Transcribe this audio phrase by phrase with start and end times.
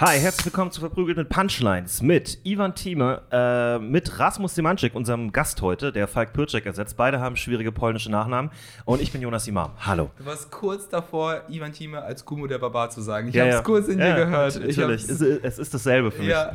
[0.00, 5.30] Hi, herzlich willkommen zu Verprügelt mit Punchlines mit Ivan Thieme, äh, mit Rasmus Simanczyk, unserem
[5.30, 6.96] Gast heute, der Falk Pircek ersetzt.
[6.96, 8.50] Beide haben schwierige polnische Nachnamen
[8.86, 9.72] und ich bin Jonas Imam.
[9.80, 10.10] Hallo.
[10.16, 13.28] Du warst kurz davor, Ivan Thieme als Kumu der Barbar zu sagen.
[13.28, 13.60] Ich Ja, hab's ja.
[13.62, 14.56] kurz in Ja, dir gehört.
[14.64, 16.30] Ich Natürlich, es, es ist dasselbe für mich.
[16.30, 16.52] ja.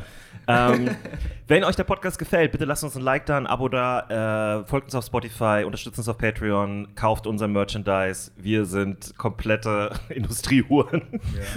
[0.48, 0.90] Ähm,
[1.48, 4.64] wenn euch der Podcast gefällt, bitte lasst uns ein Like da, ein Abo da, äh,
[4.66, 8.30] folgt uns auf Spotify, unterstützt uns auf Patreon, kauft unser Merchandise.
[8.36, 11.02] Wir sind komplette Industriehuren.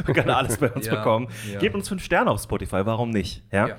[0.05, 1.27] Man kann alles bei uns Ja, bekommen.
[1.51, 1.59] ja.
[1.59, 3.43] Gebt uns fünf Sterne auf Spotify, warum nicht?
[3.51, 3.67] Ja?
[3.69, 3.75] Ja.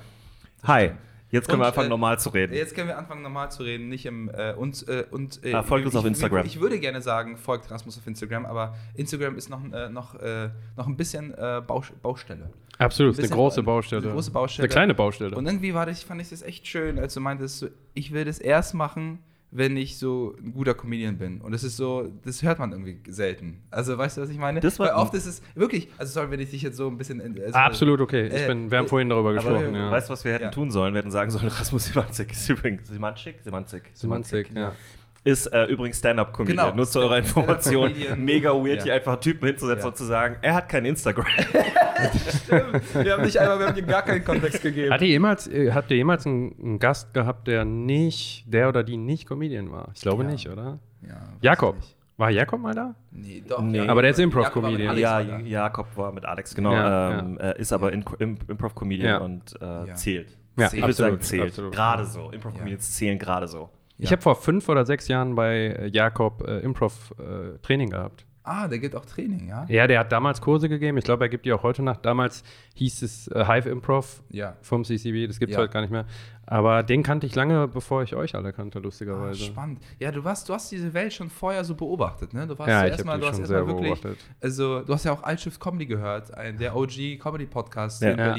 [0.63, 0.91] Hi,
[1.31, 2.53] jetzt können Und, wir anfangen, äh, normal zu reden.
[2.53, 5.63] Jetzt können wir anfangen, normal zu reden, nicht im äh, und äh, und äh, Ah,
[5.63, 6.45] folgt uns ich, auf Instagram.
[6.45, 10.15] Ich, ich würde gerne sagen, folgt Rasmus auf Instagram, aber Instagram ist noch, äh, noch,
[10.15, 12.49] äh, noch ein bisschen äh, Baus- Baustelle.
[12.77, 14.01] Absolut, Bisschen- eine große Baustelle.
[14.03, 14.65] Eine große Baustelle.
[14.65, 15.35] Eine kleine Baustelle.
[15.35, 18.25] Und irgendwie war das, fand ich das echt schön, als du meintest, so, ich will
[18.25, 19.19] das erst machen,
[19.53, 21.41] wenn ich so ein guter Comedian bin.
[21.41, 23.61] Und das ist so, das hört man irgendwie selten.
[23.69, 24.61] Also weißt du, was ich meine?
[24.61, 26.97] Das war- Weil oft ist es wirklich, also sorry, wenn ich dich jetzt so ein
[26.97, 27.19] bisschen.
[27.21, 28.27] Also, Absolut okay.
[28.27, 29.73] Ich Äh, bin, wir haben äh, vorhin darüber gesprochen.
[29.73, 29.91] du ja.
[29.91, 30.51] weißt, was wir hätten Ja.
[30.51, 30.93] tun sollen?
[30.93, 33.39] Wir hätten sagen sollen, Rasmus Simanczyk ist übrigens Simanczyk?
[33.43, 33.89] Simanczyk.
[33.93, 34.73] Semantik, ja.
[35.23, 36.65] Ist äh, übrigens Stand-Up-Comedian.
[36.65, 36.75] Genau.
[36.75, 37.93] Nur zu eurer Information.
[38.17, 38.83] Mega weird, Ja.
[38.85, 39.87] hier einfach Typen hinzusetzen Ja.
[39.89, 41.25] und zu sagen, er hat kein Instagram.
[42.93, 44.91] wir haben nicht einmal, wir haben dir gar keinen Kontext gegeben.
[44.91, 48.83] Hat ihr jemals, äh, habt ihr jemals einen, einen Gast gehabt, der nicht, der oder
[48.83, 49.89] die nicht Comedian war?
[49.93, 50.29] Ich glaube Ja.
[50.31, 50.79] nicht, oder?
[51.41, 51.75] Jakob.
[51.77, 51.95] ich nicht.
[52.17, 52.93] War Jakob mal da?
[53.11, 53.61] Nee, doch.
[53.61, 53.79] Nee.
[53.87, 54.97] Aber der ist Improv-Comedian.
[54.97, 55.19] Ja.
[55.21, 56.71] Jakob war mit Alex, genau.
[56.73, 59.17] Ja, ähm, äh, ist aber in, im, Improv-Comedian Ja.
[59.19, 59.95] und äh, Ja.
[59.95, 60.37] zählt.
[60.57, 61.49] Ja, ich würde sagen, zählt.
[61.49, 61.73] absolut.
[61.73, 62.29] Gerade so.
[62.31, 63.69] Improv-Comedians zählen gerade so.
[64.01, 64.13] Ich Ja.
[64.13, 68.25] habe vor fünf oder sechs Jahren bei äh, Jakob äh, Improv-Training gehabt.
[68.43, 69.65] Ah, der gibt auch Training, ja?
[69.69, 70.97] Ja, der hat damals Kurse gegeben.
[70.97, 71.97] Ich glaube, er gibt die auch heute nach.
[71.97, 72.43] Damals
[72.73, 74.55] hieß es äh, Hive Improv Ja.
[74.63, 75.27] vom CCB.
[75.27, 75.61] Das gibt es Ja.
[75.61, 76.05] heute gar nicht mehr.
[76.47, 79.43] Aber den kannte ich lange, bevor ich euch alle kannte, Ah, lustigerweise.
[79.45, 79.79] spannend.
[79.99, 82.47] Ja, du, warst, du hast diese Welt schon vorher so beobachtet, ne?
[82.47, 84.17] Du warst Ja, ja ich erstmal, du hast erstmal wirklich, beobachtet.
[84.41, 88.35] also du hast ja auch Altschiff Comedy gehört, ein, der OG Comedy Podcast in Ja.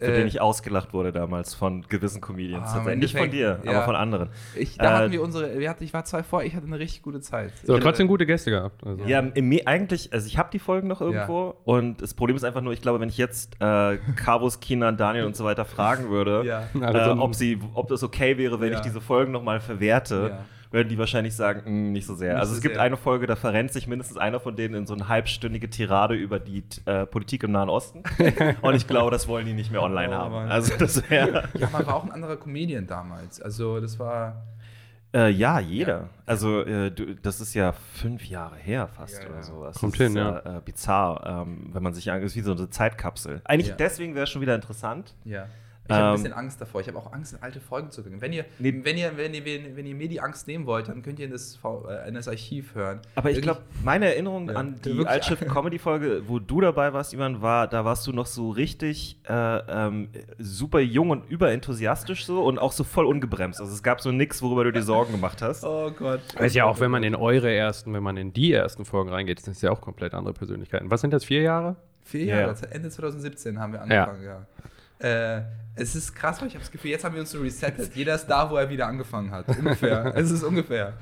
[0.00, 2.70] Für Äh, den ich ausgelacht wurde damals von gewissen Comedians.
[2.74, 3.70] Ah, nicht von dir, ja.
[3.70, 4.30] aber von anderen.
[4.56, 6.78] ich, da Äh, hatten wir unsere, wir hatten, ich war zwei vor, ich hatte eine
[6.78, 7.52] richtig gute Zeit.
[7.64, 8.82] So, Ich trotzdem hatte- gute Gäste gehabt.
[8.84, 9.04] Also.
[9.04, 12.62] Ja, im, eigentlich, also ich habe die Folgen noch irgendwo und das Problem ist einfach
[12.62, 16.44] nur, ich glaube, wenn ich jetzt äh, Carvus, Kinan, Daniel und so weiter fragen würde,
[16.46, 16.62] Ja.
[16.80, 18.76] Also äh, ob, sie, ob das okay wäre, wenn Ja.
[18.78, 20.38] ich diese Folgen nochmal verwerte,
[20.70, 20.78] Ja.
[20.78, 22.34] würden die wahrscheinlich sagen, "Mm, nicht so sehr.
[22.34, 22.82] Nicht also so es gibt sehr.
[22.82, 26.38] eine Folge, da verrennt sich mindestens einer von denen in so eine halbstündige Tirade über
[26.38, 28.02] die äh, Politik im Nahen Osten
[28.62, 30.32] und ich glaube, das wollen die nicht mehr online Oh, haben.
[30.32, 30.50] Mann.
[30.50, 31.48] Also das wäre...
[31.54, 33.40] Ja, man war auch ein anderer Comedian damals.
[33.40, 34.44] Also das war.
[35.12, 36.08] Äh, ja, jeder.
[36.24, 39.42] Also, äh, du, das ist ja fünf Jahre her fast Ja, oder ja.
[39.42, 39.64] so.
[39.64, 40.38] Das Kommt ist, hin, ja.
[40.38, 43.40] Äh, äh, bizarr, ähm, wenn man sich anguckt, ist wie so eine Zeitkapsel.
[43.42, 43.74] Eigentlich Ja.
[43.74, 45.16] deswegen wäre es schon wieder interessant.
[45.24, 45.46] Ja.
[45.90, 46.80] Ich habe ein Ähm, bisschen Angst davor.
[46.80, 48.20] Ich habe auch Angst, in alte Folgen zu gucken.
[48.20, 48.80] Wenn ihr, Nee.
[48.84, 51.26] wenn, ihr, wenn, ihr, wenn, wenn ihr mir die Angst nehmen wollt, dann könnt ihr
[51.26, 51.58] in das,
[51.88, 53.00] äh, in das Archiv hören.
[53.16, 54.54] Aber ich glaube, meine Erinnerung Ja.
[54.56, 59.18] an die Altschiff-Comedy-Folge, wo du dabei warst, Ivan, war, da warst du noch so richtig
[59.28, 60.08] äh, ähm,
[60.38, 63.60] super jung und überenthusiastisch so und auch so voll ungebremst.
[63.60, 65.64] Also es gab so nichts, worüber du dir Sorgen gemacht hast.
[65.70, 66.20] Oh Gott.
[66.38, 69.40] Ist ja auch, wenn man in eure ersten, wenn man in die ersten Folgen reingeht,
[69.40, 70.90] sind es ja auch komplett andere Persönlichkeiten.
[70.90, 71.76] Was sind das, vier Jahre?
[72.04, 72.40] Vier Ja.
[72.40, 74.46] Jahre, Ende 2017 haben wir angefangen, ja.
[75.38, 75.42] Äh,
[75.74, 77.94] es ist krass, weil ich habe das Gefühl, jetzt haben wir uns so resettet.
[77.94, 79.48] Jeder ist da, wo er wieder angefangen hat.
[79.48, 80.12] Ungefähr.
[80.16, 80.94] es ist ungefähr.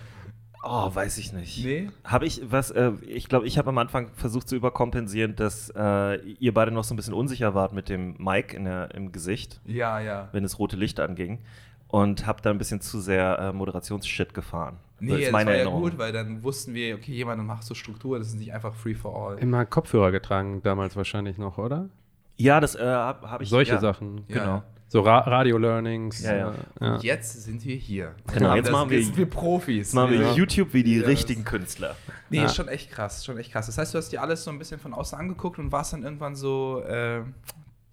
[0.62, 1.65] Oh, weiß ich nicht.
[1.65, 1.91] Nee?
[2.05, 6.17] Habe ich was, äh, ich glaube, ich habe am Anfang versucht zu überkompensieren, dass äh,
[6.21, 9.61] ihr beide noch so ein bisschen unsicher wart mit dem Mic in der, im Gesicht,
[9.65, 10.29] Ja, ja.
[10.33, 11.41] wenn das rote Licht anging.
[11.87, 14.77] Und habe da ein bisschen zu sehr äh, Moderationsshit gefahren.
[15.00, 18.29] Nee, das war ja gut, weil dann wussten wir, okay, jemand macht so Struktur, das
[18.29, 19.39] ist nicht einfach free for all.
[19.39, 21.89] Immer Kopfhörer getragen, damals wahrscheinlich noch, oder?
[22.38, 23.49] Ja, das äh, habe hab ich.
[23.49, 24.25] Solche ja, Sachen.
[24.28, 24.38] Ja.
[24.38, 24.62] Genau.
[24.91, 26.22] So Ra Radio-Learnings.
[26.22, 26.50] Ja, ja.
[26.50, 26.94] äh, ja.
[26.94, 28.15] Und jetzt sind wir hier.
[28.32, 29.76] Genau, jetzt das- machen wir- jetzt sind wir Profis.
[29.76, 30.32] Jetzt machen wir Ja.
[30.32, 31.94] YouTube wie die richtigen Künstler.
[32.31, 32.44] Nee, Ja.
[32.47, 33.66] ist schon echt krass, schon echt krass.
[33.66, 36.05] Das heißt, du hast dir alles so ein bisschen von außen angeguckt und warst dann
[36.05, 37.19] irgendwann so, äh,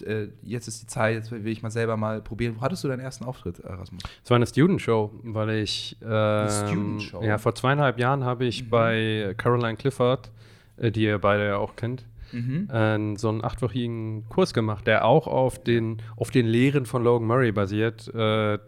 [0.06, 2.56] äh, jetzt ist die Zeit, jetzt will ich mal selber mal probieren.
[2.57, 4.01] Wo hattest du deinen ersten Auftritt, Erasmus?
[4.24, 5.98] Es war eine Student-Show, weil ich.
[6.01, 7.21] Ähm, Student-Show?
[7.24, 10.31] Ja, vor zweieinhalb Jahren habe ich bei Caroline Clifford,
[10.77, 12.69] äh, die ihr beide ja auch kennt, Mhm.
[12.72, 17.27] äh, so einen achtwöchigen Kurs gemacht, der auch auf den, auf den Lehren von Logan
[17.27, 18.07] Murray basiert.
[18.10, 18.13] Äh,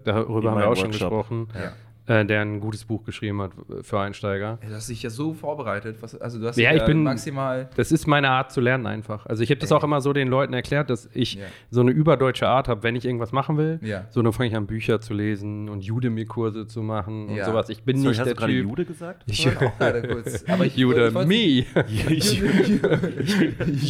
[0.03, 0.91] darüber Wie haben wir auch schon Workshop.
[0.91, 1.47] gesprochen.
[1.53, 1.73] Ja.
[2.07, 3.51] Äh, der ein gutes Buch geschrieben hat
[3.83, 4.57] für Einsteiger.
[4.61, 5.97] Ey, du hast dich ja so vorbereitet.
[6.01, 7.69] Was, also du hast Ja, ich bin- maximal.
[7.75, 9.25] Das ist meine Art zu lernen einfach.
[9.25, 9.77] Also ich habe das Ey.
[9.77, 11.45] auch immer so den Leuten erklärt, dass ich Ja.
[11.69, 13.79] so eine überdeutsche Art habe, wenn ich irgendwas machen will.
[13.81, 14.05] Ja.
[14.09, 17.45] So, dann fange ich an, Bücher zu lesen und Udemy-Kurse zu machen und Ja.
[17.45, 17.69] sowas.
[17.69, 18.69] Ich bin Sorry, nicht hast der du gerade Typ.
[18.69, 19.23] Jude gesagt?
[19.27, 20.43] Ich auch gerade kurz.
[20.47, 21.65] Aber ich, Udemy.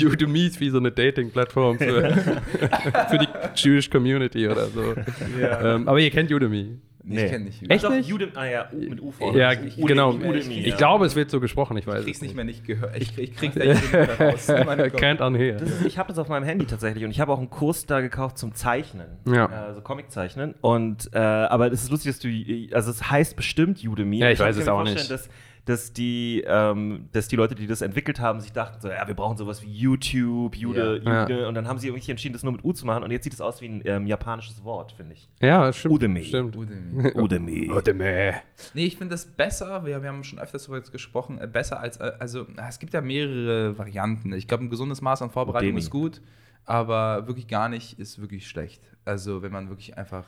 [0.05, 2.11] Udemy ist wie so eine Dating-Plattform für,
[3.09, 4.93] für die Jewish Community oder so.
[5.39, 6.77] Ähm, aber ihr kennt Udemy.
[7.09, 7.71] Nee, ich kenne nicht.
[7.71, 8.11] Echt Doch, nicht?
[8.11, 9.39] Udemy, ah ja, U mit U vorne.
[9.39, 10.11] Ja, Udemy, genau.
[10.11, 10.75] Udemy, ich ja.
[10.75, 12.97] glaube, es wird so gesprochen, ich weiß Ich krieg's es nicht mehr nicht gehört.
[12.97, 14.49] Ich, ich krieg's nicht mehr raus.
[14.49, 15.61] Can't unhear.
[15.61, 18.01] Ist, ich habe das auf meinem Handy tatsächlich und ich habe auch einen Kurs da
[18.01, 19.07] gekauft zum Zeichnen.
[19.25, 19.45] Ja.
[19.45, 20.55] Also Comic-Zeichnen.
[20.61, 22.29] Und, äh, aber es ist lustig, dass du,
[22.75, 24.17] also es heißt bestimmt Udemy.
[24.17, 25.11] Ja, ich kann weiß es auch vorstellen, nicht.
[25.11, 25.29] Dass,
[25.67, 29.13] dass, die, ähm, dass die Leute, die das entwickelt haben, sich dachten so, ja, wir
[29.15, 31.21] brauchen sowas wie YouTube, Jude, Ja.
[31.23, 31.47] Jude.
[31.47, 33.03] Und dann haben sie irgendwie entschieden, das nur mit U zu machen.
[33.03, 35.29] Und jetzt sieht es aus wie ein ähm, japanisches Wort, finde ich.
[35.41, 35.93] Ja, stimmt.
[35.95, 36.23] Udemy.
[36.23, 36.55] Stimmt.
[36.55, 37.11] Udemy.
[37.15, 37.69] Udemy.
[37.71, 38.33] Udemy.
[38.73, 41.79] Nee, ich finde das besser, wir, wir haben schon öfters darüber jetzt gesprochen, äh, besser
[41.79, 44.31] als, äh, also es gibt ja mehrere Varianten.
[44.33, 45.79] Ich glaube, ein gesundes Maß an Vorbereitung Udemy.
[45.79, 46.21] ist gut,
[46.65, 48.81] aber wirklich gar nicht ist wirklich schlecht.
[49.05, 50.25] Also wenn man wirklich einfach,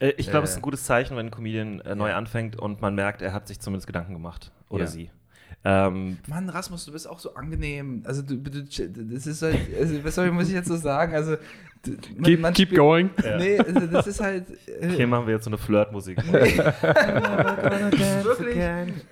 [0.00, 2.16] ich glaube, es ist Äh, ein gutes Zeichen, wenn ein Comedian äh, neu ja.
[2.16, 4.52] anfängt und man merkt, er hat sich zumindest Gedanken gemacht.
[4.68, 4.90] Oder Ja.
[4.90, 5.10] sie.
[5.64, 8.02] Ähm, Mann, Rasmus, du bist auch so angenehm.
[8.06, 11.14] Also du, du das ist halt, also, was soll ich, muss ich jetzt so sagen?
[11.14, 11.36] Also
[11.88, 13.10] man, Keep, man keep spielt- going.
[13.38, 14.44] Nee, also das ist halt.
[14.80, 16.18] Äh, hier machen wir jetzt so eine Flirtmusik.
[18.24, 18.62] Wirklich?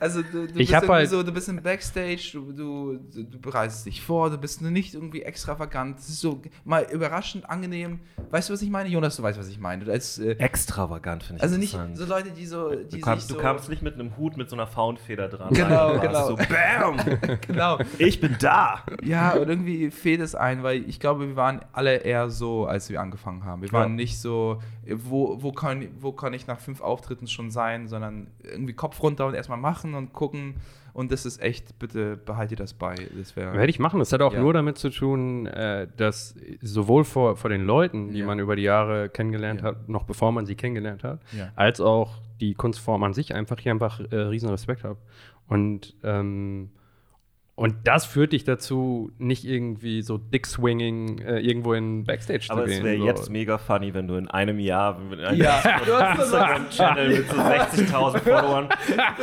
[0.01, 3.87] Also du, du Ich bist halt- so, du bist im Backstage, du, du, du, bereitest
[3.87, 5.99] dich vor, du bist nicht irgendwie extravagant.
[5.99, 8.01] Das ist so mal überraschend angenehm.
[8.31, 8.89] Weißt du, was ich meine?
[8.89, 9.85] Jonas, du weißt, was ich meine.
[9.85, 11.43] Du Als, äh, Extravagant, finde ich.
[11.43, 12.71] also nicht so Leute, die so.
[12.75, 15.29] Die Du kamst, sich du so kamst nicht mit einem Hut mit so einer Faunfeder
[15.29, 15.53] dran.
[15.53, 16.01] Genau, rein.
[16.01, 16.29] Du warst genau.
[16.29, 17.39] So, bam!
[17.47, 17.79] genau.
[17.99, 18.83] Ich bin da!
[19.03, 22.91] Ja, und irgendwie fehlt es ein, weil ich glaube, wir waren alle eher so, als
[22.91, 23.63] wir angefangen haben.
[23.63, 23.97] Wir waren Ja.
[23.97, 28.73] nicht so, wo, wo, kann, wo kann ich nach fünf Auftritten schon sein, sondern irgendwie
[28.75, 30.55] Kopf runter und erstmal machen und gucken.
[30.93, 32.95] Und das ist echt, bitte behalte das bei.
[33.19, 33.53] Das wäre.
[33.55, 33.99] Werde ich machen.
[33.99, 34.41] Das hat auch Ja.
[34.41, 38.27] nur damit zu tun, äh, dass sowohl vor, vor den Leuten, die Ja.
[38.27, 39.69] man über die Jahre kennengelernt Ja.
[39.69, 41.51] hat, noch bevor man sie kennengelernt hat, Ja.
[41.57, 44.99] als auch die Kunstform an sich einfach hier einfach äh, riesen Respekt habe.
[45.49, 46.71] Und, ähm,
[47.57, 52.71] und das führt dich dazu, nicht irgendwie so dick-swinging äh, irgendwo in Backstage Aber zu
[52.71, 52.85] es gehen.
[52.85, 53.07] wäre so.
[53.07, 55.61] jetzt mega funny, wenn du in einem Jahr mit einem Ja,
[56.19, 58.69] Instagram-Channel mit so 60.000 Followern,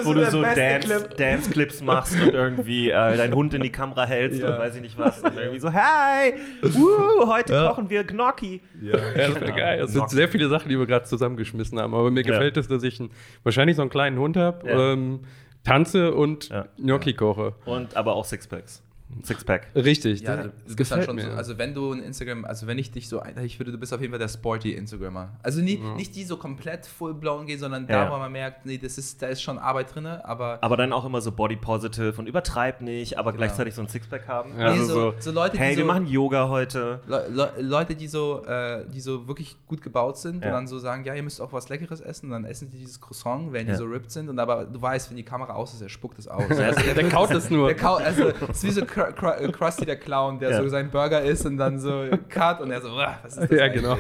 [0.03, 1.17] wo du so beste Dance- Clip.
[1.17, 4.53] Dance-Clips machst und irgendwie äh, deinen Hund in die Kamera hältst Ja.
[4.53, 5.21] und weiß ich nicht was.
[5.21, 8.61] Und irgendwie so, hey, woo, heute kochen wir Gnocchi.
[8.81, 9.79] Ja, das wäre geil.
[9.81, 11.93] Es sind sehr viele Sachen, die wir gerade zusammengeschmissen haben.
[11.93, 12.31] Aber mir Ja.
[12.31, 13.09] gefällt es, dass ich ein,
[13.43, 14.93] wahrscheinlich so einen kleinen Hund habe, Ja.
[14.93, 15.19] ähm,
[15.63, 16.67] tanze und Ja.
[16.77, 17.53] Gnocchi koche.
[17.65, 18.83] Und aber auch Sixpacks.
[19.23, 19.67] Sixpack.
[19.75, 20.21] Richtig.
[20.21, 21.23] Ja, das, du, das gefällt schon mir.
[21.25, 23.77] so, also wenn du ein Instagram, also wenn ich dich so, ein- ich würde, du
[23.77, 25.29] bist auf jeden Fall der sporty Instagrammer.
[25.43, 28.11] Also nie, nicht die so komplett full blown gehen, sondern da, Ja.
[28.11, 31.05] wo man merkt, nee, das ist, da ist schon Arbeit drin, aber Aber dann auch
[31.05, 34.51] immer so body positive und übertreib nicht, aber gleichzeitig so ein Sixpack haben.
[34.59, 34.67] Ja.
[34.67, 36.99] Also Nee, so, so- so Leute, die hey, wir machen Yoga heute.
[37.07, 40.47] Le Le Leute, die so, äh, die so wirklich gut gebaut sind Ja.
[40.49, 42.77] und dann so sagen, ja, ihr müsst auch was Leckeres essen, und dann essen die
[42.79, 43.77] dieses Croissant, wenn die Ja.
[43.77, 46.27] so ripped sind und aber du weißt, wenn die Kamera aus ist, er spuckt es
[46.27, 46.47] aus.
[46.47, 47.67] der kaut es nur.
[47.67, 50.61] Der Kau also, es ist wie so Krusty der Clown, der Ja.
[50.63, 53.57] so sein Burger isst und dann so cut und er so, "Uah, was ist das
[53.59, 53.97] Ja, eigentlich?" genau.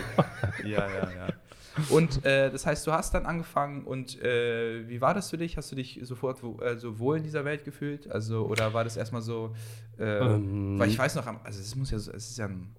[0.63, 1.33] Ja, ja, ja.
[1.89, 5.55] Und äh, das heißt, du hast dann angefangen und äh, wie war das für dich?
[5.57, 8.11] Hast du dich sofort wo, äh, so wohl in dieser Welt gefühlt?
[8.11, 9.55] Also, oder war das erstmal so,
[9.97, 12.75] äh, Ähm, weil ich weiß noch, also es muss ja so, es ist ja ein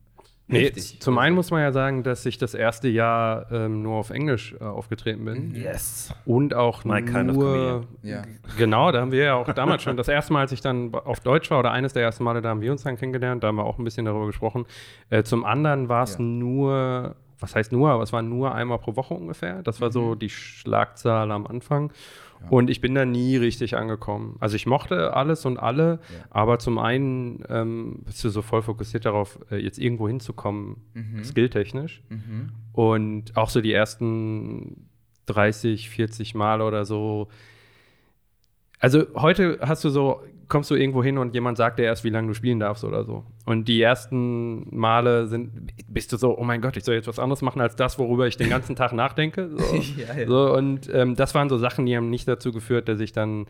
[0.53, 4.11] Nee, zum einen muss man ja sagen, dass ich das erste Jahr ähm, nur auf
[4.11, 5.55] Englisch äh, aufgetreten bin.
[5.55, 6.15] Yes.
[6.27, 7.87] Und auch My kind of nur.
[8.03, 8.23] Ja.
[8.59, 9.97] Genau, da haben wir ja auch damals schon.
[9.97, 12.51] Das erste Mal, als ich dann auf Deutsch war, oder eines der ersten Male, da
[12.51, 14.67] haben wir uns dann kennengelernt, da haben wir auch ein bisschen darüber gesprochen.
[15.11, 16.23] Äh, zum anderen war es Ja.
[16.23, 19.63] nur, was heißt nur, aber es war nur einmal pro Woche ungefähr.
[19.63, 19.93] Das war Mhm.
[19.93, 21.93] so die Schlagzahl am Anfang.
[22.51, 24.37] Und ich bin da nie richtig angekommen.
[24.41, 29.05] Also ich mochte alles und alle, aber zum einen ähm, bist du so voll fokussiert
[29.05, 31.25] darauf, äh, jetzt irgendwo hinzukommen, Mhm.
[31.25, 32.03] skilltechnisch.
[32.73, 34.89] Und auch so die ersten
[35.27, 37.29] 30, 40 Mal oder so.
[38.83, 42.11] Also heute hast du so, kommst du irgendwo hin und jemand sagt dir erst, wie
[42.11, 43.25] lange du spielen darfst oder so.
[43.47, 47.21] Und die ersten Male sind, bist du so, oh mein Gott, ich soll jetzt was
[47.21, 49.51] anderes machen als das, worüber ich den ganzen Tag nachdenke.
[49.51, 49.59] So,
[49.97, 50.27] Ja, ja.
[50.27, 53.47] so und ähm, das waren so Sachen, die haben nicht dazu geführt, dass ich dann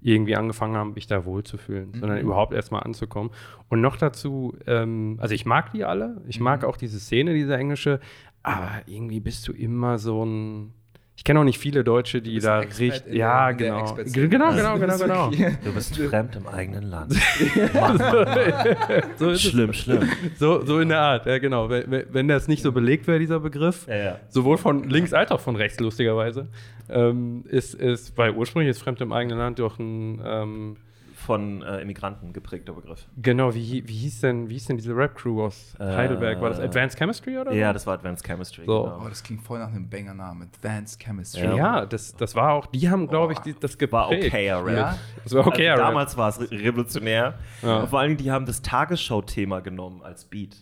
[0.00, 3.32] irgendwie angefangen habe, mich da wohlzufühlen, sondern überhaupt erstmal anzukommen.
[3.68, 7.56] Und noch dazu, ähm, also ich mag die alle, ich mag auch diese Szene, diese
[7.56, 7.98] englische,
[8.44, 10.74] aber irgendwie bist du immer so ein,
[11.18, 13.04] Ich kenne auch nicht viele Deutsche, die da richtig.
[13.10, 13.94] Ja, genau.
[14.04, 15.30] Genau, genau, du genau, bist genau.
[15.32, 17.14] wirklich- Du bist fremd im eigenen Land.
[19.18, 19.50] So ist es.
[19.50, 20.08] schlimm, schlimm.
[20.38, 21.68] So, so in der Art, ja, genau.
[21.70, 24.20] Wenn, wenn- wenn das nicht so belegt wäre, dieser Begriff, Ja, ja.
[24.28, 26.48] sowohl von links als auch von rechts, lustigerweise,
[26.88, 30.76] ähm, ist, ist, weil ursprünglich ist Fremd im eigenen Land doch ein, ähm,
[31.26, 33.06] Von äh, Immigranten geprägter Begriff.
[33.20, 36.40] genau, wie, wie, hieß denn, wie hieß denn diese Rap-Crew aus Äh, Heidelberg?
[36.40, 37.52] War das Advanced Chemistry oder?
[37.52, 38.64] Ja, das war Advanced Chemistry.
[38.64, 38.86] So.
[38.86, 39.08] Oh, Genau.
[39.08, 40.48] das klingt voll nach einem Banger-Namen.
[40.54, 41.42] Advanced Chemistry.
[41.44, 41.86] Ja, Ja.
[41.86, 43.92] das, das war auch, die haben, glaube ich, die, das geprägt.
[43.92, 44.76] War okayer Rap.
[44.76, 44.98] Ja?
[45.24, 45.90] Das war okay, also Rap.
[45.90, 47.34] damals war es re revolutionär.
[47.62, 47.80] Ja.
[47.80, 50.56] Und vor allen Dingen, die haben das Tagesschau-Thema genommen als Beat.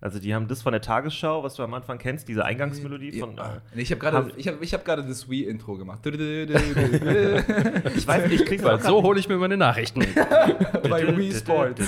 [0.00, 3.36] Also die haben das von der Tagesschau, was du am Anfang kennst, diese Eingangsmelodie von.
[3.36, 3.60] Ja.
[3.74, 6.06] Äh, Ich habe gerade ich hab, ich hab gerade das Wii-Intro gemacht.
[6.06, 6.14] ich
[8.06, 10.00] weiß nicht, ich krieg's Weil auch so hole ich mir meine Nachrichten.
[10.88, 11.82] Bei Wii Sports.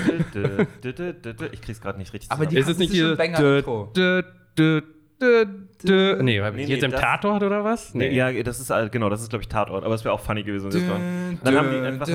[1.52, 3.12] Ich krieg's gerade nicht richtig Aber die- ist es nicht diese.
[3.12, 3.92] ein Banger-Intro.
[5.20, 5.46] Dö, dö,
[5.84, 6.22] dö, dö.
[6.22, 7.94] Nee, Nee, jetzt nee, im das- Tatort oder was?
[7.94, 10.42] Nee, ja, das ist genau, das ist glaube ich Tatort, aber es wäre auch funny
[10.42, 10.72] gewesen.
[10.88, 10.98] war.
[11.44, 12.06] Dann haben die einfach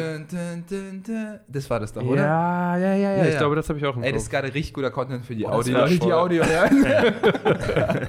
[1.47, 2.21] Das war das doch, oder?
[2.21, 3.17] Ja, ja, ja, ja.
[3.17, 3.39] Ja, Ich ja.
[3.39, 4.41] glaube, das habe ich auch im Ey, das ist Kopf.
[4.41, 5.85] gerade richtig guter Content für die das Audio.
[5.88, 6.85] die Audio hören.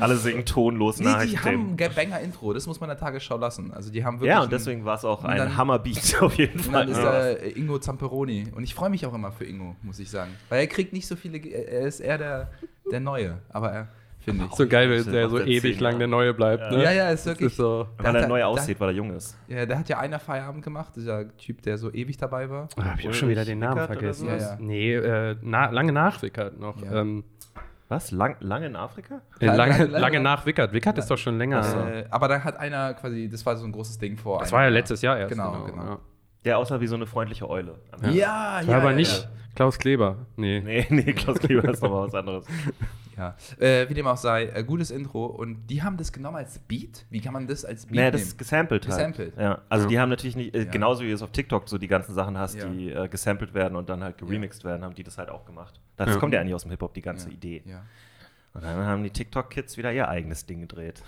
[0.00, 2.52] alle singen tonlos Nee, die haben ein Banger-Intro.
[2.52, 3.72] Das muss man der Tagesschau lassen.
[3.72, 4.30] Also die haben wirklich.
[4.30, 6.86] Ja, und deswegen war es auch Und ein dann- Hammerbeat auf jeden Und Fall.
[6.86, 7.04] dann ist Ja.
[7.04, 8.46] da äh, Ingo Zamperoni.
[8.54, 10.30] Und ich freue mich auch immer für Ingo, muss ich sagen.
[10.48, 11.38] Weil er kriegt nicht so viele.
[11.38, 12.50] Er ist eher der,
[12.90, 13.38] der Neue.
[13.50, 13.88] Aber er,
[14.20, 14.52] finde ich.
[14.54, 16.70] So geil, wenn der so ewig zehn lang der Neue bleibt.
[16.70, 16.82] Ne?
[16.82, 17.48] Ja, ja, ist wirklich.
[17.48, 17.86] ist so.
[17.98, 19.36] Weil Da- er neu aussieht, weil er jung ist.
[19.48, 22.68] Ja, der hat ja einer Feierabend gemacht, dieser Typ, der so ewig dabei war.
[22.76, 24.26] Ah, hab ich auch schon wieder den Namen Wickert vergessen.
[24.28, 24.56] Ja, ja.
[24.60, 26.82] Nee, äh, na, lange nach Wickert noch.
[26.82, 27.00] Ja.
[27.00, 27.24] Ähm,
[27.90, 28.10] Was?
[28.10, 29.22] Lang, lange in Afrika?
[29.40, 30.74] äh, Lange- lange, lange- nach Wickert.
[30.74, 31.88] Wickert ist doch schon länger.
[31.90, 34.40] Äh, aber da hat einer quasi, das war so ein großes Ding vor.
[34.40, 35.30] Das war ja letztes Jahr erst.
[35.32, 35.82] Genau, genau.
[35.84, 35.98] Ja.
[36.44, 37.76] Der aussah wie so eine freundliche Eule.
[38.02, 38.66] Ja, ja, ja.
[38.68, 39.28] war aber ja, nicht
[39.58, 40.24] Klaus Kleber.
[40.36, 40.60] Nee.
[40.60, 42.44] Nee, nee, Klaus Kleber ist nochmal was anderes.
[43.18, 43.34] Ja.
[43.58, 45.26] Äh, wie dem auch sei, äh, gutes Intro.
[45.26, 47.04] Und die haben das genommen als Beat?
[47.10, 48.28] Wie kann man das als Beat Nee, das nehmen?
[48.28, 48.96] ist gesampelt halt.
[48.96, 49.36] Gesampelt.
[49.36, 49.88] Ja, also Ja.
[49.88, 50.70] die haben natürlich nicht, äh, Ja.
[50.70, 52.66] genauso wie du es auf TikTok so die ganzen Sachen hast, Ja.
[52.68, 55.80] die äh, gesampelt werden und dann halt geremixed werden, haben die das halt auch gemacht.
[55.96, 56.16] Das Ja.
[56.20, 57.34] kommt ja eigentlich aus dem Hip-Hop, die ganze Ja.
[57.34, 57.62] Idee.
[57.66, 57.82] Ja.
[58.54, 61.02] Und dann haben die TikTok-Kids wieder ihr eigenes Ding gedreht.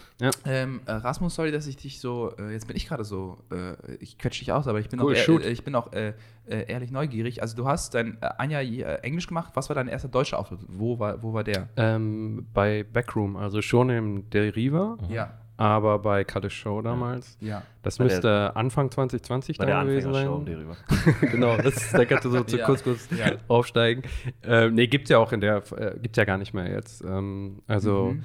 [0.44, 3.94] Ähm, äh, Rasmus, sorry, dass ich dich so, äh, jetzt bin ich gerade so, äh,
[3.96, 5.42] ich quetsche dich aus, aber ich bin Cool, auch, shoot.
[5.44, 6.14] äh, ich bin auch äh,
[6.46, 7.42] äh, ehrlich neugierig.
[7.42, 9.52] Also du hast dein äh, ein Jahr äh, Englisch gemacht.
[9.54, 10.60] Was war dein erster deutscher Auftritt?
[10.68, 11.68] Wo war, wo war der?
[11.76, 17.36] Ähm, bei Backroom, also schon im Deriva, Ja, aber bei Kalle Show damals.
[17.40, 17.62] ja.
[17.82, 20.54] Das Bei der- müsste Anfang 2020 Bei der da gewesen um sein.
[20.54, 20.76] darüber.
[21.30, 22.64] genau, das da kannst du so zu Ja.
[22.66, 23.32] kurz, kurz Ja.
[23.48, 24.02] aufsteigen.
[24.42, 27.02] Ähm, nee, gibt's ja auch in der, äh, gibt's ja gar nicht mehr jetzt.
[27.04, 28.22] Ähm, also, Mhm.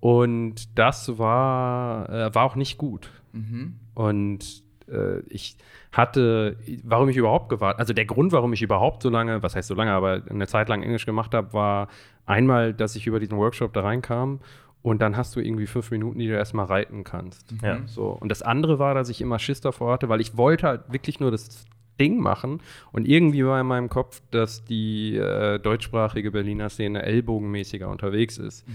[0.00, 3.10] und das war, äh, war auch nicht gut.
[3.32, 3.76] Mhm.
[3.94, 5.56] Und äh, ich
[5.92, 9.68] hatte, warum ich überhaupt gewartet, also der Grund, warum ich überhaupt so lange, was heißt
[9.68, 11.88] so lange, aber eine Zeit lang Englisch gemacht habe, war
[12.26, 14.40] einmal, dass ich über diesen Workshop da reinkam
[14.82, 17.54] und dann hast du irgendwie fünf Minuten, die du erstmal reiten kannst.
[17.62, 17.80] Ja.
[17.86, 18.08] So.
[18.08, 21.20] Und das andere war, dass ich immer Schiss davor hatte, weil ich wollte halt wirklich
[21.20, 21.66] nur das
[22.00, 22.60] Ding machen
[22.90, 28.66] und irgendwie war in meinem Kopf, dass die äh, deutschsprachige Berliner Szene ellbogenmäßiger unterwegs ist.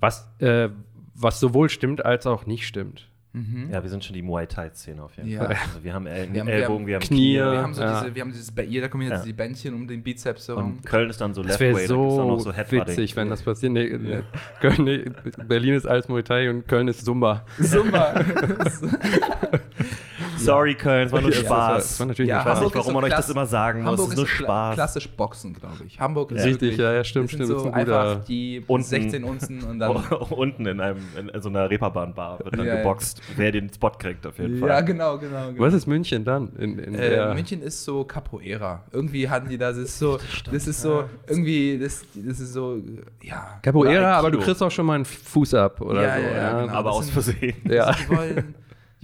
[0.00, 0.70] Was, äh,
[1.14, 3.08] was sowohl stimmt als auch nicht stimmt.
[3.34, 3.68] Mhm.
[3.72, 5.40] Ja, wir sind schon die Muay Thai-Szene auf jeden Ja.
[5.44, 5.56] Fall.
[5.66, 7.34] Also wir haben, El Wir haben- Ellbogen, wir haben Knie.
[7.34, 7.34] Knie.
[7.34, 8.00] Wir haben so Ja.
[8.02, 9.22] diese, wir haben dieses, jeder kommt jetzt Ja.
[9.24, 10.64] die Bändchen um den Bizeps herum.
[10.76, 13.16] Und Köln ist dann so Das Left wäre Way, da gibt's dann so, so witzig,
[13.16, 13.72] wenn das passiert.
[13.72, 14.20] Nee, nee,
[14.60, 15.04] Köln, nee,
[15.48, 17.44] Berlin ist alles Muay Thai und Köln ist Zumba.
[17.58, 18.24] Super.
[20.44, 21.82] Sorry, Köln, es war nur Ja, das war- Spaß.
[21.88, 22.60] das war natürlich Ja, Spaß.
[22.60, 23.90] nicht, warum man euch das immer sagen muss.
[23.90, 24.74] Hamburg es ist nur Spaß.
[24.74, 25.98] klassisch Boxen, glaube ich.
[26.00, 28.62] Hamburg ist Richtig, wirklich, ja, ja, stimmt, stimmt, So das ist ein guter- einfach die
[28.66, 28.86] Unten.
[28.86, 29.96] 16 Unzen und dann.
[30.30, 30.98] Unten in, einem,
[31.32, 32.76] in so einer Reeperbahn-Bar wird dann Ja, ja.
[32.82, 34.84] geboxt, wer den Spot kriegt auf jeden ja, Fall.
[34.84, 35.48] genau, genau.
[35.48, 35.60] genau.
[35.64, 36.50] Was ist München dann?
[36.58, 38.82] In, in Äh, der, München ist so Capoeira.
[38.92, 40.18] Irgendwie hatten die da, das ist so,
[40.52, 42.78] das ist so, irgendwie, das, das ist so,
[43.22, 43.58] ja.
[43.62, 46.22] Capoeira, aber du kriegst auch schon mal einen Fuß ab oder Ja, so.
[46.22, 46.72] ja, ja, genau.
[46.74, 47.54] Aber aus Versehen.
[47.68, 47.94] Ja.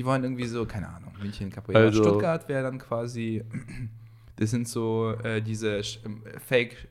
[0.00, 1.78] Die wollen, irgendwie so, keine Ahnung, München, Capoeira.
[1.84, 3.44] Also- Stuttgart wäre dann quasi,
[4.36, 5.76] das sind so äh, diese
[6.06, 6.88] ähm, Fake,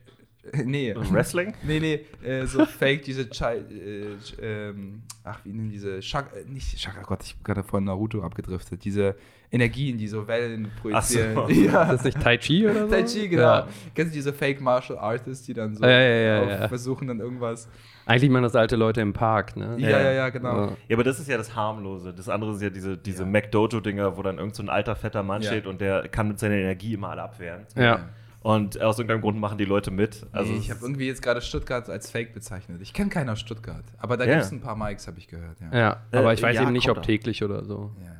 [0.64, 0.94] nee.
[0.96, 1.52] Wrestling?
[1.64, 6.48] Nee, nee, äh, so fake, diese Chai, äh, ähm, ach, wie nennen diese, Shak, äh,
[6.48, 9.16] nicht Shaka, Gott, ich bin gerade von Naruto abgedriftet, diese
[9.50, 11.36] Energien, die so Wellen projizieren.
[11.36, 11.52] Ach so.
[11.64, 11.82] Ja.
[11.82, 12.94] Ist das nicht Tai Chi oder so?
[12.94, 13.42] Tai Chi, genau.
[13.42, 13.68] Ja.
[13.92, 17.18] Kennst du diese Fake Martial Artists, die dann so Ja, ja, ja, auf- versuchen dann
[17.18, 17.68] irgendwas?
[18.10, 19.76] Eigentlich machen das alte Leute im Park, ne?
[19.78, 20.64] Ja, ja, ja, genau.
[20.66, 20.72] Ja.
[20.88, 22.12] Ja, aber das ist ja das Harmlose.
[22.12, 23.28] Das andere ist ja diese, diese Ja.
[23.28, 25.48] McDojo-Dinger, wo dann irgend so ein alter, fetter Mann Ja.
[25.50, 27.66] steht und der kann mit seiner Energie immer alle abwehren.
[27.76, 28.08] Ja.
[28.42, 30.26] Und aus irgendeinem Grund machen die Leute mit.
[30.32, 32.80] Also nee, ich habe irgendwie jetzt gerade Stuttgart als Fake bezeichnet.
[32.80, 34.32] Ich kenne keinen aus Stuttgart, aber da Ja.
[34.32, 35.58] gibt es ein paar Mikes, habe ich gehört.
[35.60, 35.78] Ja.
[35.78, 37.02] Ja, aber Äh, ich weiß ja, eben nicht, ob auch.
[37.02, 37.92] täglich oder so.
[38.02, 38.12] Ja,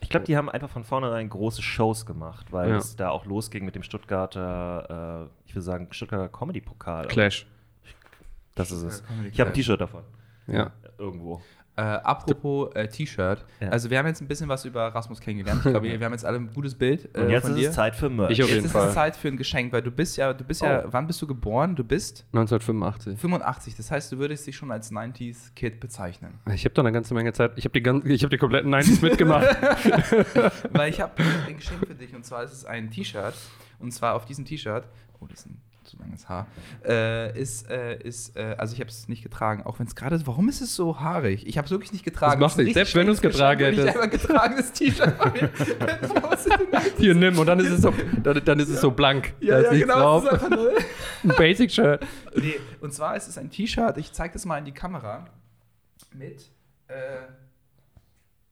[0.00, 2.76] ich glaube, die haben einfach von vornherein große Shows gemacht, weil Ja.
[2.78, 7.06] es da auch losging mit dem Stuttgarter, äh, ich würde sagen, Stuttgarter Comedy-Pokal.
[7.08, 7.46] Clash.
[8.54, 9.02] Das ist es.
[9.32, 9.54] Ich habe ein.
[9.54, 10.02] T-Shirt davon.
[10.46, 10.72] Ja.
[10.98, 11.40] Irgendwo.
[11.74, 13.46] Äh, apropos äh, T-Shirt.
[13.60, 13.70] Ja.
[13.70, 15.62] Also wir haben jetzt ein bisschen was über Rasmus kennengelernt.
[15.64, 17.68] Ich glaube, wir haben jetzt alle ein gutes Bild äh, Und jetzt von ist dir.
[17.70, 18.30] es Zeit für Merch.
[18.32, 18.88] Ich auf jetzt jeden ist Fall.
[18.88, 20.88] es Zeit für ein Geschenk, weil du bist ja, du bist ja, Oh.
[20.90, 21.74] wann bist du geboren?
[21.74, 23.18] Du bist 1985.
[23.18, 23.74] 85.
[23.76, 26.40] Das heißt, du würdest dich schon als 90s Kid bezeichnen.
[26.52, 27.52] Ich habe da eine ganze Menge Zeit.
[27.56, 29.46] Ich habe die, gan- ich hab die kompletten 90s mitgemacht.
[30.72, 31.12] Weil ich habe
[31.48, 33.34] ein Geschenk für dich und zwar ist es ein T-Shirt
[33.78, 34.84] und zwar auf diesem T-Shirt,
[35.20, 36.46] oh, das ist ein zu langes Haar,
[36.84, 40.20] äh, ist, äh, ist äh, also ich habe es nicht getragen, auch wenn es gerade,
[40.26, 41.46] warum ist es so haarig?
[41.46, 42.40] Ich habe es wirklich nicht getragen.
[42.40, 43.88] Das macht ein nichts, richtig selbst wenn du es getragen hättest.
[43.88, 45.14] Ich einfach getragenes T-Shirt?
[46.98, 49.34] Hier nimm und dann ist es so, dann, dann ist es so blank.
[49.40, 50.24] Ja, ja, genau, drauf.
[50.24, 50.74] das ist einfach null.
[51.24, 52.06] Ein Basic-Shirt.
[52.36, 55.26] Nee, und zwar ist es ein T-Shirt, ich zeige das mal in die Kamera,
[56.12, 56.50] mit,
[56.88, 56.94] äh,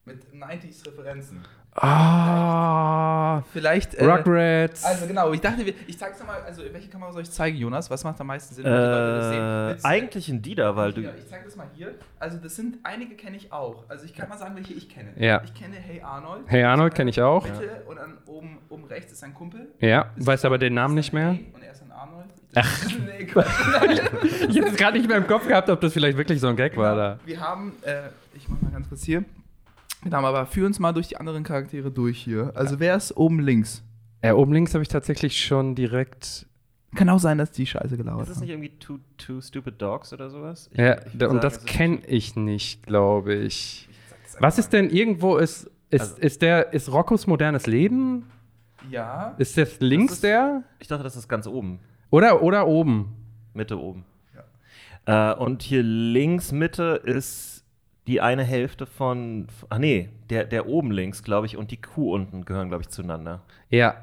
[0.05, 1.43] mit 90s-Referenzen.
[1.73, 3.95] Ah, Vielleicht.
[3.95, 4.83] Äh, Rugrats.
[4.83, 7.89] Also genau, ich dachte, ich zeig's nochmal, also welche Kamera soll ich zeigen, Jonas?
[7.89, 9.39] Was macht am meisten Sinn, wenn die Leute das sehen?
[9.41, 11.01] Äh, Willst du- eigentlich in Dida, weil du.
[11.01, 11.93] Ja, ich zeig das mal hier.
[12.19, 13.83] Also das sind, einige kenne ich auch.
[13.87, 15.11] Also ich kann mal sagen, welche ich kenne.
[15.15, 15.41] Ja.
[15.43, 16.43] Ich kenne Hey Arnold.
[16.47, 17.43] Hey Arnold kenn ich auch.
[17.45, 19.67] Mitte und dann oben, oben rechts ist ein Kumpel.
[19.79, 21.29] ja, Das weiß ist aber den Namen nicht ist mehr.
[21.53, 22.27] Und er ist ein Arnold.
[22.55, 22.85] Ach.
[23.05, 23.27] nee.
[24.49, 26.55] Ich hätte es gerade nicht mehr im Kopf gehabt, ob das vielleicht wirklich so ein
[26.57, 27.19] Gag war da.
[27.25, 28.01] Wir haben, äh,
[28.35, 29.23] ich mach mal ganz kurz hier.
[30.03, 32.51] Wir haben aber, führ uns mal durch die anderen Charaktere durch hier.
[32.55, 33.83] Also wer ist oben links?
[34.23, 36.47] Ja, oben links habe ich tatsächlich schon direkt.
[36.95, 40.11] Kann auch sein, dass die Scheiße gelauert Ist das nicht irgendwie Two, two Stupid Dogs
[40.11, 40.69] oder sowas?
[40.73, 43.87] Ich- Ja, ich da- und sagen, das es ist kenne ich nicht, glaube ich.
[44.39, 48.25] Was ist denn irgendwo ist ist, Also- ist der ist Roccos modernes Leben?
[48.89, 49.35] Ja.
[49.37, 51.79] Ist das links ist- der Ich dachte, das ist ganz oben.
[52.09, 53.13] oder oder oben?
[53.53, 54.05] Mitte oben.
[55.05, 57.50] Äh, und hier links Mitte ist
[58.07, 59.47] die eine Hälfte von.
[59.69, 62.89] Ach nee, der, der oben links, glaube ich, und die Kuh unten gehören, glaube ich,
[62.89, 63.41] zueinander.
[63.69, 63.95] Ja.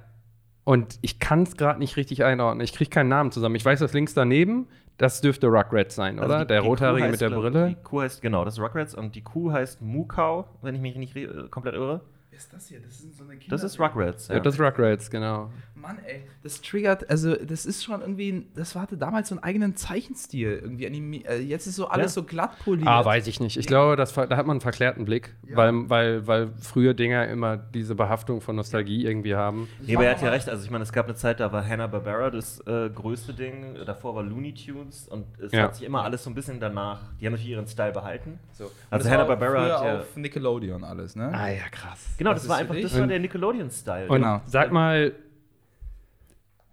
[0.64, 2.62] Und ich kann es gerade nicht richtig einordnen.
[2.62, 3.54] Ich kriege keinen Namen zusammen.
[3.54, 4.66] Ich weiß, das links daneben,
[4.98, 6.24] das dürfte Rugrats sein, oder?
[6.28, 7.68] Also die- der die rothaarige heißt, mit der Brille.
[7.70, 10.96] Die Kuh heißt, genau, das ist Rugrats und die Kuh heißt Mukau, wenn ich mich
[10.96, 12.02] nicht äh, komplett irre.
[12.38, 12.78] Ist das hier?
[12.80, 14.28] Das ist so eine Kinder Das ist Rugrats.
[14.28, 15.50] Ja, das ist Rugrats, genau.
[15.74, 19.42] Mann, ey, das triggert, also das ist schon irgendwie, ein- das hatte damals so einen
[19.44, 20.86] eigenen Zeichenstil irgendwie.
[20.86, 22.22] Animi äh, jetzt ist so alles Ja.
[22.22, 22.86] so glatt poliert.
[22.88, 23.56] Ah, weiß ich nicht.
[23.56, 27.56] Ich glaube, das, da hat man einen verklärten Blick, weil, weil, weil früher Dinger immer
[27.56, 29.68] diese Behaftung von Nostalgie irgendwie haben.
[29.80, 30.48] Nee, aber er hat ja recht.
[30.48, 33.76] Also ich meine, es gab eine Zeit, da war Hanna-Barbera das äh, größte Ding.
[33.86, 35.64] Davor war Looney Tunes und es Ja.
[35.64, 37.00] hat sich immer alles so ein bisschen danach.
[37.20, 38.38] Die haben natürlich ihren Style behalten.
[38.52, 38.70] So.
[38.90, 41.30] Also Hanna-Barbera hat ja- auf Nickelodeon alles, ne?
[41.32, 42.04] Ah ja, krass.
[42.18, 44.08] Genau, Was das ist war einfach, das war der Nickelodeon-Style.
[44.08, 44.40] Genau.
[44.46, 45.12] sag mal,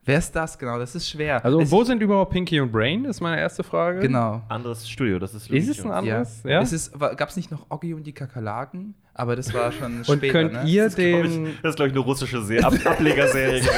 [0.07, 0.77] Wer ist das genau?
[0.77, 1.43] Das ist schwer.
[1.43, 4.01] also es, wo sind überhaupt Pinky und Brain, ist meine erste Frage.
[4.01, 4.43] Genau.
[4.49, 6.43] Anderes Studio, das ist Ist es ein anderes?
[6.43, 6.61] Ja.
[6.61, 7.13] Ja.
[7.15, 8.93] Gab es nicht noch Oggi und die Kakerlaken?
[9.17, 10.63] Aber das war schon Und später, könnt ne?
[10.65, 11.45] ihr Das ich, den.
[11.63, 13.69] das ist, glaube ich, eine russische Serie, Ab Ablegerserie gewesen.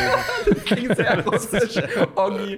[0.50, 1.84] Das klingt sehr russisch.
[2.16, 2.58] Oggi,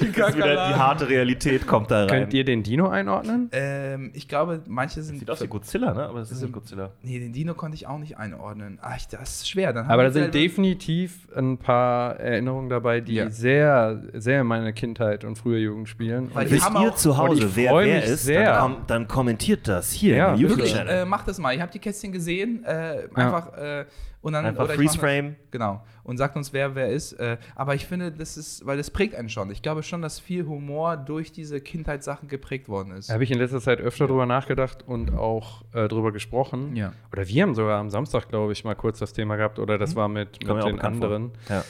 [0.00, 2.08] die Das wieder die harte Realität kommt da rein.
[2.08, 3.50] Könnt ihr den Dino einordnen?
[3.52, 5.18] Ähm, ich glaube, manche sind.
[5.18, 6.04] Sieht aus wie Godzilla, ne?
[6.06, 6.90] Aber das ist Also- nicht Godzilla.
[7.02, 8.78] Nee, den Dino konnte ich auch nicht einordnen.
[8.80, 9.74] Ach, das ist schwer.
[9.74, 13.28] Dann Aber da sind definitiv ein paar Erinnerungen dabei, die Ja.
[13.28, 16.30] sehr, sehr in meine Kindheit und frühe Jugend spielen.
[16.32, 18.54] Weil Und Wisst ihr zu Hause, ich wer wer ist, sehr.
[18.54, 21.02] Dann, dann kommentiert das hier Ja, im Wirklich, YouTube-Channel.
[21.02, 21.54] äh, macht das mal.
[21.54, 22.64] Ihr habt die Kästchen gesehen.
[22.64, 23.84] Äh, einfach, äh,
[24.24, 25.32] und dann, Einfach oder Freeze Frame.
[25.32, 25.82] Das, genau.
[26.02, 27.12] Und sagt uns, wer wer ist.
[27.12, 29.50] Äh, aber ich finde, das ist, weil das prägt einen schon.
[29.50, 33.10] Ich glaube schon, dass viel Humor durch diese Kindheitssachen geprägt worden ist.
[33.10, 36.74] Da habe ich in letzter Zeit öfter drüber nachgedacht und auch äh, drüber gesprochen.
[36.74, 36.94] Ja.
[37.12, 39.58] Oder wir haben sogar am Samstag, glaube ich, mal kurz das Thema gehabt.
[39.58, 40.84] Oder das war mit, mit den vor.
[40.84, 41.32] anderen.
[41.50, 41.64] Ja.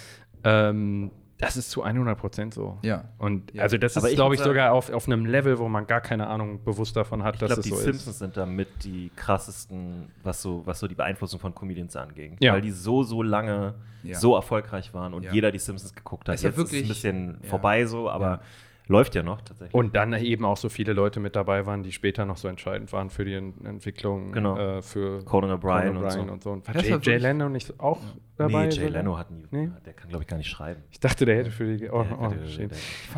[0.45, 2.79] Ähm, das ist zu 100 Prozent so.
[2.83, 3.05] Ja.
[3.19, 3.63] Und Ja.
[3.65, 6.27] also das Aber ist, glaube ich, sogar auf, auf einem Level, wo man gar keine
[6.29, 8.19] Ahnung bewusst davon hat, Ich dass glaube, es die so Simpsons ist.
[8.21, 12.35] sind damit die krassesten, was so, was so die Beeinflussung von Comedians angeht.
[12.41, 12.53] Ja.
[12.55, 14.19] Weil die so, so lange Ja.
[14.19, 15.33] so erfolgreich waren und Ja.
[15.33, 16.37] jeder die Simpsons geguckt hat.
[16.37, 17.49] Ist ja Jetzt ist es wirklich- ein bisschen ja.
[17.51, 18.41] vorbei so, aber Ja.
[18.87, 19.75] Läuft ja noch tatsächlich.
[19.75, 22.93] Und dann eben auch so viele Leute mit dabei waren, die später noch so entscheidend
[22.93, 24.59] waren für die Ent- Entwicklung, Genau.
[24.59, 26.21] äh, für Conan O'Brien und so.
[26.21, 26.51] Und so.
[26.51, 28.01] Und war Das Jay, Jay Leno nicht auch
[28.37, 28.67] dabei?
[28.67, 28.89] nee, Jay?
[28.89, 29.71] Leno hat nie, Nee?
[29.87, 30.83] der kann glaube ich gar nicht schreiben.
[30.91, 31.89] Ich dachte, der hätte für die.
[31.91, 32.33] Oh, oh,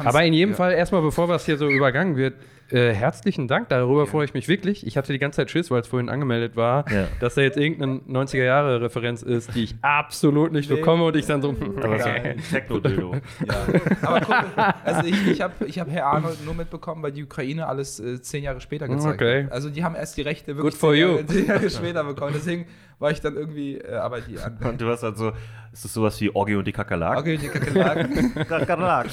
[0.04, 0.56] Aber in jedem ja.
[0.56, 2.34] Fall erstmal, bevor was hier so übergangen wird,
[2.70, 3.68] äh, herzlichen Dank.
[3.68, 4.84] Darüber freue ich mich wirklich.
[4.86, 7.06] Ich hatte die ganze Zeit Schiss, weil es vorhin angemeldet war, Ja.
[7.20, 10.76] dass da jetzt irgendeine 90er-Jahre-Referenz ist, die ich absolut nicht Nee.
[10.76, 11.50] bekomme und ich dann so.
[11.82, 12.34] Aber so Geil.
[12.36, 13.14] ein Techno-Dildo.
[13.46, 13.66] Ja.
[14.02, 14.44] Aber guck,
[14.84, 18.20] also ich, ich habe ich hab Herr Arnold nur mitbekommen, weil die Ukraine alles äh,
[18.20, 19.44] zehn Jahre später gezeigt Okay.
[19.44, 19.52] hat.
[19.52, 21.08] Also die haben erst die Rechte wirklich Good for zehn, you.
[21.14, 22.32] Jahre, zehn Jahre später bekommen.
[22.34, 22.66] Deswegen
[22.98, 24.58] war ich dann irgendwie, äh, aber die an.
[24.62, 25.32] Und du hast halt so,
[25.72, 27.18] ist das sowas wie Orgi und die Kakerlaken?
[27.20, 28.34] Okay, die Kakerlaken.
[28.48, 29.10] Kakerlaken.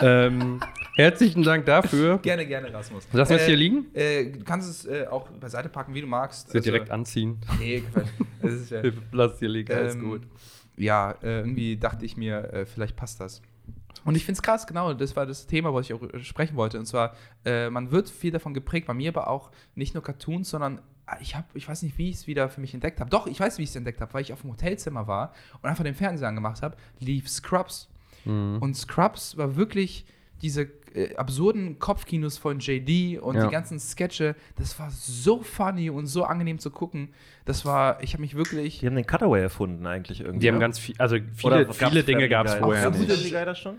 [0.00, 0.60] ähm,
[0.96, 2.18] herzlichen Dank dafür.
[2.18, 3.06] gerne, gerne, Rasmus.
[3.12, 3.86] Wir es Äh, hier liegen?
[3.94, 6.46] Äh, du kannst es äh, auch beiseite packen, wie du magst.
[6.48, 7.38] Also, direkt anziehen.
[7.58, 7.82] Nee.
[8.42, 9.72] Das ist ja, Lass es hier liegen.
[9.72, 10.22] Alles ähm, gut.
[10.76, 13.42] Ja, äh, irgendwie dachte ich mir, äh, vielleicht passt das.
[14.04, 16.56] Und ich finde es krass, genau, das war das Thema, was ich auch äh, sprechen
[16.56, 16.78] wollte.
[16.78, 20.50] Und zwar, äh, man wird viel davon geprägt, bei mir aber auch nicht nur Cartoons,
[20.50, 23.10] sondern ah, ich habe, ich weiß nicht, wie ich es wieder für mich entdeckt habe.
[23.10, 25.68] Doch, ich weiß, wie ich es entdeckt habe, weil ich auf dem Hotelzimmer war und
[25.68, 27.88] einfach den Fernseher angemacht habe, lief Scrubs.
[28.26, 30.04] Und Scrubs war wirklich
[30.42, 33.46] diese äh, absurden Kopfkinos von JD und Ja.
[33.46, 34.34] die ganzen Sketche.
[34.56, 37.10] Das war so funny und so angenehm zu gucken.
[37.44, 38.80] Das war, ich habe mich wirklich.
[38.80, 40.40] Die haben den Cutaway erfunden eigentlich irgendwie.
[40.40, 40.60] Die haben ne?
[40.60, 43.10] ganz viel, also viele, gab's viele Dinge gab es vorher Gab's nicht.
[43.10, 43.76] Family Guy das schon?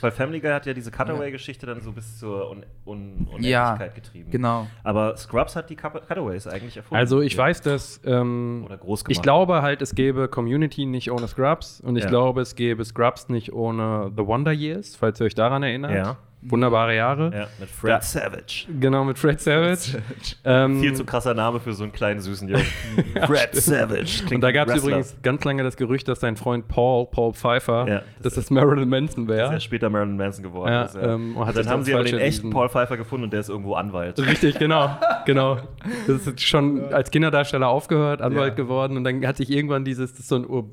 [0.00, 3.94] Weil Family Guy hat ja diese Cutaway-Geschichte dann so bis zur Un Un Ja, Unendlichkeit
[3.94, 4.30] getrieben.
[4.30, 4.66] Genau.
[4.84, 6.96] Aber Scrubs hat die Cut- Cutaways eigentlich erfunden.
[6.98, 7.38] Also ich Ja.
[7.44, 9.22] weiß, dass ähm, Oder groß ich gemacht.
[9.22, 12.10] glaube halt, es gäbe Community nicht ohne Scrubs und ich Ja.
[12.10, 15.92] glaube, es gäbe Scrubs nicht ohne The Wonder Years, falls ihr euch daran erinnert.
[15.92, 16.16] Ja.
[16.42, 17.30] Wunderbare Jahre.
[17.34, 18.66] Ja, mit Fred Da- Savage.
[18.80, 20.00] Genau, mit Fred Savage.
[20.44, 22.64] ähm, Viel zu krasser Name für so einen kleinen süßen Jungen.
[23.26, 24.22] Fred Savage.
[24.34, 27.86] und da gab es übrigens ganz lange das Gerücht, dass sein Freund Paul, Paul Pfeiffer,
[27.88, 29.60] Ja, dass das Marilyn Manson Der ist ja wäre.
[29.60, 30.72] später Marilyn Manson geworden.
[30.72, 31.14] Ja, ist, ja.
[31.14, 32.50] ähm, und hat und sich dann haben sie aber den echten.
[32.50, 34.18] Paul Pfeiffer gefunden und der ist irgendwo Anwalt.
[34.18, 35.58] Richtig, genau, genau.
[36.06, 38.54] Das ist schon als Kinderdarsteller aufgehört, Anwalt Ja.
[38.64, 40.70] geworden und dann hat sich irgendwann dieses, das ist so ein Ur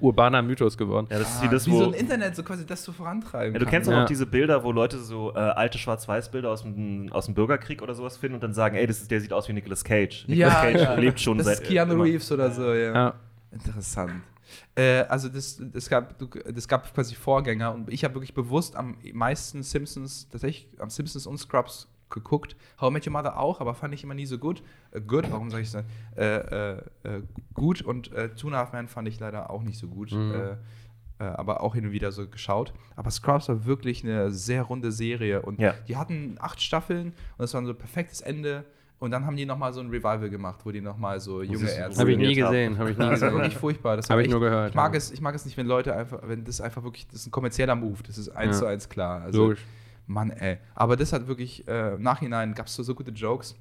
[0.00, 1.06] urbaner Mythos geworden.
[1.10, 1.78] Ja, das ist Ah, wie das, wie wo.
[1.78, 3.54] so ein Internet, so quasi das so vorantreiben.
[3.54, 7.24] Ja, du kennst auch diese Bilder, wo Leute so äh, alte Schwarz-Weiß-Bilder aus dem, aus
[7.26, 9.54] dem Bürgerkrieg oder sowas finden und dann sagen, ey, das ist, der sieht aus wie
[9.54, 10.26] Nicolas Cage.
[10.28, 10.94] Nicolas Ja, Cage ja.
[10.94, 11.60] lebt schon das seit.
[11.60, 12.04] ist Keanu immer.
[12.04, 12.92] Reeves oder so, ja.
[12.92, 13.14] Ja.
[13.50, 14.12] Interessant.
[14.74, 16.14] Äh, also das, das, gab,
[16.54, 21.26] das gab quasi Vorgänger und ich habe wirklich bewusst am meisten Simpsons, tatsächlich am Simpsons
[21.26, 22.54] und Scrubs geguckt.
[22.80, 24.62] How I Met Your Mother auch, aber fand ich immer nie so gut.
[24.92, 25.84] Äh, good, warum sage ich das?
[26.16, 27.22] Äh, äh, äh,
[27.54, 30.12] gut und äh, Two and a Half Men fand ich leider auch nicht so gut.
[30.12, 30.56] Mhm.
[31.18, 32.74] Äh, aber auch hin und wieder so geschaut.
[32.94, 35.72] Aber Scrubs war wirklich eine sehr runde Serie und Ja.
[35.88, 38.64] die hatten acht Staffeln und das war so ein perfektes Ende.
[38.98, 42.00] Und dann haben die nochmal so ein Revival gemacht, wo die nochmal so junge Ärzte.
[42.00, 43.42] Habe ich nie gesehen, habe ich nie Das war gesehen.
[43.42, 43.96] wirklich furchtbar.
[43.96, 44.98] Das Hab war ich nur gehört, Ich mag, ja.
[44.98, 47.30] es, ich mag es nicht, wenn Leute einfach, wenn das einfach wirklich, das ist ein
[47.30, 48.02] kommerzieller Move.
[48.06, 48.60] Das ist eins Ja.
[48.60, 49.20] zu eins klar.
[49.22, 49.64] Also, Logisch.
[50.06, 50.58] Mann, ey.
[50.74, 53.54] Aber das hat wirklich, äh, im Nachhinein gab es so, so gute Jokes.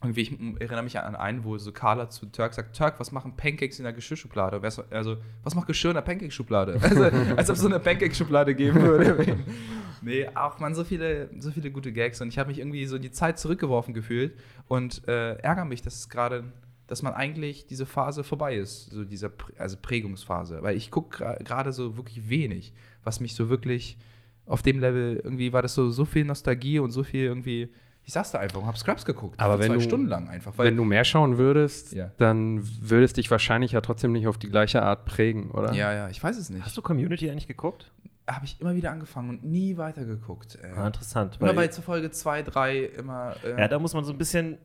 [0.00, 3.34] Irgendwie, ich erinnere mich an einen, wo so Carla zu Turk sagt, Turk, was machen
[3.36, 4.60] Pancakes in der Geschirrschublade?
[4.90, 6.78] Also, was macht Geschirr in der Pancake-Schublade?
[6.82, 7.02] Also,
[7.36, 9.38] als ob es so eine Pancake-Schublade geben würde.
[10.02, 12.20] nee, auch man, so viele, so viele gute Gags.
[12.20, 15.96] Und ich habe mich irgendwie so die Zeit zurückgeworfen gefühlt und äh, ärgere mich, dass
[15.96, 16.44] es gerade,
[16.86, 20.62] dass man eigentlich diese Phase vorbei ist, so dieser also Prägungsphase.
[20.62, 23.98] Weil ich gucke gerade so wirklich wenig, was mich so wirklich
[24.46, 27.72] auf dem Level irgendwie war das so, so viel Nostalgie und so viel irgendwie.
[28.08, 29.38] Ich sag's da einfach und hab Scrubs geguckt.
[29.38, 30.56] Aber wenn zwei du- Stunden lang einfach.
[30.56, 32.10] Weil Wenn du mehr schauen würdest, Ja.
[32.16, 35.74] dann würdest dich wahrscheinlich ja trotzdem nicht auf die gleiche Art prägen, oder?
[35.74, 36.64] ja, ja, ich weiß es nicht.
[36.64, 37.92] Hast du Community eigentlich geguckt?
[38.26, 40.56] Habe ich immer wieder angefangen und nie weitergeguckt.
[40.62, 40.68] Äh.
[40.74, 41.38] Ah, interessant.
[41.38, 43.34] Bei Weil, zur Folge 2, 3 immer.
[43.44, 44.56] Äh, ja, da muss man so ein bisschen.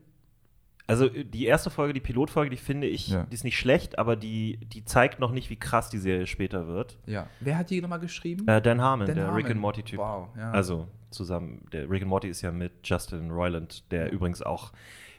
[0.88, 3.24] Also die erste Folge, die Pilotfolge, die finde ich, Ja.
[3.30, 6.68] die ist nicht schlecht, aber die, die zeigt noch nicht, wie krass die Serie später
[6.68, 6.98] wird.
[7.08, 7.28] ja.
[7.42, 8.48] Wer hat die nochmal geschrieben?
[8.48, 9.42] Äh, Dan Harmon, Dan der Harmon.
[9.42, 10.00] Rick and Morty-Typ.
[10.00, 10.52] Wow, ja.
[10.52, 14.72] Also zusammen, der Rick and Morty ist ja mit Justin Roiland, der übrigens auch,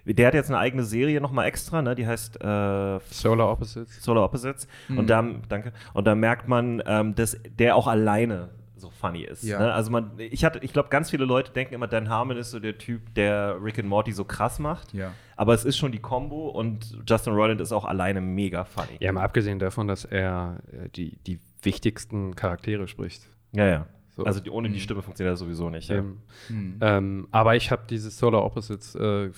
[0.04, 1.94] der hat jetzt eine eigene Serie nochmal extra, ne?
[1.94, 4.02] Die heißt äh, Solar Opposites.
[4.02, 4.68] Solar Opposites.
[4.88, 4.98] Mhm.
[4.98, 5.72] Und da, danke.
[5.94, 9.42] Und da merkt man, ähm, dass der auch alleine so funny ist.
[9.42, 9.58] Ja.
[9.58, 9.72] Ne?
[9.72, 12.60] Also man, ich hatte, ich glaube, ganz viele Leute denken immer, Dan Harmon ist so
[12.60, 14.92] der Typ, der Rick and Morty so krass macht.
[14.92, 15.12] Ja.
[15.36, 18.98] Aber es ist schon die Combo und Justin Roiland ist auch alleine mega funny.
[19.00, 23.22] Ja, mal abgesehen davon, dass er äh, die, die wichtigsten Charaktere spricht.
[23.52, 23.66] ja.
[23.66, 23.86] ja.
[24.16, 24.24] So.
[24.24, 24.80] Also die, ohne die Mhm.
[24.80, 25.88] Stimme funktioniert das sowieso nicht.
[25.88, 25.96] Ja.
[25.96, 26.78] Ähm, Hm.
[26.80, 29.30] ähm, aber ich habe dieses Solar Opposites, äh,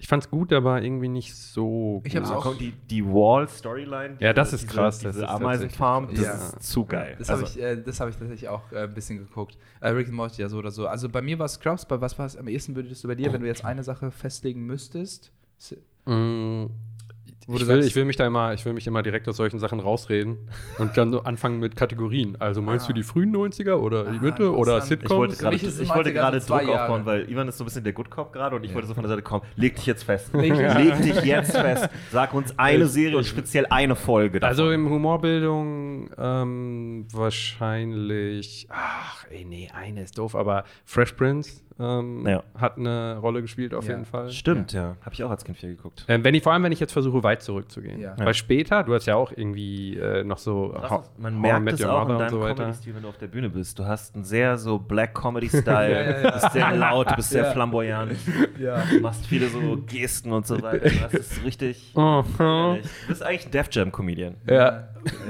[0.00, 2.22] ich fand es gut, aber irgendwie nicht so Ich gut.
[2.22, 4.16] hab's auch- Die, die Wall-Storyline.
[4.20, 7.16] Ja, das diese- ist krass, Diese, das diese ist Ameisenfarm, das tatsächlich- ist zu geil.
[7.18, 9.56] Das Also- habe ich, äh, das hab ich tatsächlich auch äh, ein bisschen geguckt.
[9.80, 10.86] Äh, Rick and Morty, ja, so oder so.
[10.86, 13.32] Also bei mir war Scrubs, bei was war es am ehesten würdest du bei dir,
[13.32, 15.32] wenn du jetzt eine Sache festlegen müsstest?
[16.06, 16.66] Mm,
[17.56, 19.58] ich, will, sagst- ich will mich da immer, ich will mich immer direkt aus solchen
[19.58, 20.36] Sachen rausreden
[20.78, 22.36] und dann so anfangen mit Kategorien.
[22.40, 22.88] Also meinst Ah.
[22.88, 24.78] du die frühen 90er oder die Ah, Mitte oder.
[24.78, 25.10] Ich Sitcoms?
[25.10, 26.82] wollte gerade ich wollte gerade Druck Jahre.
[26.82, 28.74] aufbauen, weil Ivan ist so ein bisschen der Good Cop gerade und ich Ja.
[28.74, 29.42] wollte so von der Seite kommen.
[29.56, 30.32] Leg dich jetzt fest.
[30.34, 31.88] Leg dich- Leg dich jetzt fest.
[32.12, 34.48] Sag uns eine Serie und speziell eine Folge davon.
[34.50, 42.26] Also im Humorbildung ähm, wahrscheinlich, ach, ey, nee, eine ist doof, aber Fresh Prince ähm,
[42.26, 42.42] Ja.
[42.56, 43.92] hat eine Rolle gespielt auf Ja.
[43.92, 44.30] jeden Fall.
[44.30, 44.96] Stimmt, ja.
[45.02, 46.04] Habe ich auch als Kind viel geguckt.
[46.08, 48.00] Ähm, wenn ich, vor allem, wenn ich jetzt versuche, weit zurückzugehen.
[48.00, 48.14] Ja.
[48.18, 51.84] Weil später, du hast ja auch irgendwie äh, noch so How- Man I merkt es
[51.84, 52.40] auch Mother in und deinem so.
[52.40, 53.78] Comedy-Stil, wenn du auf der Bühne bist.
[53.78, 55.58] Du hast einen sehr so Black Comedy-Style.
[55.92, 56.22] Ja, ja, ja.
[56.22, 57.50] Du bist sehr laut, du bist sehr Ja.
[57.52, 58.12] flamboyant.
[58.58, 58.82] Ja.
[58.90, 60.88] Du machst viele so Gesten und so weiter.
[61.12, 61.92] Das ist richtig.
[61.94, 62.24] Oh.
[62.38, 64.34] Du bist eigentlich ein Def Jam-Comedian.
[64.46, 64.88] Ja,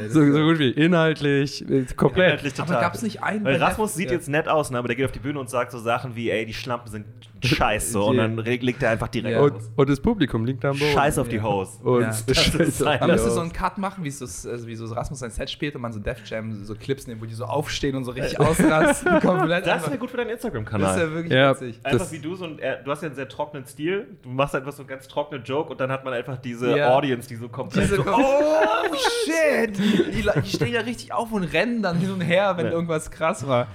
[0.08, 2.26] so, ist- so gut wie inhaltlich, äh, komplett.
[2.42, 2.82] Inhaltlich Aber total.
[2.82, 4.14] gab's nicht einen Weil Rasmus sieht ja.
[4.16, 4.78] jetzt nett aus, ne?
[4.78, 7.06] aber der geht auf die Bühne und sagt so Sachen wie, ey, die Schlampen sind
[7.44, 7.92] scheiße.
[7.92, 9.40] So, und dann legt er einfach direkt Ja.
[9.42, 9.70] Und, los.
[9.76, 10.92] und das Publikum liegt am Boden.
[10.92, 11.78] Scheiß auf die Hose.
[11.84, 14.74] Und Ja, das ist Man alle müsste so einen Cut machen, wie, so, also wie
[14.74, 17.34] so Rasmus sein Set spielt und man so Def Jam so Clips nimmt, wo die
[17.34, 19.08] so aufstehen und so richtig ausrasten.
[19.22, 20.98] Das wäre gut für deinen Das ist Instagram-Kanal.
[20.98, 21.50] ja wirklich Ja.
[21.52, 21.78] witzig.
[21.84, 24.06] Einfach wie du so ein, er- du hast ja einen sehr trockenen Stil.
[24.22, 26.94] Du machst einfach so einen ganz trockenen Joke und dann hat man einfach diese Ja.
[26.96, 29.76] Audience, die so komplett Diese so, oh shit!
[29.78, 32.72] Die, Le- die stehen ja richtig auf und rennen dann hin und her, wenn Ja.
[32.72, 33.68] irgendwas krass war.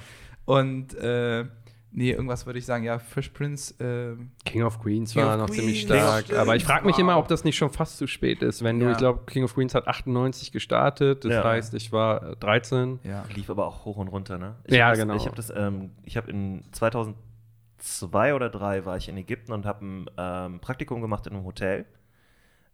[0.45, 1.45] Und äh,
[1.93, 5.41] nee, irgendwas würde ich sagen, ja, Fresh Prince, äh, King of Queens King war of
[5.41, 6.25] noch ziemlich Queens, stark.
[6.25, 6.39] stimmt.
[6.39, 6.99] Aber ich frage mich Wow.
[7.01, 8.63] immer, ob das nicht schon fast zu spät ist.
[8.63, 8.91] Wenn du, Ja.
[8.91, 11.23] ich glaube, King of Queens hat 98 gestartet.
[11.25, 11.43] Das Ja.
[11.43, 12.99] heißt, ich war äh, 13.
[13.03, 13.23] ja.
[13.34, 14.56] lief aber auch hoch und runter, ne?
[14.65, 15.15] Ich Ja, hab das, genau.
[15.15, 19.65] Ich habe das, ähm, ich habe in 2002 oder 3 war ich in Ägypten und
[19.65, 21.86] habe ein ähm, Praktikum gemacht in einem Hotel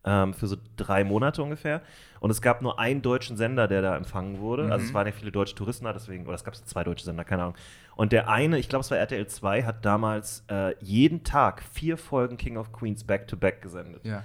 [0.05, 1.81] ähm, für so drei Monate ungefähr.
[2.21, 4.63] Und es gab nur einen deutschen Sender, der da empfangen wurde.
[4.71, 4.83] Also Mhm.
[4.89, 7.43] es waren ja viele deutsche Touristen da, deswegen, oder es gab zwei deutsche Sender, keine
[7.43, 7.55] Ahnung.
[7.95, 11.97] Und der eine, ich glaube, es war RTL 2, hat damals äh, jeden Tag vier
[11.97, 14.05] Folgen King of Queens back-to-back gesendet.
[14.05, 14.23] Ja.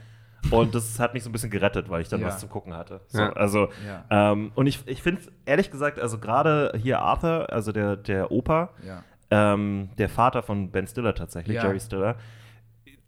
[0.50, 2.26] Und das hat mich so ein bisschen gerettet, weil ich dann Ja.
[2.26, 3.00] was zum Gucken hatte.
[3.08, 3.32] So, Ja.
[3.32, 4.04] Also, Ja.
[4.32, 8.70] ähm, und ich, ich finde ehrlich gesagt, also gerade hier Arthur, also der, der Opa,
[8.86, 9.02] Ja.
[9.30, 11.64] ähm, der Vater von Ben Stiller tatsächlich, Ja.
[11.64, 12.16] Jerry Stiller,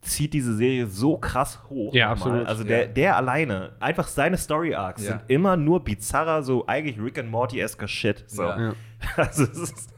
[0.07, 1.93] zieht diese Serie so krass hoch.
[1.95, 2.47] Ja, absolut.
[2.47, 2.87] Also der, Ja.
[2.87, 5.09] der alleine, einfach seine Story-Arcs Ja.
[5.11, 8.25] sind immer nur bizarrer, so eigentlich Rick and Morty-esker Shit.
[8.29, 8.43] So.
[8.45, 8.73] Ja.
[9.17, 9.91] Also es ist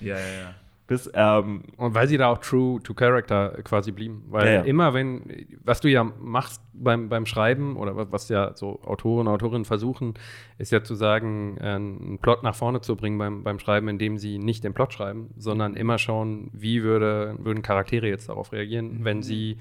[0.00, 0.54] Ja, ja, ja.
[0.86, 4.22] Bis, ähm, Und weil sie da auch true to character quasi blieben.
[4.28, 4.60] Weil Ja, ja.
[4.62, 5.22] immer, wenn,
[5.64, 9.64] was du ja machst beim, beim Schreiben oder wa- was ja so Autoren und Autorinnen
[9.64, 10.14] versuchen,
[10.58, 14.16] ist ja zu sagen, äh, einen Plot nach vorne zu bringen beim, beim Schreiben, indem
[14.18, 18.98] sie nicht den Plot schreiben, sondern immer schauen, wie würde, würden Charaktere jetzt darauf reagieren,
[19.02, 19.58] wenn sie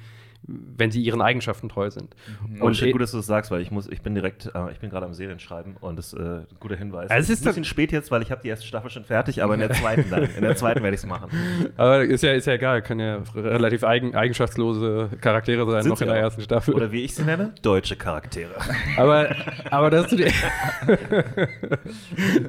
[0.48, 2.16] wenn sie ihren Eigenschaften treu sind.
[2.60, 4.80] und eh- gut, dass du das sagst, weil ich muss, ich bin direkt, äh, ich
[4.80, 7.10] bin gerade am Serienschreiben und das ist äh, ein guter Hinweis.
[7.10, 9.42] Also es ist ein bisschen spät jetzt, weil ich habe die erste Staffel schon fertig,
[9.44, 11.30] aber in der zweiten dann, in der zweiten werde ich es machen.
[11.78, 16.02] Aber ist ja, ist ja egal, können ja relativ eigen, eigenschaftlose Charaktere sein, Sind noch
[16.02, 16.22] in der auch.
[16.22, 16.74] ersten Staffel.
[16.76, 18.54] Oder wie ich sie nenne, deutsche Charaktere.
[18.98, 19.30] Aber,
[19.72, 20.32] aber dass, du dir,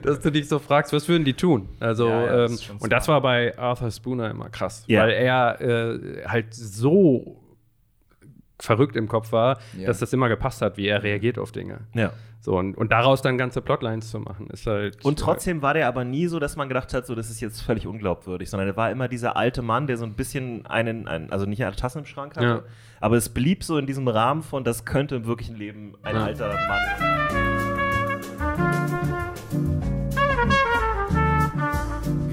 [0.02, 1.68] dass du dich so fragst, was würden die tun?
[1.80, 5.02] Also, Ja, ja, das ähm, und das war bei Arthur Spooner immer krass, Ja.
[5.02, 7.36] weil er äh, halt so
[8.58, 9.86] verrückt im Kopf war, Ja.
[9.86, 11.80] dass das immer gepasst hat, wie er reagiert auf Dinge.
[11.94, 12.12] Ja.
[12.40, 15.04] So, und, und daraus dann ganze Plotlines zu machen, ist halt.
[15.04, 17.60] Und trotzdem war der aber nie so, dass man gedacht hat, so das ist jetzt
[17.60, 21.30] völlig unglaubwürdig, sondern er war immer dieser alte Mann, der so ein bisschen einen, einen
[21.32, 22.62] also nicht eine Tasse im Schrank hatte, Ja.
[23.00, 26.24] aber es blieb so in diesem Rahmen von, das könnte im wirklichen Leben ein Ja.
[26.24, 27.75] alter Mann.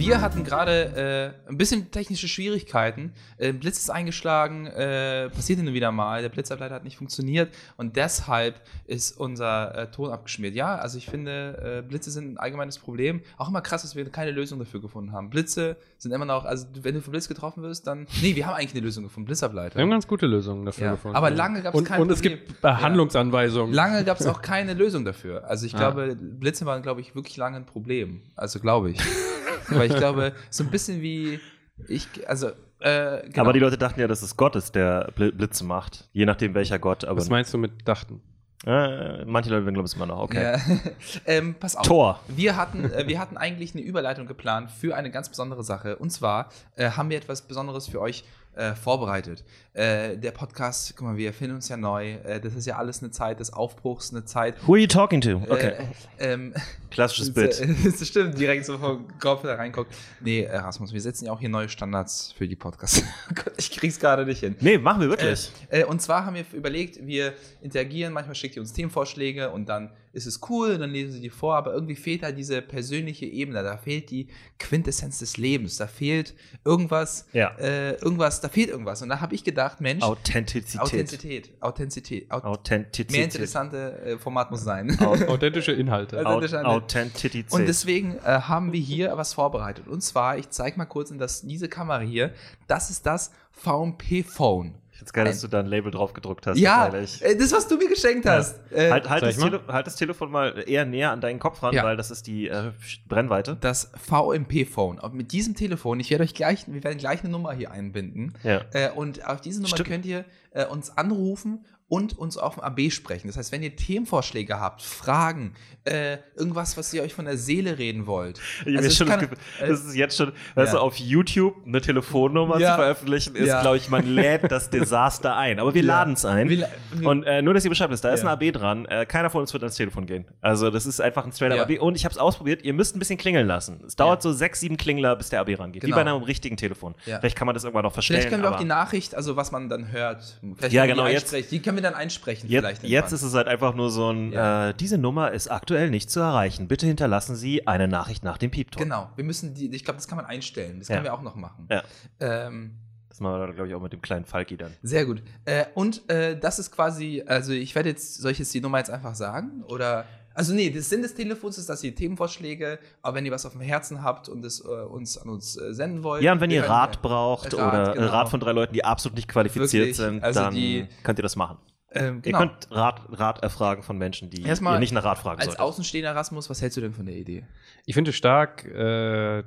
[0.05, 3.13] Wir hatten gerade äh, ein bisschen technische Schwierigkeiten.
[3.37, 6.21] Äh, Blitz ist eingeschlagen, äh, passiert hin und wieder mal.
[6.21, 10.55] Der Blitzableiter hat nicht funktioniert und deshalb ist unser äh, Ton abgeschmiert.
[10.55, 13.21] Ja, also ich finde, äh, Blitze sind ein allgemeines Problem.
[13.37, 15.29] Auch immer krass, dass wir keine Lösung dafür gefunden haben.
[15.29, 18.05] Blitze sind immer noch, also wenn du von Blitz getroffen wirst, dann.
[18.21, 19.27] Nee, wir haben eigentlich eine Lösung gefunden.
[19.27, 19.75] Blitzableiter.
[19.75, 21.15] wir haben ganz gute Lösungen dafür Ja, gefunden.
[21.15, 22.39] aber lange gab's und, kein Und es Problem.
[22.45, 23.73] gibt äh, Handlungsanweisungen.
[23.73, 25.45] Lange gab es auch keine Lösung dafür.
[25.47, 25.77] Also ich Ja.
[25.91, 28.21] glaube, Blitze waren, glaube ich, wirklich lange ein Problem.
[28.35, 28.99] Also glaube ich.
[29.69, 31.39] Weil ich glaube, so ein bisschen wie
[31.87, 32.49] ich, also
[32.79, 33.41] äh, genau.
[33.41, 36.53] Aber die Leute dachten ja, dass es Gott ist, der Bl- Blitze macht, je nachdem
[36.53, 37.05] welcher Gott.
[37.05, 38.21] Aber Was meinst du mit dachten?
[38.65, 40.19] äh, manche Leute glauben es immer noch.
[40.19, 40.41] Okay.
[40.53, 40.59] Ja.
[41.25, 41.85] ähm, pass auf.
[41.85, 42.19] Tor.
[42.29, 45.97] Wir hatten, äh, wir hatten eigentlich eine Überleitung geplant für eine ganz besondere Sache.
[45.97, 48.23] Und zwar äh, haben wir etwas Besonderes für euch
[48.55, 49.43] äh, vorbereitet.
[49.75, 52.11] Äh, der Podcast, guck mal, wir erfinden uns ja neu.
[52.23, 54.55] Äh, das ist ja alles eine Zeit des Aufbruchs, eine Zeit.
[54.67, 55.37] Who are you talking to?
[55.49, 55.73] Okay.
[56.19, 56.53] Äh, ähm,
[56.91, 57.59] Klassisches Bild.
[57.61, 59.91] äh, Das stimmt, direkt so vom Kopf da reinguckt.
[60.21, 63.01] Nee, äh, Rasmus, wir setzen ja auch hier neue Standards für die Podcasts.
[63.31, 64.55] Oh Gott, ich krieg's gerade nicht hin.
[64.59, 65.49] Nee, machen wir wirklich.
[65.71, 69.67] Äh, äh, und zwar haben wir überlegt, wir interagieren, manchmal schickt ihr uns Themenvorschläge und
[69.69, 73.25] dann ist es cool, dann lesen sie die vor, aber irgendwie fehlt da diese persönliche
[73.25, 74.27] Ebene, da fehlt die
[74.59, 77.55] Quintessenz des Lebens, da fehlt irgendwas, Ja.
[77.57, 79.01] äh, irgendwas, da fehlt irgendwas.
[79.01, 80.81] Und da habe ich gedacht, Mensch, Authentizität.
[80.81, 83.11] Authentizität, Authentizität, Aut Authentizität.
[83.11, 84.97] mehr interessante äh, Format muss sein.
[85.27, 86.19] Authentische Inhalte.
[86.25, 86.65] Au- Authentische.
[86.65, 87.51] Authentizität.
[87.51, 89.87] Und deswegen äh, haben wir hier was vorbereitet.
[89.87, 92.33] Und zwar, ich zeige mal kurz in das, diese Kamera hier.
[92.67, 94.75] Das ist das VMP-Phone.
[95.03, 96.57] Find's geil, dass du da ein Label drauf gedruckt hast.
[96.57, 97.21] Ja, ehrlich.
[97.21, 98.55] äh, das, was du mir geschenkt hast.
[98.71, 99.37] Äh, halt, halt, das
[99.67, 101.83] halt das Telefon mal eher näher an deinen Kopf ran, Ja.
[101.83, 102.71] weil das ist die äh,
[103.09, 103.57] Brennweite.
[103.59, 104.99] das VMP-Phone.
[104.99, 108.33] Und mit diesem Telefon, ich werde euch gleich, wir werden gleich eine Nummer hier einbinden.
[108.43, 108.61] Ja.
[108.73, 109.89] Äh, und auf diese Nummer Stimmt.
[109.89, 113.27] könnt ihr äh, uns anrufen und uns auf dem AB sprechen.
[113.27, 115.53] Das heißt, wenn ihr Themenvorschläge habt, Fragen,
[115.85, 118.39] äh, irgendwas, was ihr euch von der Seele reden wollt.
[118.65, 120.79] Ich Also schon kann- das, Gefühl, das ist jetzt schon, weißt ja.
[120.79, 122.71] du, auf YouTube eine Telefonnummer Ja.
[122.71, 123.61] zu veröffentlichen, ist, Ja.
[123.61, 125.59] glaube ich, man lädt das Desaster ein.
[125.59, 126.49] Aber wir laden es ein.
[126.49, 128.85] Wir wir- und äh, nur, dass ihr Bescheid wisst, da ist ein AB dran.
[128.85, 130.25] Äh, keiner von uns wird ans Telefon gehen.
[130.41, 131.61] Also, das ist einfach ein straight Ja.
[131.63, 131.77] AB.
[131.79, 133.81] Und ich habe es ausprobiert, ihr müsst ein bisschen klingeln lassen.
[133.85, 135.81] Es dauert so sechs, sieben Klingler, bis der AB rangeht.
[135.83, 135.95] Genau.
[135.95, 136.95] Wie bei einem richtigen Telefon.
[137.03, 138.21] Vielleicht kann man das irgendwann noch verstellen.
[138.21, 141.35] Vielleicht können wir auch die Nachricht, also was man dann hört, vielleicht Ja, genau, jetzt-
[141.51, 142.83] die können wir dann einsprechen Jetzt, vielleicht.
[142.83, 143.13] jetzt irgendwann.
[143.15, 144.69] ist es halt einfach nur so ein, Ja.
[144.69, 146.67] äh, diese Nummer ist aktuell nicht zu erreichen.
[146.67, 148.81] Bitte hinterlassen Sie eine Nachricht nach dem Piepton.
[148.83, 150.79] Genau, wir müssen die, ich glaube, das kann man einstellen.
[150.79, 150.95] Das Ja.
[150.95, 151.67] können wir auch noch machen.
[151.69, 151.83] Ja.
[152.19, 152.75] Ähm,
[153.09, 154.71] Das machen wir, glaube ich, auch mit dem kleinen Falki dann.
[154.81, 155.21] sehr gut.
[155.45, 158.79] Äh, und äh, das ist quasi, also ich werde jetzt, soll ich jetzt die Nummer
[158.79, 159.63] jetzt einfach sagen?
[159.67, 163.45] Oder, also nee, der Sinn des Telefons ist, dass ihr Themenvorschläge, aber wenn ihr was
[163.45, 166.23] auf dem Herzen habt und es äh, uns an uns äh, senden wollt.
[166.23, 168.05] Ja, und wenn ihr Rat braucht Rat, oder genau.
[168.07, 171.19] ein Rat von drei Leuten, die absolut nicht qualifiziert Wirklich, sind, also dann die- könnt
[171.19, 171.59] ihr das machen.
[171.95, 172.39] Ähm, Ihr genau.
[172.39, 175.61] könnt Rat, Rat erfragen von Menschen, die Erstmal ihr nicht nach Rat fragen Als solltet.
[175.61, 177.45] Außenstehender Rasmus, was hältst du denn von der Idee?
[177.85, 179.43] Ich finde es stark, äh,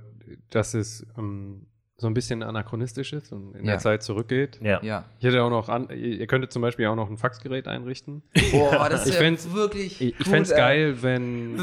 [0.50, 1.66] dass es ähm,
[1.98, 3.72] so ein bisschen anachronistisch ist und in Ja.
[3.72, 4.58] der Zeit zurückgeht.
[4.62, 4.82] Ja.
[4.82, 5.04] Ja.
[5.18, 8.22] Ich hätte auch noch an, ihr könntet zum Beispiel auch noch ein Faxgerät einrichten.
[8.52, 10.00] Boah, das Ich ist ja wirklich.
[10.02, 11.56] Ich, ich fände es geil, wenn.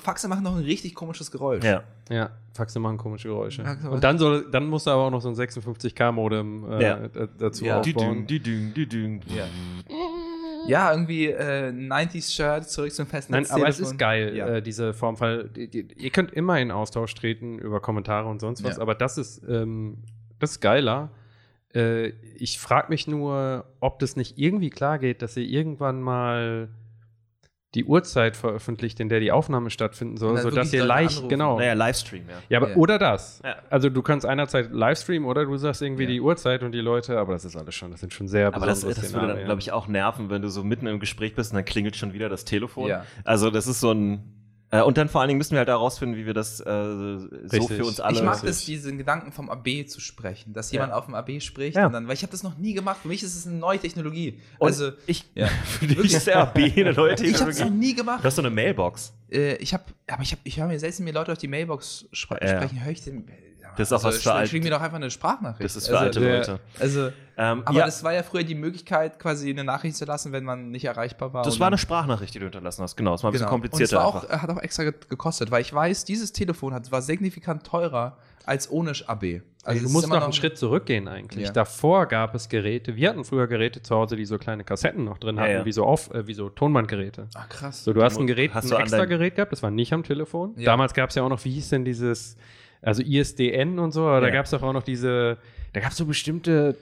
[0.00, 1.64] Faxe machen noch ein richtig komisches Geräusch.
[1.64, 1.82] Ja.
[2.08, 3.62] Ja, Faxe machen komische Geräusche.
[3.64, 7.08] Faxe- Und dann soll, dann muss er aber auch noch so ein 56K-Modem äh, Ja.
[7.08, 7.80] da- dazu Ja.
[7.80, 8.26] aufbauen.
[8.28, 9.20] die düng, die düng.
[9.34, 9.44] Ja.
[10.68, 14.46] Ja, irgendwie äh, 90s-Shirt zurück zum festen Nein, aber es ist geil, Ja.
[14.46, 18.40] äh, diese Form, weil die, die, ihr könnt immer in Austausch treten über Kommentare und
[18.40, 18.82] sonst was, Ja.
[18.82, 19.98] aber das ist, ähm,
[20.38, 21.10] das ist geiler.
[21.74, 26.68] Äh, ich frage mich nur, ob das nicht irgendwie klar geht, dass ihr irgendwann mal
[27.74, 31.28] die Uhrzeit veröffentlicht, in der die Aufnahme stattfinden soll, dann sodass ihr leicht, anrufen.
[31.28, 31.58] genau.
[31.58, 32.36] Naja, Livestream, ja.
[32.48, 32.76] Ja, aber Ja.
[32.76, 33.42] oder das.
[33.44, 33.56] Ja.
[33.68, 36.08] Also du kannst einerzeit Livestreamen oder du sagst irgendwie Ja.
[36.08, 38.64] die Uhrzeit und die Leute, aber das ist alles schon, das sind schon sehr Aber
[38.64, 41.52] das, das würde dann, glaube ich, auch nerven, wenn du so mitten im Gespräch bist
[41.52, 42.88] und dann klingelt schon wieder das Telefon.
[42.88, 43.04] Ja.
[43.24, 44.34] Also, das ist so ein.
[44.70, 47.28] Äh, und dann vor allen Dingen müssen wir halt herausfinden, wie wir das äh, so
[47.50, 47.76] Richtig.
[47.78, 48.16] für uns alle.
[48.16, 51.76] Ich mag das, diesen Gedanken vom AB zu sprechen, dass jemand auf dem AB spricht
[51.76, 51.86] Ja.
[51.86, 52.98] und dann, weil ich habe das noch nie gemacht.
[53.00, 54.38] Für mich ist es eine neue Technologie.
[54.58, 55.46] Und also ich, ja.
[55.64, 57.70] für dich ist der AB eine neue ich habe es noch Technologie.
[57.78, 58.20] nie gemacht.
[58.20, 59.14] Du hast so eine Mailbox.
[59.30, 61.48] Äh, ich habe, aber ich habe, ich höre mir selbst wenn mir Leute auf die
[61.48, 63.24] Mailbox sprechen, höre ich den.
[63.78, 65.64] Das ist auch was für sch- alt- Schick mir doch einfach eine Sprachnachricht.
[65.64, 66.60] Das ist für also, alte Leute.
[66.78, 67.08] Also,
[67.40, 70.42] Ähm, aber ja, das war ja früher die Möglichkeit, quasi eine Nachricht zu lassen, wenn
[70.44, 71.44] man nicht erreichbar war.
[71.44, 72.96] das war eine Sprachnachricht, die du hinterlassen hast.
[72.96, 73.54] Genau, das war ein bisschen Genau.
[73.56, 76.74] Und es komplizierter war auch, hat auch extra ge- gekostet, weil ich weiß, dieses Telefon
[76.74, 79.42] hat, war signifikant teurer als ohne AB.
[79.62, 81.46] Also es du musst noch einen Schritt zurückgehen eigentlich.
[81.46, 81.52] Ja.
[81.52, 85.18] Davor gab es Geräte, wir hatten früher Geräte zu Hause, die so kleine Kassetten noch
[85.18, 85.64] drin Ja, hatten, ja.
[85.66, 87.28] wie so auf, äh, wie so Tonbandgeräte.
[87.34, 87.84] Ach krass.
[87.84, 90.54] So, du hast ein Gerät, hast ein extra Gerät gehabt, das war nicht am Telefon.
[90.56, 90.64] Ja.
[90.64, 92.36] Damals gab es ja auch noch, wie hieß denn dieses,
[92.82, 94.34] also ISDN und so, aber da Ja.
[94.34, 95.38] gab es doch auch noch diese,
[95.72, 96.76] da gab es so bestimmte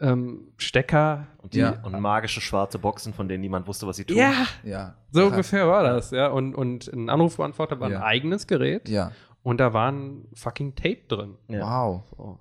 [0.00, 1.26] ähm, Stecker.
[1.38, 1.80] Und, die, Ja.
[1.82, 4.16] und magische schwarze Boxen, von denen niemand wusste, was sie tun.
[4.16, 4.94] Ja, ja.
[5.10, 5.30] so Krass.
[5.30, 6.28] ungefähr war das, ja.
[6.28, 7.98] Und, und ein Anrufbeantworter war Ja.
[7.98, 9.10] ein eigenes Gerät Ja.
[9.42, 11.34] und da war ein fucking Tape drin.
[11.48, 11.60] Ja.
[11.60, 12.02] Wow.
[12.16, 12.38] So.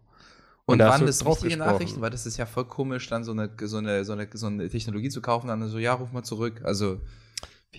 [0.68, 1.58] Und, da waren das gesprochen.
[1.58, 2.02] Nachrichten?
[2.02, 4.68] Weil das ist ja voll komisch, dann so eine, so eine, so eine, so eine
[4.70, 6.62] Technologie zu kaufen, dann so, ja, ruf mal zurück.
[6.64, 7.00] Also,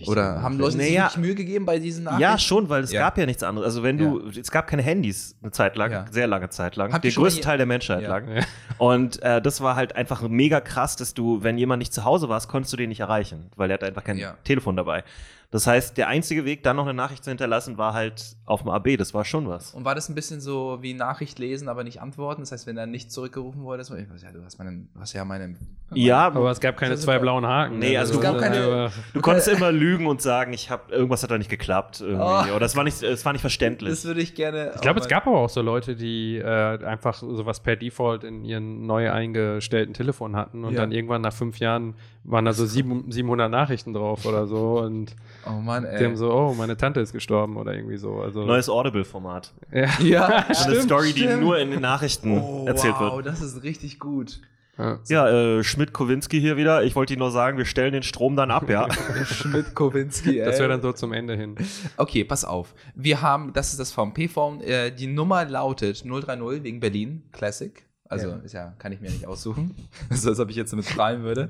[0.07, 1.03] oder haben Leute sich Naja.
[1.05, 2.21] wirklich Mühe gegeben bei diesen Nachrichten?
[2.21, 3.01] Ja, schon, weil es Ja.
[3.01, 3.65] gab ja nichts anderes.
[3.65, 6.05] Also wenn du, es gab keine Handys eine Zeit lang, Ja.
[6.11, 8.09] sehr lange Zeit lang, Habt der größte Teil der Menschheit Ja.
[8.09, 8.43] lang.
[8.77, 12.29] Und äh, das war halt einfach mega krass, dass du, wenn jemand nicht zu Hause
[12.29, 14.35] warst, konntest du den nicht erreichen, weil er hat einfach kein Ja.
[14.43, 15.03] Telefon dabei.
[15.51, 18.69] Das heißt, der einzige Weg, dann noch eine Nachricht zu hinterlassen, war halt auf dem
[18.69, 18.97] AB.
[18.97, 19.73] Das war schon was.
[19.73, 22.41] Und war das ein bisschen so wie Nachricht lesen, aber nicht antworten?
[22.43, 24.99] Das heißt, wenn er nicht zurückgerufen wurde, so, ich weiß ja, du hast, meinen, du
[24.99, 25.55] hast ja meine.
[25.95, 27.79] Ja, Aber es gab keine zwei blauen Haken.
[27.79, 31.31] Nee, also Es gab keine- du konntest immer lügen und sagen, ich habe irgendwas hat
[31.31, 32.51] da nicht geklappt irgendwie.
[32.51, 32.55] Oh.
[32.55, 33.89] Oder es war nicht, es war nicht verständlich.
[33.89, 34.73] Das würde ich gerne.
[34.75, 38.45] Ich glaube, es gab aber auch so Leute, die äh, einfach sowas per Default in
[38.45, 40.81] ihren neu eingestellten Telefon hatten und Ja.
[40.81, 45.15] dann irgendwann nach fünf Jahren waren da so sieben, 700 Nachrichten drauf oder so und
[45.49, 46.15] Oh Mann, die haben ey.
[46.15, 48.21] so, oh, meine Tante ist gestorben oder irgendwie so.
[48.21, 49.53] Also, Neues Audible-Format.
[49.73, 49.87] ja.
[50.01, 51.41] Ja, So eine Story, die stimmt.
[51.41, 53.25] nur in den Nachrichten Oh, erzählt wow, wird.
[53.25, 54.41] das ist richtig gut.
[54.77, 54.99] Ja.
[55.09, 56.83] Ja, äh, Schmidt-Kowinski hier wieder.
[56.83, 58.87] Ich wollte Ihnen nur sagen, wir stellen den Strom dann ab, ja.
[59.25, 60.45] Schmidt-Kowinski, ey.
[60.45, 61.55] Das wäre dann so zum Ende hin.
[61.97, 62.73] Okay, pass auf.
[62.95, 64.61] Wir haben, das ist das VMP-Phone.
[64.61, 67.83] Äh, die Nummer lautet 030 wegen Berlin Classic.
[68.07, 68.35] Also Ja.
[68.37, 69.75] ist ja, kann ich mir nicht aussuchen.
[70.09, 71.49] so als ob ich jetzt damit schreiben würde.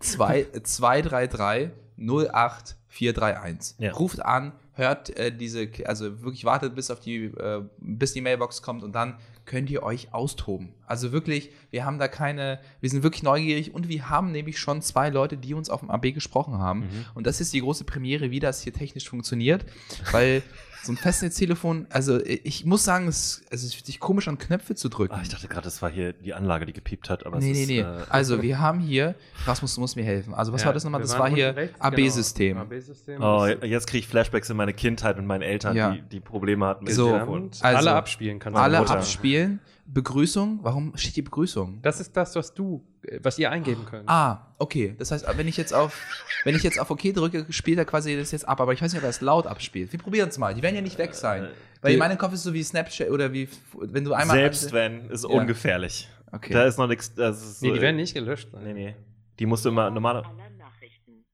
[0.00, 3.74] Zwei- 233 08431.
[3.78, 3.92] Ja.
[3.92, 8.62] Ruft an, hört äh, diese, also wirklich wartet bis auf die, äh, bis die Mailbox
[8.62, 10.72] kommt und dann könnt ihr euch austoben.
[10.86, 14.80] Also wirklich, wir haben da keine, wir sind wirklich neugierig und wir haben nämlich schon
[14.80, 16.88] zwei Leute, die uns auf dem AB gesprochen haben.
[17.14, 19.64] Und das ist die große Premiere, wie das hier technisch funktioniert,
[20.12, 20.42] weil
[20.82, 24.74] so ein Festnetztelefon, also ich muss sagen, es, also es fühlt sich komisch an, Knöpfe
[24.74, 25.14] zu drücken.
[25.14, 27.26] Ah, ich dachte gerade, das war hier die Anlage, die gepiept hat.
[27.26, 27.80] Aber nee, es nee, ist, nee.
[27.80, 29.14] Äh, also wir haben hier,
[29.46, 30.32] Rasmus, du musst mir helfen.
[30.34, 31.00] Also was Ja, war das nochmal?
[31.02, 32.56] Das war hier AB-System.
[32.58, 32.62] genau.
[32.62, 33.22] AB-System.
[33.22, 35.90] oh, jetzt kriege ich Flashbacks in meine Kindheit mit meinen Eltern, Ja.
[35.92, 37.06] die, die Probleme hatten mit So.
[37.06, 37.42] dem Telefon.
[37.42, 38.62] Und Also, alle abspielen kannst du.
[38.62, 39.60] Alle abspielen.
[39.92, 40.60] Begrüßung.
[40.62, 41.80] Warum steht die Begrüßung?
[41.82, 42.86] Das ist das, was du,
[43.20, 44.08] was ihr eingeben könnt.
[44.08, 44.94] Ah, okay.
[44.98, 45.98] Das heißt, wenn ich jetzt auf,
[46.44, 48.60] wenn ich jetzt auf OK drücke, spielt er quasi das jetzt ab.
[48.60, 49.92] Aber ich weiß nicht, ob er es laut abspielt.
[49.92, 50.54] Wir probieren es mal.
[50.54, 51.48] Die werden ja nicht weg sein.
[51.82, 54.36] Weil in meinem Kopf ist es so wie Snapchat oder wie, wenn du einmal.
[54.36, 55.30] Selbst wenn, ist Ja.
[55.30, 56.08] ungefährlich.
[56.32, 56.52] Okay.
[56.52, 57.08] Da ist noch nichts.
[57.08, 58.48] ist nee, so- die werden nicht gelöscht.
[58.62, 58.96] Nee, nee.
[59.38, 60.24] Die musst du immer normaler.
[60.26, 61.24] aller Nachrichten.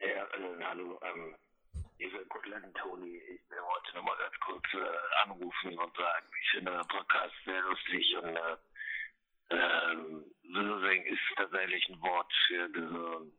[0.00, 1.34] Ja, äh, hallo, ähm,
[1.98, 3.20] ihr seid Koteletten-Toni.
[3.94, 8.56] Nochmal ganz kurz äh, anrufen und sagen, ich finde den Podcast sehr lustig und äh,
[9.50, 13.32] ähm, Wirsing ist tatsächlich ein Wort für Gehirn.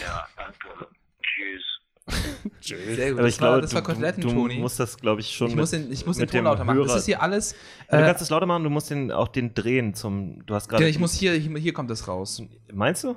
[0.00, 0.88] Ja, danke.
[1.22, 1.62] Tschüss.
[2.60, 3.18] Sehr gut.
[3.20, 4.58] Aber das ich war, glaube, das war du, Koteletten, du Toni.
[4.58, 6.82] musst das, glaube ich, schon Ich muss den, ich muss den Ton lauter machen.
[6.82, 7.54] Das ist hier alles.
[7.88, 10.44] du Äh, kannst es lauter machen, du musst den, auch den drehen zum.
[10.46, 10.82] Du hast gerade.
[10.82, 12.42] genau, ich muss hier, hier, hier kommt das raus.
[12.72, 13.16] Meinst du?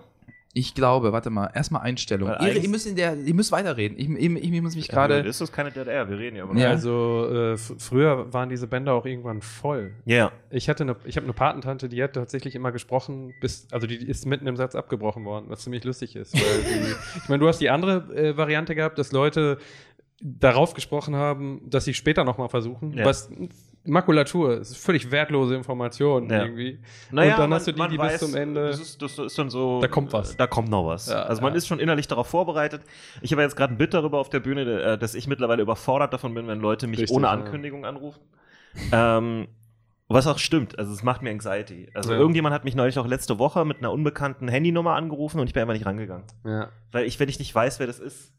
[0.57, 2.29] Ich glaube, warte mal, erstmal Einstellung.
[2.39, 3.97] Ihr, ihr, müsst in der, ihr müsst weiterreden.
[3.99, 5.15] Ich, ich, ich muss mich Ja, gerade.
[5.27, 6.09] ist das keine DDR?
[6.09, 6.57] Wir reden ja aber.
[6.57, 6.69] Ja.
[6.69, 9.91] Also äh, früher waren diese Bänder auch irgendwann voll.
[10.05, 10.31] Ja.
[10.49, 13.97] Ich hatte eine, ich habe eine Patentante, die hat tatsächlich immer gesprochen, bis, also die
[13.97, 16.33] ist mitten im Satz abgebrochen worden, was ziemlich lustig ist.
[16.33, 19.57] Weil die, ich meine, du hast die andere äh, Variante gehabt, dass Leute
[20.21, 23.03] darauf gesprochen haben, dass sie später nochmal versuchen, Ja.
[23.03, 23.29] was
[23.85, 26.43] Makulatur ist völlig wertlose Information Ja.
[26.43, 26.79] irgendwie.
[27.11, 28.67] Naja, und dann man- hast du die, die weiß, bis zum Ende.
[28.67, 29.79] Das ist, das ist dann so.
[29.81, 30.35] Da kommt was.
[30.37, 31.07] Da kommt noch was.
[31.07, 31.57] Ja, also man ja.
[31.57, 32.81] ist schon innerlich darauf vorbereitet.
[33.21, 36.13] Ich habe jetzt gerade ein Bit darüber auf der Bühne, äh, dass ich mittlerweile überfordert
[36.13, 37.29] davon bin, wenn Leute mich Richtig, ohne.
[37.29, 38.21] Ankündigung anrufen.
[38.91, 39.47] Ähm,
[40.07, 41.89] was auch stimmt, also es macht mir Anxiety.
[41.95, 42.19] Also Ja.
[42.19, 45.61] irgendjemand hat mich neulich auch letzte Woche mit einer unbekannten Handynummer angerufen und ich bin
[45.61, 46.25] einfach nicht rangegangen.
[46.45, 46.69] ja.
[46.91, 48.31] Weil ich, wenn ich nicht weiß, wer das ist.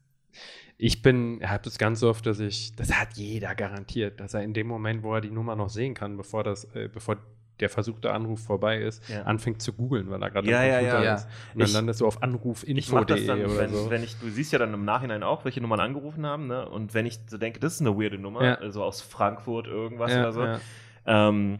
[0.79, 4.43] Ich bin, ich habe das ganz oft, dass ich, das hat jeder garantiert, dass er
[4.43, 7.17] in dem Moment, wo er die Nummer noch sehen kann, bevor das, äh, bevor
[7.59, 9.23] der versuchte Anruf vorbei ist, Ja.
[9.23, 11.15] anfängt zu googeln, weil er gerade Ja, ja, Computer ja.
[11.15, 11.23] ist.
[11.55, 13.89] Und dann Ich- landest du auf Ich mache das anrufinfo.de dann, oder wenn, so.
[13.89, 16.69] wenn ich, du siehst ja dann im Nachhinein auch, welche Nummern angerufen haben, ne?
[16.69, 18.53] Und wenn ich so denke, das ist eine weirde Nummer, Ja.
[18.59, 20.59] also aus Frankfurt irgendwas ja, oder so, ja.
[21.07, 21.57] ähm,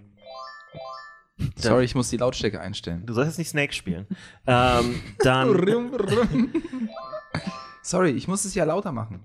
[1.56, 3.04] Sorry, ich muss die Lautstärke einstellen.
[3.08, 4.06] Du sollst jetzt nicht Snake spielen.
[4.46, 5.50] ähm, dann.
[7.88, 9.24] Sorry, ich muss es ja lauter machen.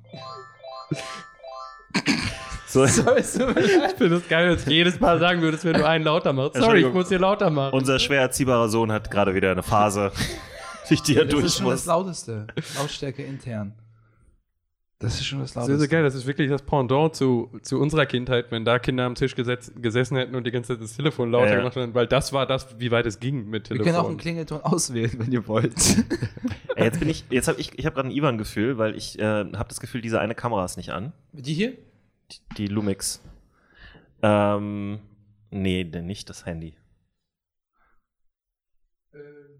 [2.69, 3.91] So, Sorry, leid.
[3.91, 6.55] Ich finde es geil, wenn du jedes Mal sagen würdest, wenn du einen lauter machst.
[6.55, 7.75] Sorry, ich muss hier lauter machen.
[7.75, 10.13] unser schwer erziehbarer Sohn hat gerade wieder eine Phase,
[10.89, 11.87] durch die er Das durch ist schon das.
[11.87, 12.47] Lauteste.
[12.79, 13.75] Lautstärke intern.
[15.03, 15.85] Das ist schon das das ist Lauteste.
[15.85, 19.15] so geil, das ist wirklich das Pendant zu, zu unserer Kindheit, wenn da Kinder am
[19.15, 21.57] Tisch gesetz, gesessen hätten und die ganze Zeit das Telefon lauter Ja.
[21.57, 23.85] gemacht hätten, weil das war das, wie weit es ging mit Wir Telefon.
[23.85, 25.75] können auch einen Klingelton auswählen, wenn ihr wollt.
[26.77, 29.23] Ey, jetzt bin ich, jetzt habe ich, ich habe gerade ein Ivan-Gefühl, weil ich äh,
[29.23, 31.13] habe das Gefühl, diese eine Kamera ist nicht an.
[31.33, 31.73] Die hier?
[32.31, 33.21] Die, die Lumix.
[34.23, 35.01] Ähm,
[35.51, 36.75] nee, denn nicht das Handy.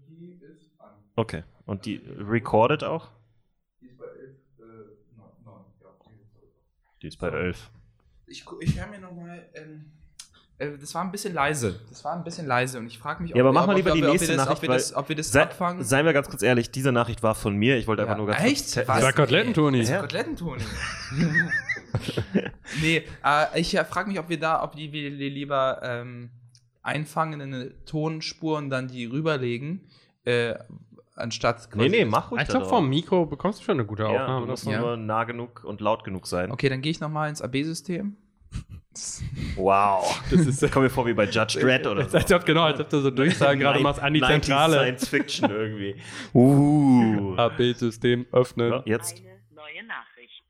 [0.07, 0.93] die ist an.
[1.15, 1.43] Okay.
[1.65, 3.09] Und die recorded auch?
[3.81, 4.63] Die ist bei 11, äh,
[5.45, 5.89] 9, ja.
[7.03, 7.69] Die ist bei 11.
[8.27, 9.85] Ich, ich höre mir nochmal, ähm,
[10.57, 11.81] äh, das war ein bisschen leise.
[11.89, 13.77] Das war ein bisschen leise und ich frage mich, Ja, aber wir- mach mal ob
[13.77, 15.83] lieber wir- die ob nächste das, Nachricht, ob wir das, ob wir das Sei, abfangen.
[15.83, 17.77] seien wir ganz kurz ehrlich, diese Nachricht war von mir.
[17.77, 18.07] Ich wollte Ja.
[18.07, 18.73] einfach nur ganz Echt?
[18.73, 18.87] kurz.
[18.87, 19.01] Was?
[19.01, 19.81] Das Koteletten-Toni.
[19.81, 19.99] Ja.
[20.01, 20.63] Koteletten-Toni.
[22.81, 26.29] nee, äh, ich äh, frage mich, ob wir da, ob die wir die lieber ähm,
[26.81, 29.81] einfangen in eine Tonspur und dann die rüberlegen,
[30.25, 30.55] äh,
[31.15, 34.09] anstatt Nee, nee, mach ruhig Ich glaube, vom Mikro bekommst du schon eine gute Ja,
[34.09, 34.45] Aufnahme.
[34.45, 36.51] du musst nur nah genug und laut genug sein.
[36.51, 38.17] Okay, dann gehe ich nochmal ins AB-System.
[39.55, 40.23] Wow.
[40.29, 42.15] Das ist, kommt mir vor wie bei Judge Dredd oder so.
[42.15, 44.77] Als ob, genau, als ob du so Durchsagen gerade machst an die 90s Zentrale.
[44.77, 45.95] Science Fiction irgendwie.
[46.33, 47.35] Uh.
[47.35, 48.71] AB-System öffnen.
[48.71, 49.19] Ja, jetzt.
[49.19, 50.43] Eine neue Nachricht.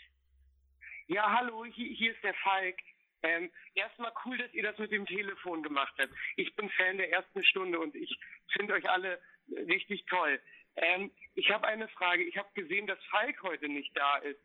[1.08, 2.76] Ja, hallo, hier, hier ist der Falk.
[3.24, 6.12] Ähm, erstmal cool, dass ihr das mit dem Telefon gemacht habt.
[6.36, 8.14] Ich bin Fan der ersten Stunde und ich
[8.52, 9.20] finde euch alle
[9.68, 10.40] richtig toll.
[10.76, 12.24] Ähm, ich habe eine Frage.
[12.24, 14.40] Ich habe gesehen, dass Falk heute nicht da ist.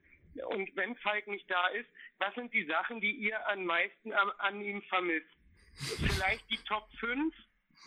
[0.46, 1.88] Und wenn Falk nicht da ist,
[2.18, 5.26] was sind die Sachen, die ihr am meisten an, an ihm vermisst?
[5.74, 7.34] Vielleicht die Top 5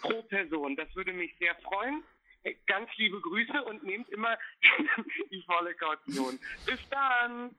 [0.02, 0.76] pro Person.
[0.76, 2.04] Das würde mich sehr freuen.
[2.44, 4.38] Äh, Ganz liebe Grüße und nehmt immer
[5.32, 6.40] die volle Kaution.
[6.66, 7.56] Bis dann!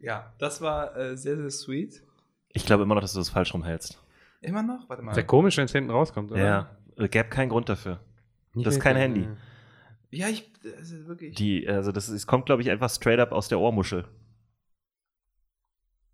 [0.00, 2.02] Ja, das war äh, sehr, sehr sweet.
[2.52, 4.02] Ich glaube immer noch, dass du das falsch rumhältst.
[4.40, 4.88] Immer noch?
[4.88, 5.14] Warte mal.
[5.14, 6.44] Sehr komisch, wenn es hinten rauskommt, oder?
[6.44, 6.76] Ja.
[6.96, 8.00] Es gäbe keinen Grund dafür.
[8.56, 9.28] Nicht Das ist kein Handy.
[10.10, 11.34] Ja, ich, das ist wirklich.
[11.34, 14.08] Die, also das ist, es kommt, glaube ich, einfach straight up aus der Ohrmuschel.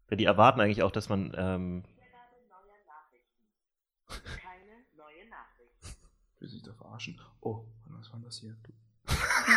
[0.08, 1.32] Weil Die erwarten eigentlich auch, dass man.
[1.36, 1.84] Ähm,
[4.08, 5.96] Keine neue Nachricht.
[6.34, 7.18] Ich will sich da verarschen.
[7.40, 8.56] Oh, was war das hier?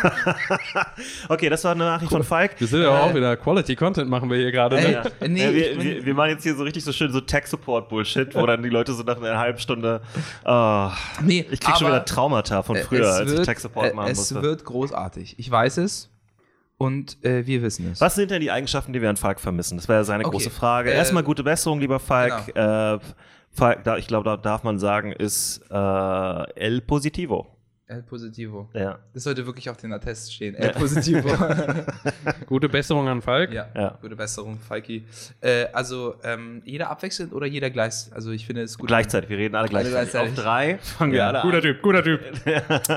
[1.28, 2.58] okay, das war eine Nachricht von Falk.
[2.58, 4.76] Wir sind ja auch wieder Quality Content machen wir hier gerade.
[4.76, 5.02] Ne?
[5.20, 8.34] äh, nee, ja, wir, wir, wir machen jetzt hier so richtig so schön so Tech-Support-Bullshit,
[8.34, 10.02] wo dann die Leute so nach einer halben Stunde.
[10.44, 10.90] Oh,
[11.22, 14.10] Nee, ich krieg schon wieder Traumata von äh, früher, es als ich Tech-Support äh, machen
[14.10, 14.42] Es musste.
[14.42, 15.38] wird großartig.
[15.38, 16.10] Ich weiß es.
[16.78, 18.00] Und äh, wir wissen es.
[18.02, 19.78] Was sind denn die Eigenschaften, die wir an Falk vermissen?
[19.78, 20.32] Das wäre ja seine Okay.
[20.32, 20.90] große Frage.
[20.92, 22.54] Äh, Erstmal gute Besserung, lieber Falk.
[22.54, 22.98] Äh,
[23.50, 27.55] Falk, da, ich glaube, da darf man sagen, ist äh, El Positivo.
[27.88, 28.68] El Positivo.
[28.74, 28.98] Ja.
[29.14, 30.56] Das sollte wirklich auf den Attest stehen.
[30.56, 31.28] El Positivo.
[32.46, 33.52] Gute Besserung an Falk.
[33.52, 33.68] ja.
[33.74, 33.96] Ja.
[34.00, 35.04] gute Besserung, Falki.
[35.40, 38.06] Äh, also, ähm, jeder abwechselnd oder jeder gleich?
[38.12, 38.88] Also, ich finde es gut.
[38.88, 40.10] Gleichzeitig, wir reden alle gleichzeitig.
[40.12, 40.38] gleichzeitig.
[40.38, 41.30] Auf drei fangen wir Ja.
[41.30, 41.62] alle Guter an.
[41.62, 42.20] Typ, guter Typ.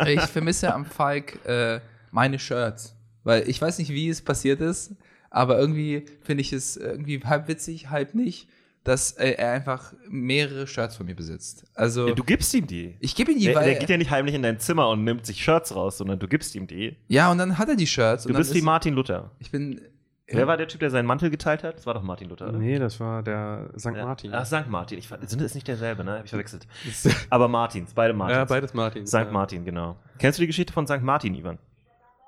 [0.07, 1.79] Ich vermisse am Falk äh,
[2.11, 2.95] meine Shirts.
[3.23, 4.95] Weil ich weiß nicht, wie es passiert ist,
[5.29, 8.47] aber irgendwie finde ich es irgendwie halb witzig, halb nicht,
[8.83, 11.65] dass äh, er einfach mehrere Shirts von mir besitzt.
[11.75, 12.95] Also, Ja, du gibst ihm die.
[12.99, 13.65] ich gebe ihm die, Der, weil.
[13.65, 16.27] der geht ja nicht heimlich in dein Zimmer und nimmt sich Shirts raus, sondern du
[16.27, 16.95] gibst ihm die.
[17.07, 18.23] ja, und dann hat er die Shirts.
[18.23, 19.31] Du und dann bist wie Martin Luther.
[19.39, 19.81] Ich bin.
[20.31, 21.77] Wer war der Typ, der seinen Mantel geteilt hat?
[21.77, 22.49] Das war doch Martin Luther.
[22.49, 22.59] oder?
[22.59, 23.85] Nee, das war der St.
[23.95, 24.05] Ja.
[24.05, 24.31] Martin.
[24.31, 24.67] Ach, St.
[24.67, 24.99] Martin.
[24.99, 26.19] Ich, sind das nicht derselbe, ne?
[26.19, 26.67] Hab ich verwechselt.
[27.31, 28.37] Aber Martins, beide Martins.
[28.37, 29.07] ja, beides Martin.
[29.07, 29.31] St.
[29.31, 29.97] Martin, genau.
[30.19, 31.01] Kennst du die Geschichte von St.
[31.01, 31.57] Martin, Ivan?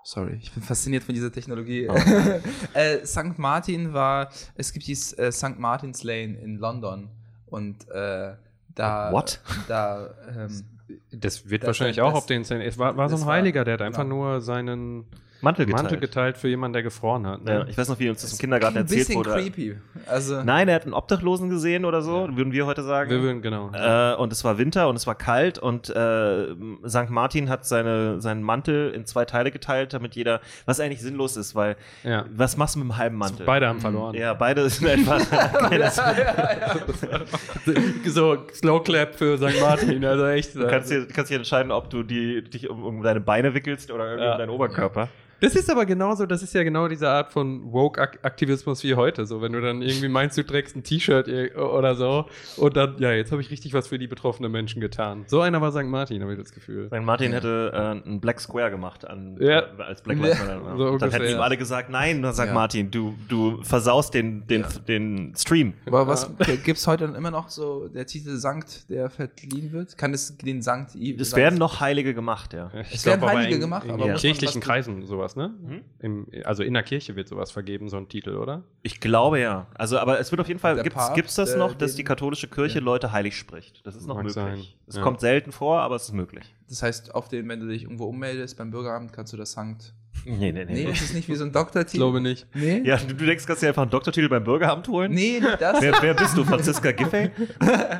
[0.04, 1.88] Sorry, ich bin fasziniert von dieser Technologie.
[1.88, 1.93] Oh.
[2.74, 3.38] äh, St.
[3.38, 5.60] Martin war, es gibt dieses äh, St.
[5.60, 7.10] Martin's Lane in London
[7.45, 8.34] und äh,
[8.74, 9.41] da, What?
[9.68, 10.64] da, ähm,
[11.12, 12.62] Das wird Das- wahrscheinlich das- auch auf den Szenen.
[12.62, 14.16] Es war, war so ein war- Heiliger, der hat einfach genau.
[14.32, 15.06] nur seinen
[15.42, 15.84] Mantel geteilt.
[15.84, 17.44] Mantel geteilt für jemanden, der gefroren hat.
[17.44, 17.52] Ne?
[17.52, 19.32] Ja, ich weiß noch, wie uns das im Kindergarten ein erzählt bisschen wurde.
[19.32, 19.76] creepy.
[20.06, 23.10] Also, Nein, er hat einen Obdachlosen gesehen oder so, würden wir heute sagen.
[23.10, 23.72] Wir würden, genau.
[23.74, 26.48] Äh, und es war Winter und es war kalt und äh,
[26.88, 27.10] St.
[27.10, 31.56] Martin hat seine, seinen Mantel in zwei Teile geteilt, damit jeder, was eigentlich sinnlos ist,
[31.56, 32.26] weil ja.
[32.34, 33.46] was machst du mit dem halben Mantel?
[33.46, 34.16] Beide haben verloren.
[34.16, 35.20] Ja, beide sind einfach.
[38.06, 39.60] so Slow Clap für St.
[39.62, 40.56] Martin, also echt.
[40.56, 43.92] Du kannst dir, kannst dir entscheiden, ob du die, dich um, um deine Beine wickelst
[43.92, 44.32] oder irgendwie Ja.
[44.34, 45.10] um deinen Oberkörper.
[45.42, 49.26] Das ist aber genauso, das ist ja genau diese Art von Woke-Aktivismus wie heute.
[49.26, 52.26] So, wenn du dann irgendwie meinst, du trägst ein T-Shirt ir- oder so
[52.58, 55.24] und dann, ja, jetzt habe ich richtig was für die betroffenen Menschen getan.
[55.28, 55.84] So einer war St.
[55.86, 56.88] Martin, habe ich das Gefühl.
[56.88, 57.02] St.
[57.04, 57.78] Martin hätte äh,
[58.08, 59.60] einen Black Square gemacht an, Ja.
[59.62, 60.60] äh, als Black Lives Matter.
[60.62, 61.42] So und dann ungefähr, hätten ihm ja.
[61.42, 62.39] alle gesagt, nein, St.
[62.46, 62.54] Ja.
[62.54, 65.74] Martin, du, du versaust den, den, den Stream.
[65.88, 66.30] aber was
[66.64, 69.98] gibt es heute dann immer noch so der Titel Sankt, der verliehen wird?
[69.98, 72.70] Kann es den Sankt Es Sankt- werden noch Heilige gemacht, ja.
[72.92, 75.54] Ich Es werden glaub, aber Heilige in, gemacht, in aber man kirchlichen Kreisen sowas, ne?
[75.66, 75.82] Hm?
[76.00, 78.64] Im, also in der Kirche wird sowas vergeben, so ein Titel, oder?
[78.84, 79.68] Ich glaube ja.
[79.76, 82.48] Also, aber es wird auf jeden Fall, Papst, gibt's das äh, noch, dass die katholische
[82.48, 82.86] Kirche Ja.
[82.86, 83.86] Leute heilig spricht?
[83.86, 84.36] Das ist noch Mag möglich.
[84.36, 85.02] sein, Es ja.
[85.02, 86.56] kommt selten vor, aber es ist möglich.
[86.70, 89.94] Das heißt, auf den, wenn du dich irgendwo ummeldest beim Bürgeramt, kannst du das Sankt.
[90.26, 91.95] Nee, nee, Nee, ist es nicht wie so ein Doktortitel?
[91.95, 92.45] Ich glaube nicht.
[92.53, 92.82] Nee?
[92.86, 95.11] Ja, du, du denkst, kannst du dir einfach einen Doktortitel beim Bürgeramt holen?
[95.11, 95.82] Nee, nicht das.
[95.82, 97.32] Wer, wer bist du, Franziska Giffey?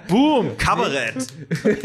[0.08, 1.28] Boom, Kabarett.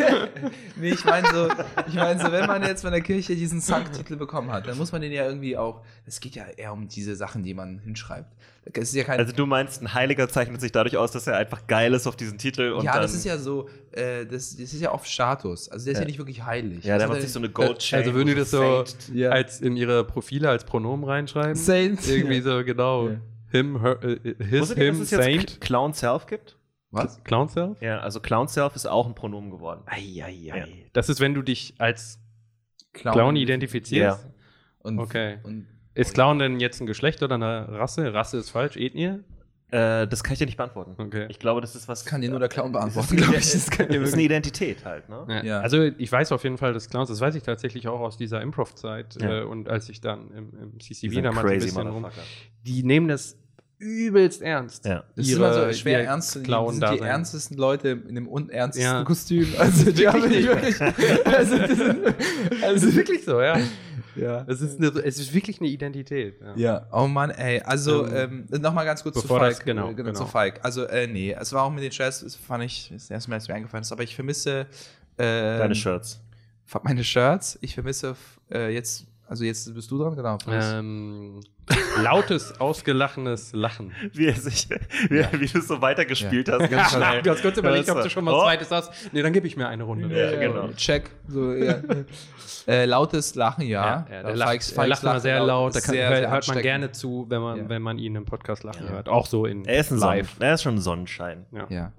[0.79, 1.49] Nee, ich meine so,
[1.89, 4.93] ich meine so, wenn man jetzt von der Kirche diesen Sankt-Titel bekommen hat, dann muss
[4.93, 5.83] man den ja irgendwie auch.
[6.05, 8.31] Es geht ja eher um diese Sachen, die man hinschreibt.
[8.73, 9.19] Es ist ja kein.
[9.21, 12.17] Also du meinst, ein Heiliger zeichnet sich dadurch aus, dass er einfach geil ist auf
[12.17, 15.69] diesen Titel und ja, das ist ja so, äh, das, das ist ja auf Status.
[15.69, 16.07] Also der ist ja, Ja.
[16.09, 16.85] nicht wirklich heilig.
[16.85, 18.01] ja, der Also macht sich so eine Gold Chain.
[18.01, 19.15] Also würden die das so Saint.
[19.15, 19.31] Ja.
[19.31, 21.55] als in ihre Profile als Pronomen reinschreiben?
[21.55, 22.07] Saint.
[22.09, 23.09] Irgendwie so, genau.
[23.11, 23.17] Ja.
[23.53, 25.61] Him, her, äh, his, Wusstet ihr, him, dass es jetzt Saint.
[25.61, 26.57] Clown Self gibt?
[26.91, 27.23] Was?
[27.23, 27.81] Clown Self?
[27.81, 29.83] Ja, also Clown Self ist auch ein Pronomen geworden.
[29.87, 30.89] Eieiei.
[30.93, 32.19] Das ist, wenn du dich als
[32.93, 34.25] Clown, Clown identifizierst.
[34.25, 34.31] Ja.
[34.81, 35.39] Und, Okay.
[35.45, 35.67] Und,
[35.97, 38.13] Ist Clown denn jetzt ein Geschlecht oder eine Rasse?
[38.13, 39.21] Rasse ist falsch, Ethnie?
[39.71, 40.95] Äh, das kann ich dir nicht beantworten.
[40.97, 41.27] Okay.
[41.29, 42.05] Ich glaube, das ist was.
[42.05, 43.51] kann dir nur der Clown beantworten, ist, glaube ich.
[43.53, 44.23] Das dir ist eine.
[44.23, 45.25] Identität halt, ne?
[45.29, 45.43] Ja.
[45.43, 45.61] Ja.
[45.61, 48.43] Also ich weiß auf jeden Fall des Clowns, das weiß ich tatsächlich auch aus dieser
[48.43, 49.41] Improv-Zeit Ja.
[49.41, 52.07] äh, und als ich dann im, im CCV damals ein crazy bisschen rum,
[52.65, 53.37] die nehmen das
[53.79, 54.85] übelst ernst.
[54.85, 55.05] Ja.
[55.17, 56.71] Das ist immer so schwer ernst zu nehmen.
[56.71, 57.09] Sind die sein.
[57.09, 59.05] ernstesten Leute in dem unernstesten Ja.
[59.05, 59.49] Kostüm.
[59.59, 60.77] Also die haben nicht wirklich.
[61.25, 63.59] Also, das sind, Es also ist wirklich so, ja.
[64.17, 64.45] Ja.
[64.49, 66.41] Es ist, eine, es ist wirklich eine Identität.
[66.41, 66.55] Ja.
[66.57, 67.61] Ja, oh Mann, ey.
[67.61, 69.65] Also, ähm, nochmal ganz kurz zu bevor das- Falk.
[69.67, 70.19] genau, äh, genau, genau.
[70.25, 70.61] zu Falk.
[70.63, 73.37] Also, äh, nee, es war auch mit den Shirts, das fand ich, das erste Mal,
[73.37, 74.67] als mir eingefallen ist, aber ich vermisse
[75.19, 75.23] äh,
[75.59, 76.21] Deine Shirts.
[76.83, 77.59] meine Shirts.
[77.63, 78.17] Ich vermisse
[78.53, 80.39] äh, jetzt, also jetzt bist du dran, genau.
[80.51, 81.41] Ähm,
[82.03, 83.93] lautes, ausgelachenes Lachen.
[84.13, 84.69] Wie, er sich,
[85.09, 87.23] wie, wie du es so weitergespielt hast, ganz schnell.
[87.23, 88.43] Du hast kurz überlegt, ob du schon mal Oh.
[88.43, 88.93] zweites hast.
[89.13, 90.09] Nee, dann gebe ich mir eine Runde.
[90.17, 90.69] Ja, genau.
[90.77, 91.11] Check.
[91.29, 91.81] So, ja.
[92.69, 94.07] äh, lautes Lachen, ja.
[94.09, 95.75] Ja, Äh, der lacht, Falks- er Falks lacht mal Lachen sehr laut.
[95.75, 97.69] Da kann, sehr, hört, sehr hört man gerne zu, wenn man, Ja.
[97.69, 99.09] wenn man ihn im Podcast lachen hört.
[99.09, 100.29] Auch so in Er ist ein live.
[100.35, 101.47] Sonnen, er ist schon ein Sonnenschein.
[101.69, 101.93] Ja.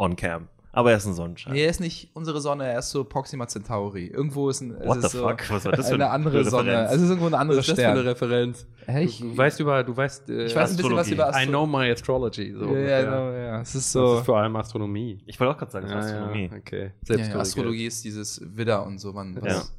[0.77, 0.79] Ja.
[0.79, 1.53] Aber er ist ein Sonnenschein.
[1.53, 4.07] Nee, er ist nicht unsere Sonne, er ist so Proxima Centauri.
[4.07, 4.71] Irgendwo ist ein.
[4.79, 5.49] es What ist the so fuck?
[5.49, 6.69] Was war das für eine eine andere Sonne.
[6.71, 6.89] Referenz?
[6.91, 8.05] Also es ist irgendwo ein anderer Was ist das für eine.
[8.05, 8.67] Referenz?
[8.85, 11.31] Hä, ich, Du weißt über, du weißt, äh, ich weiß ein bisschen was Astrologie.
[11.31, 12.53] über I know my astrology.
[12.53, 12.89] So Ja, ungefähr.
[12.89, 13.61] ja, genau, ja.
[13.61, 14.17] Es ist Das so.
[14.19, 15.21] ist vor allem Astronomie.
[15.25, 16.49] Ich wollte auch gerade sagen, das ist Ja, Astronomie.
[16.51, 16.83] Ja, okay.
[16.85, 19.13] Ja, Selbst ja, Astrologie ist dieses Widder und so.
[19.13, 19.73] Man, was,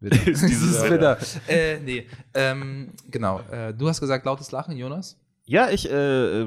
[0.00, 0.28] Bitter.
[0.28, 1.18] Ist dieses bitter.
[1.48, 3.40] Äh, nee, ähm, genau.
[3.50, 5.18] Äh, du hast gesagt, lautes Lachen, Jonas?
[5.46, 6.46] Ja, ich, äh, äh,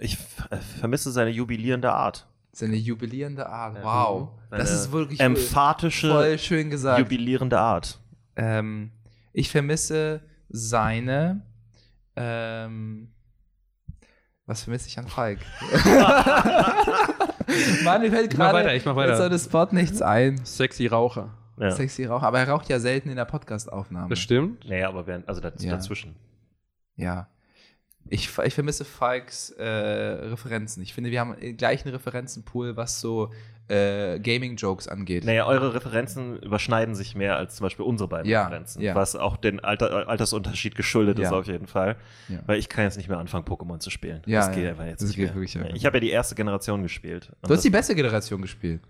[0.00, 0.14] ich
[0.50, 2.26] äh, vermisse seine jubilierende Art.
[2.52, 3.76] Seine jubilierende Art.
[3.76, 3.84] Ja.
[3.84, 4.28] Wow.
[4.50, 6.98] Seine Das ist wirklich emphatische, voll schön gesagt.
[6.98, 7.98] jubilierende Art.
[8.36, 8.92] Ähm,
[9.32, 11.46] ich vermisse seine.
[12.14, 13.08] Ähm,
[14.44, 15.38] was vermisse ich an Falk?
[17.84, 19.24] Mann, mir fällt Ich mach gerade weiter, ich mach weiter.
[19.26, 20.44] on the Spot nichts ein.
[20.44, 21.30] Sexy Raucher.
[21.58, 21.70] Ja.
[21.70, 24.08] Sexy Rauch, aber er raucht ja selten in der Podcast-Aufnahme.
[24.08, 24.68] Das stimmt.
[24.68, 25.72] Naja, aber während, also daz Ja.
[25.72, 26.16] dazwischen.
[26.96, 27.28] Ja.
[28.12, 30.82] Ich, ich vermisse Falks äh, Referenzen.
[30.82, 33.30] Ich finde, wir haben den gleichen Referenzenpool, was so
[33.68, 35.24] äh, Gaming-Jokes angeht.
[35.24, 38.82] Naja, eure Referenzen überschneiden sich mehr als zum Beispiel unsere beiden Ja, Referenzen.
[38.82, 38.94] ja.
[38.94, 41.38] Was auch den Alter, Altersunterschied geschuldet ist Ja.
[41.38, 41.96] auf jeden Fall.
[42.46, 44.20] Weil ich kann jetzt nicht mehr anfangen, Pokémon zu spielen.
[44.26, 44.54] Ja, das ja.
[44.62, 45.34] geht einfach jetzt Das nicht geht mehr.
[45.36, 47.30] wirklich ich habe ja die erste Generation gespielt.
[47.42, 48.82] Du hast die beste Generation gespielt.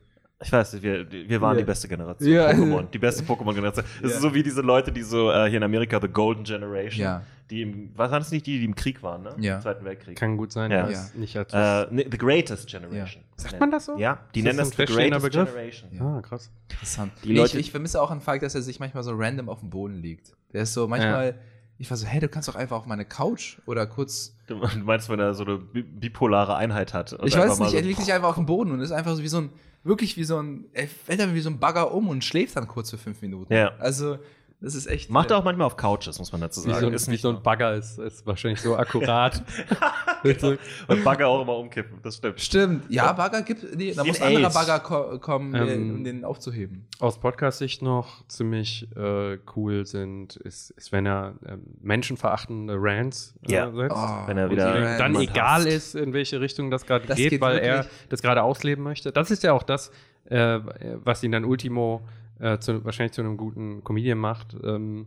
[0.44, 1.60] Ich weiß, wir, wir waren Ja.
[1.60, 2.28] die beste Generation.
[2.28, 2.50] Ja.
[2.50, 2.90] Pokémon.
[2.90, 3.84] Die beste Pokémon-Generation.
[4.02, 4.16] Das Ja.
[4.16, 7.20] ist so wie diese Leute, die so äh, hier in Amerika The Golden Generation.
[7.52, 9.36] Die im, was waren das nicht die, die im Krieg waren, ne?
[9.38, 9.56] Ja.
[9.56, 10.16] Im Zweiten Weltkrieg.
[10.16, 10.70] Kann gut sein.
[10.70, 10.84] Ja.
[10.88, 13.22] weiß Nicht als äh, the Greatest Generation.
[13.36, 13.96] Sagt man das so?
[13.98, 15.48] Ja, die Ist nennen das das The Greatest Begriff?
[15.50, 15.90] Generation.
[15.92, 16.00] Ja.
[16.18, 16.50] Ah, krass.
[16.70, 17.12] Interessant.
[17.22, 19.60] Die Leute- ich, ich vermisse auch an Falk, dass er sich manchmal so random auf
[19.60, 20.32] dem Boden liegt.
[20.52, 21.36] Der ist so manchmal,
[21.78, 24.36] ich war so, hey, du kannst doch einfach auf meine Couch oder kurz.
[24.48, 27.12] Du meinst, wenn er so eine bi- bipolare Einheit hat?
[27.14, 29.14] und ich weiß nicht, so- er liegt sich einfach auf dem Boden und ist einfach
[29.14, 29.50] so wie so ein,
[29.84, 32.68] wirklich wie so ein, er fällt dann wie so ein Bagger um und schläft dann
[32.68, 33.52] kurz für fünf Minuten.
[33.52, 33.72] Ja.
[33.78, 34.18] Also,
[34.62, 35.10] das ist echt.
[35.10, 36.80] Macht äh, er auch manchmal auf Couches, muss man dazu Wie sagen.
[36.80, 39.42] so, ein, ist wie nicht so ein Bagger ist, ist wahrscheinlich so akkurat.
[40.22, 40.54] genau.
[40.88, 42.40] Und Bagger auch immer umkippen, das stimmt.
[42.40, 42.84] Stimmt.
[42.90, 44.50] Ja, Bagger gibt, nee, da Wie muss ein anderer.
[44.52, 46.86] Bagger ko kommen, äh, Ähm, um den aufzuheben.
[47.00, 53.52] Aus Podcast-Sicht noch ziemlich äh, cool sind, ist, ist wenn er ähm, menschenverachtende Rants äh,
[53.54, 53.72] Ja.
[53.72, 53.96] setzt.
[53.96, 55.66] Oh, Wenn er wieder- dann egal hasst.
[55.66, 58.08] ist, in welche Richtung das gerade geht, geht weil er wirklich.
[58.10, 59.12] das gerade ausleben möchte.
[59.12, 59.90] Das ist ja auch das,
[60.26, 60.60] äh,
[61.02, 62.02] was ihn dann Ultimo
[62.42, 64.54] äh, zu, wahrscheinlich zu einem guten Comedian macht.
[64.62, 65.06] Ähm,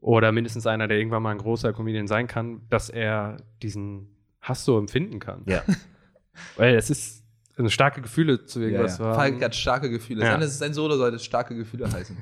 [0.00, 4.08] oder mindestens einer, der irgendwann mal ein großer Comedian sein kann, dass er diesen
[4.40, 5.42] Hass so empfinden kann.
[5.46, 5.62] Ja.
[6.56, 7.24] Weil es ist
[7.56, 9.04] eine starke Gefühle zu Ja, irgendwas ja.
[9.06, 9.14] haben.
[9.14, 10.24] Falk hat starke Gefühle.
[10.24, 10.38] Ja.
[10.38, 12.16] Sein, sein Solo sollte starke Gefühle heißen.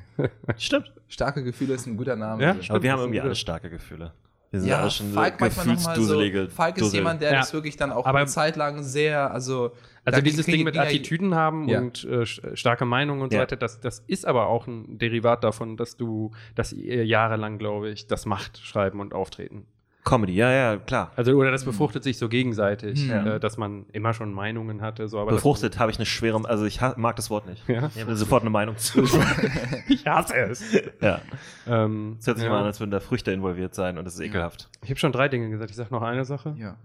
[0.57, 0.93] Stimmt.
[1.07, 2.43] starke Gefühle ist ein guter Name.
[2.43, 4.13] Ja, Aber wir haben irgendwie alle starke Gefühle.
[4.53, 6.97] Wir sind Ja, alle schon Falk so, gefühlsduselige Falk ist Dussel.
[6.99, 7.39] jemand, der Ja.
[7.39, 9.71] das wirklich dann auch Aber- eine Zeit lang sehr, also
[10.05, 11.79] Also da dieses Ding mit Attitüden haben Ja.
[11.79, 13.41] und äh, st- starke Meinungen und so Ja.
[13.41, 17.89] weiter, das, das ist aber auch ein Derivat davon, dass du, dass ihr jahrelang, glaube
[17.89, 19.65] ich, das macht, schreiben und auftreten.
[20.03, 21.11] Comedy, ja, ja, klar.
[21.15, 23.27] Also, oder das befruchtet sich so gegenseitig, Mhm.
[23.27, 25.07] äh, dass man immer schon Meinungen hatte.
[25.07, 27.67] So, aber Befruchtet habe ich eine schwere, also ich mag das Wort nicht.
[27.69, 27.89] Ja.
[27.95, 29.01] Ich habe sofort eine Meinung zu.
[29.01, 29.17] Das,
[29.87, 30.63] ich hasse es.
[31.01, 31.21] ja.
[31.67, 32.51] ähm, Es hört sich ja.
[32.51, 34.69] mal an, als würden da Früchte involviert sein und das ist ekelhaft.
[34.83, 35.69] Ich habe schon drei Dinge gesagt.
[35.71, 36.53] Ich sage noch eine Sache.
[36.57, 36.75] Ja.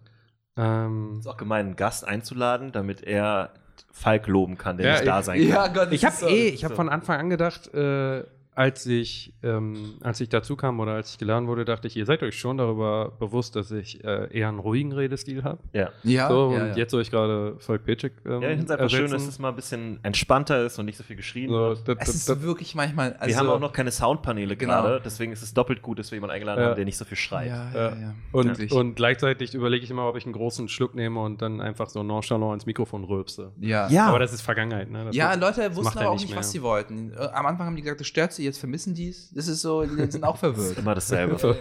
[0.57, 3.51] Ähm, Es ist auch gemein, einen Gast einzuladen, damit er
[3.93, 5.49] Falk loben kann, der Ja, nicht da ich- sein kann.
[5.49, 8.23] Ja, Gott, ich das habe so- eh, ich habe von Anfang an gedacht, äh,
[8.59, 12.05] als ich, ähm, als ich dazu kam oder als ich geladen wurde, dachte ich, ihr
[12.07, 15.61] seid euch schon darüber bewusst, dass ich äh, eher einen ruhigen Redestil habe.
[15.73, 15.91] Ja.
[16.03, 16.75] Ja, so, ja, und ja.
[16.77, 19.25] jetzt soll ich gerade Volk Petschek ähm, Ja, ich finde es einfach schön, ersetzen.
[19.27, 21.87] dass es mal ein bisschen entspannter ist und nicht so viel geschrien so, wird.
[21.89, 23.13] da, Es ist wirklich manchmal.
[23.21, 24.73] Also, wir haben auch noch keine Soundpaneele Genau.
[24.83, 26.69] gerade, deswegen ist es doppelt gut, dass wir jemanden eingeladen Ja.
[26.71, 27.47] haben, der nicht so viel schreit.
[27.49, 27.89] Ja, Ja.
[27.91, 31.61] ja, und, und gleichzeitig überlege ich immer, ob ich einen großen Schluck nehme und dann
[31.61, 33.53] einfach so nonchalant ins Mikrofon rülpse.
[33.61, 33.89] ja.
[33.89, 34.07] Ja.
[34.09, 35.05] Aber das ist Vergangenheit, ne?
[35.05, 36.39] Das Ja, wird- Leute das wussten er aber auch nicht nicht, mehr.
[36.41, 37.13] was sie wollten.
[37.13, 39.31] Äh, Am Anfang haben die gesagt, das stört sie, jetzt vermissen die es.
[39.33, 40.79] Das ist so, die sind auch verwirrt.
[40.79, 41.57] Immer dasselbe.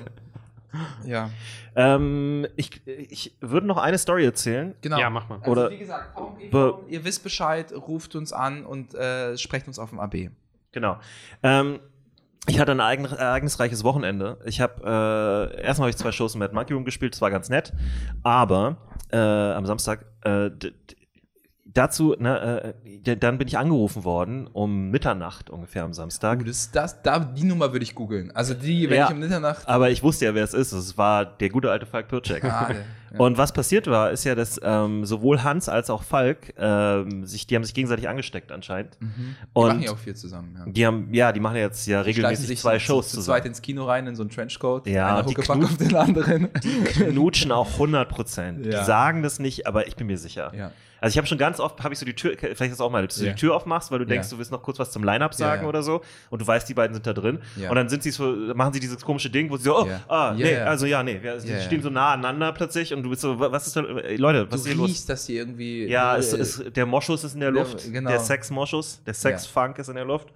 [1.05, 1.29] ja,
[1.75, 4.75] ähm, ich, ich würde noch eine Story erzählen.
[4.81, 4.99] genau.
[4.99, 5.39] Ja, mach mal.
[5.39, 6.17] Also, Oder- wie gesagt,
[6.89, 10.29] ihr wisst Bescheid, ruft uns an und äh, sprecht uns auf dem AB.
[10.71, 10.97] Genau.
[11.43, 11.79] Ähm,
[12.49, 14.39] ich hatte ein eigen, ereignisreiches Wochenende.
[14.45, 14.81] Ich habe
[15.55, 17.73] äh, erstmal habe ich zwei Shows im Mad Monkey Room gespielt, das war ganz nett.
[18.23, 18.77] Aber
[19.11, 20.49] äh, am Samstag äh,
[21.73, 22.73] dazu, ne,
[23.05, 26.39] äh, dann bin ich angerufen worden um Mitternacht ungefähr am Samstag.
[26.39, 28.31] Uh, das, das, da, die Nummer würde ich googeln.
[28.35, 29.05] Also die, wenn Ja.
[29.05, 29.67] ich um Mitternacht.
[29.67, 30.71] Aber ich wusste ja, wer es ist.
[30.71, 32.43] Es war der gute alte Falk Pircek.
[33.13, 33.19] Ja.
[33.19, 37.47] Und was passiert war, ist ja, dass ähm, sowohl Hans als auch Falk ähm, sich,
[37.47, 38.97] die haben sich gegenseitig angesteckt anscheinend.
[38.99, 39.35] Mhm.
[39.55, 40.55] Die machen ja auch viel zusammen.
[40.57, 40.71] Ja.
[40.71, 43.37] die haben, ja, die machen jetzt ja Die regelmäßig zwei zu- Shows zu, zusammen.
[43.37, 44.87] zweit ins Kino rein in so einen Trenchcoat.
[44.87, 46.49] Ja, einer die knut- auf den anderen.
[46.93, 48.65] knutschen auch 100 Prozent.
[48.65, 48.79] Ja.
[48.79, 50.51] Die sagen das nicht, aber ich bin mir sicher.
[50.55, 50.71] ja.
[50.99, 53.05] Also ich habe schon ganz oft, habe ich so die Tür, vielleicht das auch mal,
[53.05, 53.33] dass du Ja.
[53.33, 54.31] die Tür aufmachst, weil du denkst, Ja.
[54.31, 55.69] du willst noch kurz was zum Line-Up sagen ja.
[55.69, 56.01] oder so
[56.31, 57.37] und du weißt, die beiden sind da drin
[57.69, 58.23] und dann sind sie so,
[58.55, 61.37] machen sie dieses komische Ding, wo sie so, oh, ah, nee, also ja, nee, wir,
[61.37, 64.17] die stehen so nah aneinander plötzlich und du bist so, wa- was ist da, ey,
[64.17, 64.89] Leute, was Du ist hier los?
[64.89, 65.85] riechst, dass die irgendwie.
[65.87, 68.09] Ja, äh, es, es, der Moschus ist in der der- Luft, genau.
[68.09, 70.27] der Sex-Moschus, der Sex-Funk ist in der Luft.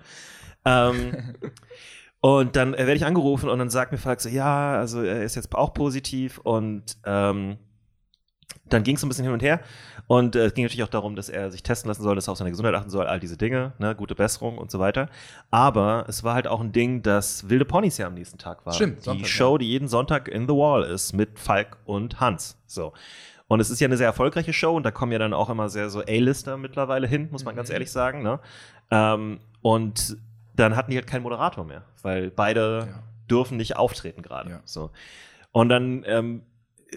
[0.65, 1.35] Ähm,
[2.21, 5.23] und dann äh, werde ich angerufen und dann sagt mir Falk so, ja, also er
[5.23, 7.57] ist jetzt auch positiv und ähm,
[8.69, 9.59] dann ging es so ein bisschen hin und her.
[10.11, 12.33] Und äh, es ging natürlich auch darum, dass er sich testen lassen soll, dass er
[12.33, 15.07] auf seine Gesundheit achten soll, all diese Dinge, ne, gute Besserung und so weiter.
[15.51, 18.73] Aber es war halt auch ein Ding, dass Wilde Ponys ja am nächsten Tag war.
[18.73, 22.57] Stimmt, Die Sonntag, Show, die jeden Sonntag in The Wall ist mit Falk und Hans.
[22.67, 22.91] So.
[23.47, 25.69] Und es ist ja eine sehr erfolgreiche Show und da kommen ja dann auch immer
[25.69, 27.73] sehr so A-Lister mittlerweile hin, muss man ganz Mhm.
[27.75, 28.21] ehrlich sagen.
[28.21, 28.41] Ne?
[28.91, 30.17] Ähm, und
[30.57, 33.03] dann hatten die halt keinen Moderator mehr, weil beide Ja.
[33.29, 34.49] dürfen nicht auftreten gerade.
[34.49, 34.59] Ja.
[34.65, 34.91] So.
[35.53, 36.41] Und dann ähm,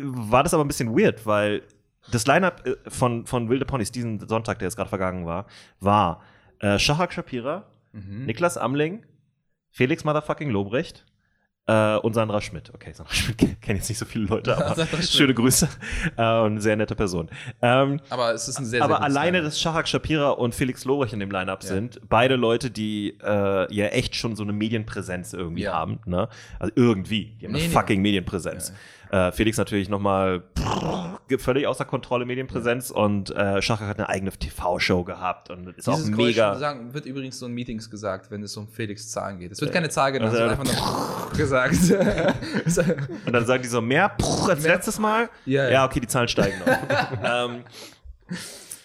[0.01, 1.62] war das aber ein bisschen weird, weil
[2.11, 5.46] das Line-Up äh, von, von Wilde Ponys diesen Sonntag, der jetzt gerade vergangen war,
[5.80, 6.22] war
[6.61, 8.24] äh, Shahak Shapira, Mhm.
[8.26, 9.05] Niklas Amling,
[9.70, 11.05] Felix Motherfucking Lobrecht
[11.68, 12.72] äh, und Sandra Schmidt.
[12.74, 15.68] Okay, Sandra Schmidt kennen jetzt nicht so viele Leute, aber schöne Grüße
[16.16, 17.30] äh, und eine sehr nette Person.
[17.62, 21.12] Ähm, Aber es ist ein sehr, sehr aber alleine, dass Shahak Shapira und Felix Lobrecht
[21.12, 21.68] in dem Line-Up Ja.
[21.68, 25.74] sind, beide Leute, die äh, ja echt schon so eine Medienpräsenz irgendwie Ja.
[25.74, 26.00] haben.
[26.05, 26.28] Ne?
[26.59, 27.36] Also irgendwie.
[27.40, 27.72] Die haben Nee, eine nee.
[27.74, 28.72] fucking Medienpräsenz.
[29.15, 30.43] Äh, Felix natürlich nochmal
[31.39, 36.12] völlig außer Kontrolle Medienpräsenz und äh, Shahak hat eine eigene TV-Show gehabt und ist Dieses
[36.12, 36.59] auch mega.
[36.59, 39.53] sagen, wird übrigens so in Meetings gesagt, wenn es um Felix Zahlen geht.
[39.53, 41.77] Es wird keine Zahl genannt, Also, es wird einfach nur gesagt.
[43.27, 44.17] Und dann sagen die so mehr
[44.49, 45.31] als letztes Mal.
[45.47, 45.71] Ja, ja.
[45.71, 46.67] ja, okay, die Zahlen steigen noch.
[47.25, 47.65] ähm,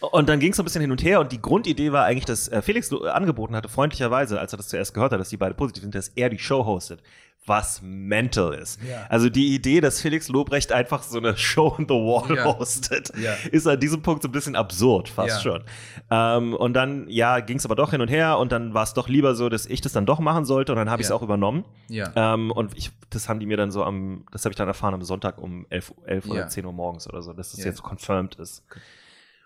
[0.02, 2.26] und dann ging es so ein bisschen hin und her und die Grundidee war eigentlich,
[2.26, 5.38] dass äh, Felix so angeboten hatte, freundlicherweise, als er das zuerst gehört hat, dass die
[5.38, 7.02] beide positiv sind, dass er die Show hostet.
[7.46, 8.80] Was mental ist.
[8.88, 9.06] Ja.
[9.10, 12.44] Also die Idee, dass Felix Lobrecht einfach so eine Show on the Wall Ja.
[12.46, 13.34] hostet, Ja.
[13.52, 15.64] ist an diesem Punkt so ein bisschen absurd, fast schon.
[16.12, 18.94] Ähm, und dann, ja, ging es aber doch hin und her und dann war es
[18.94, 21.12] doch lieber so, dass ich das dann doch machen sollte und dann habe ich es
[21.12, 21.64] auch übernommen.
[22.16, 24.94] Ähm, und ich, das haben die mir dann so am, das habe ich dann erfahren
[24.94, 26.32] am Sonntag um 11, 11 Ja.
[26.34, 28.64] oder 10 Uhr morgens oder so, dass das jetzt confirmed ist.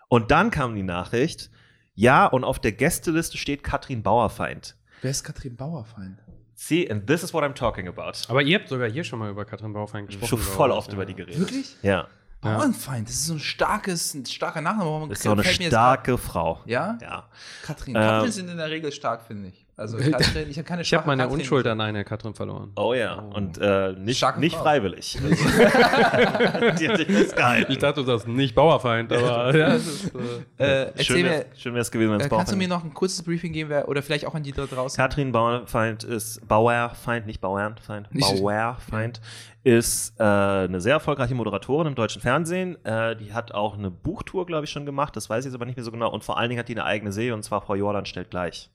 [0.08, 1.50] Und dann kam die Nachricht,
[1.94, 4.76] ja, und auf der Gästeliste steht Katrin Bauerfeind.
[5.02, 6.18] Wer ist Katrin Bauerfeind?
[6.54, 8.12] See, and this is what I'm talking about.
[8.28, 10.28] Aber ihr habt sogar hier schon mal über Katrin Baufeind gesprochen.
[10.28, 10.94] Schon voll oft ja.
[10.94, 11.40] über die geredet.
[11.40, 11.76] Wirklich?
[11.82, 12.06] Ja.
[12.40, 15.08] Bauernfeind, das ist so ein starkes, ein starker Nachname.
[15.08, 16.60] Das ist auch eine starke Frau.
[16.66, 16.98] Ja?
[17.00, 17.28] Ja.
[17.62, 17.96] Katrin.
[17.96, 19.63] Ähm, Katrin sind in der Regel stark, finde ich.
[19.76, 22.72] Also Katrin, ich habe keine Ich habe meine Katrin Unschuld an eine Katrin verloren.
[22.76, 23.14] Oh ja.
[23.14, 24.62] Und äh, nicht, nicht Frau.
[24.62, 25.18] freiwillig.
[25.22, 27.72] die hat sich festgehalten.
[27.72, 30.12] Ich dachte, du sagst nicht Bauerfeind, aber ja, das ist,
[30.58, 33.22] äh, Äh, schön wäre wär's gewesen, wenn es äh, kannst du mir noch ein kurzes
[33.22, 34.96] Briefing geben, wer, oder vielleicht auch an die da draußen?
[34.96, 38.08] Katrin Bauerfeind ist Bauerfeind, nicht Bauernfeind.
[38.12, 39.20] Bauerfeind
[39.64, 42.82] ist äh, eine sehr erfolgreiche Moderatorin im deutschen Fernsehen.
[42.84, 45.16] Äh, die hat auch eine Buchtour, glaube ich, schon gemacht.
[45.16, 46.12] Das weiß ich jetzt aber nicht mehr so genau.
[46.12, 48.70] Und vor allen Dingen hat die eine eigene Serie und zwar Frau Jordan stellt gleich.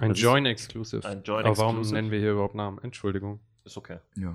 [0.00, 1.06] Ein Join-Exclusive.
[1.06, 2.78] ein Join Aber warum nennen wir hier überhaupt Namen?
[2.82, 3.40] Entschuldigung.
[3.64, 3.98] Ist okay.
[4.16, 4.34] Ja.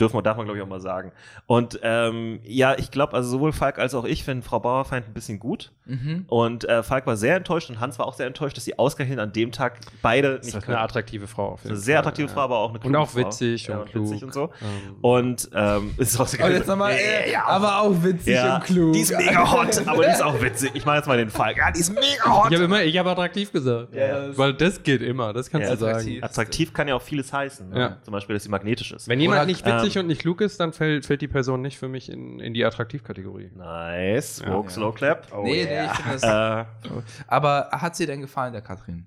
[0.00, 1.12] Dürfen wir, darf man, glaube ich, auch mal sagen.
[1.46, 5.14] Und ähm, ja, ich glaube, also sowohl Falk als auch ich finden Frau Bauerfeind ein
[5.14, 5.70] bisschen gut.
[5.84, 6.24] Mhm.
[6.28, 9.20] Und äh, Falk war sehr enttäuscht und Hans war auch sehr enttäuscht, dass sie ausgerechnet
[9.20, 10.76] an dem Tag beide Das nicht ist halt können.
[10.76, 11.50] eine attraktive Frau.
[11.52, 12.34] Auf jeden Eine sehr Fall, attraktive ja.
[12.34, 13.18] Frau, aber auch eine Und kluge auch Frau.
[13.20, 14.04] witzig ja, und und klug.
[14.10, 14.50] witzig und so.
[14.60, 18.92] Ähm, Und ähm, ist auch Aber jetzt nochmal, äh, aber auch witzig Ja, und klug.
[18.92, 20.72] die ist mega hot, aber die ist auch witzig.
[20.74, 21.56] Ich mache jetzt mal den Falk.
[21.56, 22.48] Ja, die ist mega hot.
[22.50, 23.94] ich habe immer, ich habe attraktiv gesagt.
[23.94, 24.36] Ja.
[24.36, 25.74] Weil das geht immer, das kannst Ja.
[25.74, 25.94] du sagen.
[25.98, 26.24] Attraktiv.
[26.24, 27.68] Attraktiv kann ja auch vieles heißen.
[27.70, 27.78] Ne?
[27.80, 27.96] Ja.
[28.02, 29.08] Zum Beispiel, dass sie magnetisch ist.
[29.08, 31.62] Wenn jemand Oder, nicht witzig ähm, und nicht klug ist, dann fällt, fällt die Person
[31.62, 33.50] nicht für mich in, in die Attraktivkategorie.
[33.54, 34.42] nice.
[34.44, 34.52] Ja.
[34.52, 35.26] Woke Slow Clap.
[35.42, 36.22] nee, nee, ich finde das.
[36.22, 36.64] Äh,
[37.26, 39.06] Aber hat sie denn gefallen, der Katrin?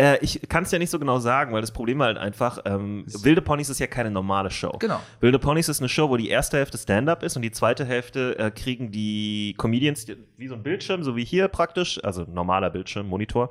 [0.00, 3.04] äh, ich kann es ja nicht so genau sagen, weil das Problem halt einfach, ähm,
[3.06, 4.76] Wilde Ponys ist ja keine normale Show.
[4.78, 5.00] Genau.
[5.20, 8.38] Wilde Ponys ist eine Show, wo die erste Hälfte Stand-up ist und die zweite Hälfte
[8.38, 10.06] äh, kriegen die Comedians
[10.36, 13.50] wie so ein Bildschirm, so wie hier praktisch, also normaler Bildschirm, Monitor.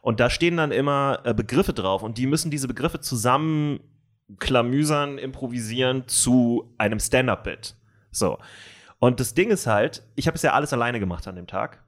[0.00, 3.80] Und da stehen dann immer äh, Begriffe drauf und die müssen diese Begriffe zusammen
[4.38, 7.74] klamüsern, improvisieren zu einem Stand-up-Bit.
[8.10, 8.38] So.
[8.98, 11.82] Und das Ding ist halt, ich habe es ja alles alleine gemacht an dem Tag.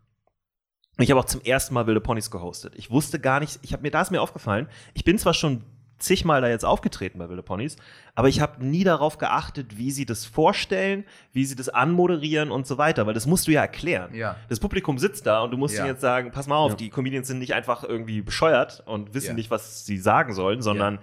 [0.98, 2.74] Ich habe auch zum ersten Mal Wilde Ponys gehostet.
[2.76, 5.64] Ich wusste gar nicht, ich habe mir, da ist mir aufgefallen, ich bin zwar schon
[5.98, 7.76] zigmal da jetzt aufgetreten bei Wilde Ponys,
[8.16, 12.66] aber ich habe nie darauf geachtet, wie sie das vorstellen, wie sie das anmoderieren und
[12.66, 14.12] so weiter, weil das musst du ja erklären.
[14.14, 14.36] Ja.
[14.48, 15.82] Das Publikum sitzt da und du musst Ja.
[15.84, 16.76] ihnen jetzt sagen, pass mal auf, Ja.
[16.76, 19.34] die Comedians sind nicht einfach irgendwie bescheuert und wissen Ja.
[19.34, 20.98] nicht, was sie sagen sollen, sondern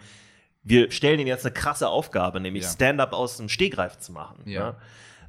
[0.63, 2.69] wir stellen ihnen jetzt eine krasse Aufgabe, nämlich Ja.
[2.69, 4.41] Stand-up aus dem Stegreif zu machen.
[4.45, 4.71] Ja.
[4.71, 4.75] ne?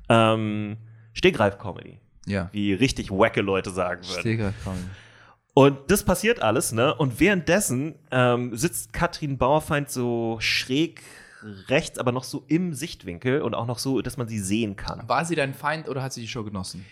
[0.09, 0.76] Ähm,
[1.12, 2.49] Stegreif-Comedy, Ja.
[2.53, 4.55] wie richtig wacke Leute sagen würden.
[4.64, 4.76] Komm.
[5.55, 6.95] Und das passiert alles, ne?
[6.95, 11.03] Und währenddessen ähm, sitzt Katrin Bauerfeind so schräg
[11.68, 15.09] rechts, aber noch so im Sichtwinkel und auch noch so, dass man sie sehen kann.
[15.09, 16.85] War sie dein Feind oder hat sie die Show genossen?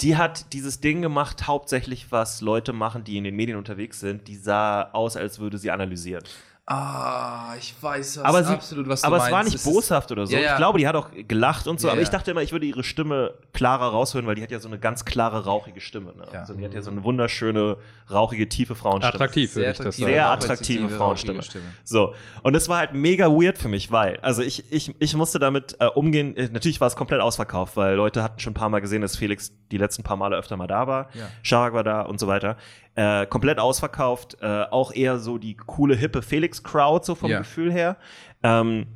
[0.00, 4.28] Die hat dieses Ding gemacht, hauptsächlich was Leute machen, die in den Medien unterwegs sind.
[4.28, 6.22] Die sah aus, als würde sie analysieren.
[6.70, 9.28] Ah, ich weiß was, aber sie, absolut, was du aber meinst.
[9.28, 10.34] es war nicht boshaft oder so.
[10.34, 10.50] Ja, ja.
[10.52, 12.66] Ich glaube, die hat auch gelacht und so, Ja, aber ich dachte immer, ich würde
[12.66, 16.12] ihre Stimme klarer raushören, weil die hat ja so eine ganz klare, rauchige Stimme.
[16.14, 16.26] Ne?
[16.30, 16.40] Ja.
[16.40, 17.78] Also die hat ja so eine wunderschöne,
[18.10, 19.14] rauchige, tiefe Frauenstimme.
[19.14, 20.00] Attraktiv, würde Sehr ich das attraktiv.
[20.04, 20.12] sagen.
[20.12, 21.42] Sehr Ja, attraktive Frauenstimme.
[21.42, 21.64] Stimme.
[21.84, 25.38] So, und es war halt mega weird für mich, weil, also ich, ich, ich musste
[25.38, 28.68] damit äh, umgehen, äh, natürlich war es komplett ausverkauft, weil Leute hatten schon ein paar
[28.68, 31.28] Mal gesehen, dass Felix die letzten paar Male öfter mal da war, Ja.
[31.42, 32.58] Sharak war da und so weiter.
[33.00, 37.38] Äh, komplett ausverkauft, äh, auch eher so die coole, hippe Felix-Crowd, so vom Ja.
[37.38, 37.96] Gefühl her.
[38.42, 38.88] Ähm,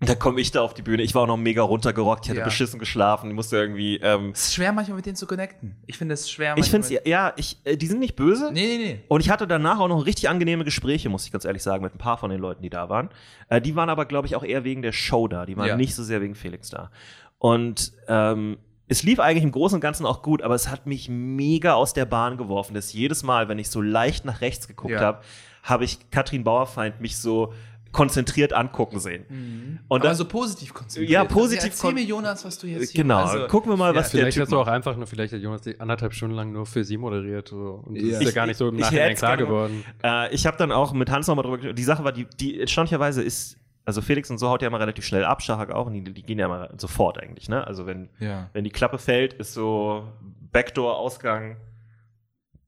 [0.00, 1.02] da komme ich da auf die Bühne.
[1.04, 2.24] Ich war auch noch mega runtergerockt.
[2.24, 2.44] Ich hatte Ja.
[2.46, 3.28] beschissen geschlafen.
[3.30, 3.98] Ich musste irgendwie.
[3.98, 5.76] Ähm, Es ist schwer manchmal mit denen zu connecten.
[5.86, 6.82] Ich finde es schwer ich manchmal.
[6.82, 8.50] finde es, ja, ich, äh, die sind nicht böse.
[8.52, 9.00] Nee, nee, nee.
[9.08, 11.94] Und ich hatte danach auch noch richtig angenehme Gespräche, muss ich ganz ehrlich sagen, mit
[11.94, 13.10] ein paar von den Leuten, die da waren.
[13.48, 15.46] Äh, die waren aber, glaube ich, auch eher wegen der Show da.
[15.46, 15.76] Die waren Ja.
[15.76, 16.90] nicht so sehr wegen Felix da.
[17.38, 18.56] Und ähm,
[18.90, 21.94] es lief eigentlich im Großen und Ganzen auch gut, aber es hat mich mega aus
[21.94, 25.00] der Bahn geworfen, dass jedes Mal, wenn ich so leicht nach rechts geguckt Ja.
[25.00, 25.20] habe,
[25.62, 27.52] habe ich Katrin Bauerfeind mich so
[27.92, 29.80] konzentriert angucken sehen.
[29.88, 31.10] Und Aber dann, so positiv konzentriert.
[31.10, 33.92] Ja, positiv Also erzähl mir, Jonas, was du jetzt hier genau, also, gucken wir mal,
[33.94, 36.52] was der Vielleicht hast du auch einfach nur, vielleicht hat Jonas die anderthalb Stunden lang
[36.52, 37.48] nur für sie moderiert.
[37.48, 37.82] So.
[37.84, 38.10] Und das Ja.
[38.18, 39.84] ist ja Ich- gar nicht so im Nachhinein klar geworden.
[40.04, 41.74] Äh, ich habe dann auch mit Hans nochmal drüber gesprochen.
[41.76, 43.56] Die Sache war, die, die erstaunlicherweise ist,
[43.90, 46.22] also Felix und so haut ja immer relativ schnell ab, Schachak auch, und die, die
[46.22, 47.66] gehen ja immer sofort eigentlich, ne?
[47.66, 48.48] Also wenn, Ja.
[48.52, 50.08] wenn die Klappe fällt, ist so
[50.52, 51.56] Backdoor-Ausgang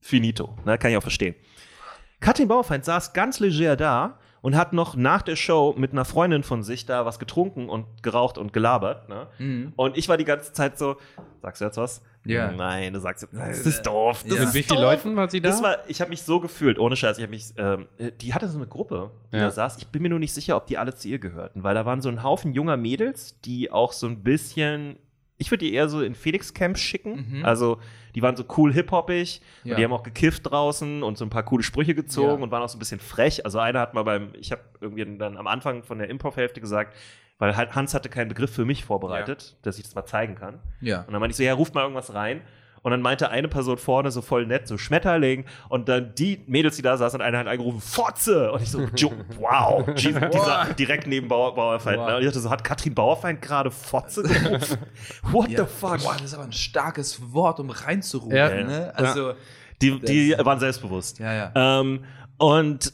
[0.01, 0.57] finito.
[0.65, 0.79] Ne?
[0.79, 1.35] Kann ich auch verstehen.
[2.21, 6.43] Katrin Bauerfeind saß ganz leger da und hat noch nach der Show mit einer Freundin
[6.43, 9.09] von sich da was getrunken und geraucht und gelabert.
[9.09, 9.27] Ne?
[9.39, 9.73] Mhm.
[9.77, 10.97] Und ich war die ganze Zeit so,
[11.41, 12.03] sagst du jetzt was?
[12.25, 12.53] Ja.
[12.53, 14.23] Nein, du sagst jetzt, das ist doof.
[14.29, 14.43] Das Ja.
[14.45, 14.81] ist Mit wie vielen.
[14.83, 15.49] Leuten war sie da?
[15.51, 17.19] Das war, ich habe mich so gefühlt, ohne Scheiß.
[17.19, 17.87] Ich habe mich, ähm,
[18.21, 19.45] die hatte so eine Gruppe, die Ja.
[19.45, 19.79] da saß.
[19.79, 22.01] Ich bin mir nur nicht sicher, ob die alle zu ihr gehörten, weil da waren
[22.01, 24.97] so ein Haufen junger Mädels, die auch so ein bisschen,
[25.39, 27.39] ich würde die eher so in Felix Camp schicken.
[27.39, 27.45] Mhm.
[27.45, 27.79] Also
[28.15, 29.73] die waren so cool hip-hoppig Ja.
[29.75, 32.45] und die haben auch gekifft draußen und so ein paar coole Sprüche gezogen Ja.
[32.45, 33.45] und waren auch so ein bisschen frech.
[33.45, 36.95] Also einer hat mal beim, ich habe irgendwie dann am Anfang von der Improv-Hälfte gesagt,
[37.43, 40.61] weil halt Hans hatte keinen Begriff für mich vorbereitet, dass ich das mal zeigen kann.
[40.81, 41.01] Ja.
[41.01, 42.41] Und dann meinte ich so, ja, ruft mal irgendwas rein.
[42.83, 45.45] Und dann meinte eine Person vorne so voll nett, so Schmetterling.
[45.69, 48.53] Und dann die Mädels, die da saßen, und einer hat angerufen, Fotze!
[48.53, 48.79] Und ich so,
[49.41, 49.85] wow.
[49.97, 51.99] Jesus, dieser, direkt neben Bauer, Bauerfeind.
[51.99, 52.07] Wow.
[52.11, 52.15] Ne?
[52.15, 54.79] Und ich dachte so, hat Katrin Bauerfeind gerade Fotze gerufen?
[55.25, 55.65] What Ja.
[55.65, 55.99] the fuck?
[56.01, 58.37] Boah, das ist aber ein starkes Wort, um reinzurufen.
[58.37, 58.49] Ja.
[58.51, 58.93] Ne?
[58.95, 59.35] Also,
[59.81, 61.19] Die, die waren selbstbewusst.
[61.19, 61.81] ja, ja.
[61.81, 62.05] Ähm,
[62.39, 62.93] und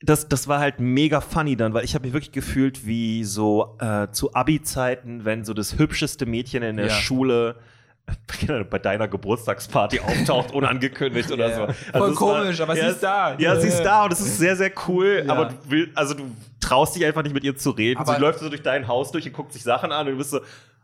[0.00, 3.76] das, das war halt mega funny dann, weil ich habe mich wirklich gefühlt wie so
[3.80, 6.92] äh, zu Abi-Zeiten, wenn so das hübscheste Mädchen in der Ja.
[6.94, 7.56] Schule
[8.70, 11.60] bei deiner Geburtstagsparty auftaucht, unangekündigt oder Ja, so.
[11.62, 11.66] ja.
[11.66, 13.34] Also Voll es war- komisch, aber sie ja, ist da.
[13.38, 13.84] Ja, sie ist Ja.
[13.84, 15.32] da und es ist sehr, sehr cool, Ja.
[15.32, 16.30] aber du willst, also du
[16.60, 18.00] traust dich einfach nicht mit ihr zu reden.
[18.00, 20.18] Aber- sie läuft so durch dein Haus durch und guckt sich Sachen an und du
[20.18, 20.40] bist so,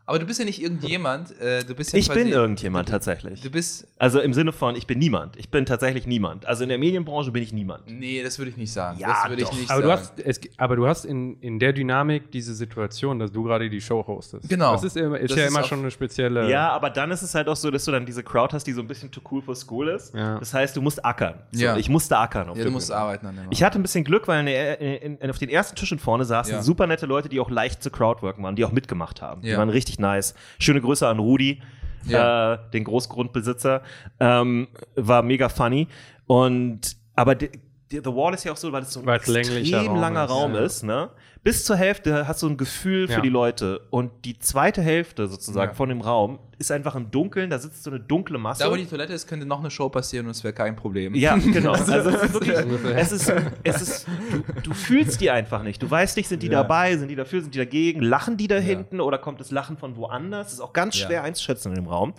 [0.07, 1.39] Aber du bist ja nicht irgendjemand.
[1.41, 3.41] Äh, du bist ja ich quasi, bin irgendjemand tatsächlich.
[3.41, 3.87] Du bist.
[3.97, 5.35] Also im Sinne von, ich bin niemand.
[5.37, 6.45] Ich bin tatsächlich niemand.
[6.45, 7.83] Also in der Medienbranche bin ich niemand.
[7.87, 8.99] Nee, das würde ich nicht sagen.
[8.99, 9.57] Ja, das würde ich doch.
[9.57, 10.01] nicht Aber du sagen.
[10.01, 13.81] hast, es, aber du hast in, in der Dynamik diese Situation, dass du gerade die
[13.81, 14.47] Show hostest.
[14.47, 14.73] Genau.
[14.73, 16.49] Das ist, immer, ist Das ja ist immer auch- schon eine spezielle.
[16.51, 18.73] Ja, aber dann ist es halt auch so, dass du dann diese Crowd hast, die
[18.73, 20.13] so ein bisschen too cool for school ist.
[20.13, 20.37] Ja.
[20.37, 21.35] Das heißt, du musst ackern.
[21.51, 21.77] So, Ja.
[21.77, 22.49] Ich musste ackern.
[22.49, 22.99] Auf ja, du musst Bühne.
[22.99, 23.45] arbeiten an dem.
[23.49, 26.53] Ich hatte ein bisschen Glück, weil in in, in, auf den ersten Tischen vorne saßen
[26.53, 26.61] Ja.
[26.61, 29.41] super nette Leute, die auch leicht zu Crowdworken waren, die auch mitgemacht haben.
[29.41, 30.33] Die waren richtig nice.
[30.59, 31.61] Schöne Grüße an Rudi,
[32.05, 32.53] Ja.
[32.53, 33.81] äh, den Großgrundbesitzer.
[34.19, 35.87] Ähm, war mega funny.
[36.27, 39.77] Und aber The Wall ist ja auch so, weil es so ein Weil es länglicher
[39.77, 41.09] extrem Raum langer ist, Raum ist, ne?
[41.45, 43.21] Bis zur Hälfte hast du ein Gefühl für Ja.
[43.21, 43.81] die Leute.
[43.91, 45.75] Und die zweite Hälfte sozusagen Ja.
[45.75, 48.63] von dem Raum ist einfach im Dunkeln, da sitzt so eine dunkle Masse.
[48.63, 51.13] da, wo die Toilette ist, könnte noch eine Show passieren und es wäre kein Problem.
[51.13, 51.73] Ja, genau.
[51.75, 52.57] Also es ist wirklich,
[52.95, 53.33] es ist,
[53.63, 55.83] es ist, du, du fühlst die einfach nicht.
[55.83, 56.63] Du weißt nicht, sind die Ja.
[56.63, 58.61] dabei, sind die dafür, sind die dagegen, lachen die da Ja.
[58.61, 60.47] hinten oder kommt das Lachen von woanders?
[60.47, 61.05] Das ist auch ganz Ja.
[61.05, 62.15] schwer einzuschätzen in dem Raum.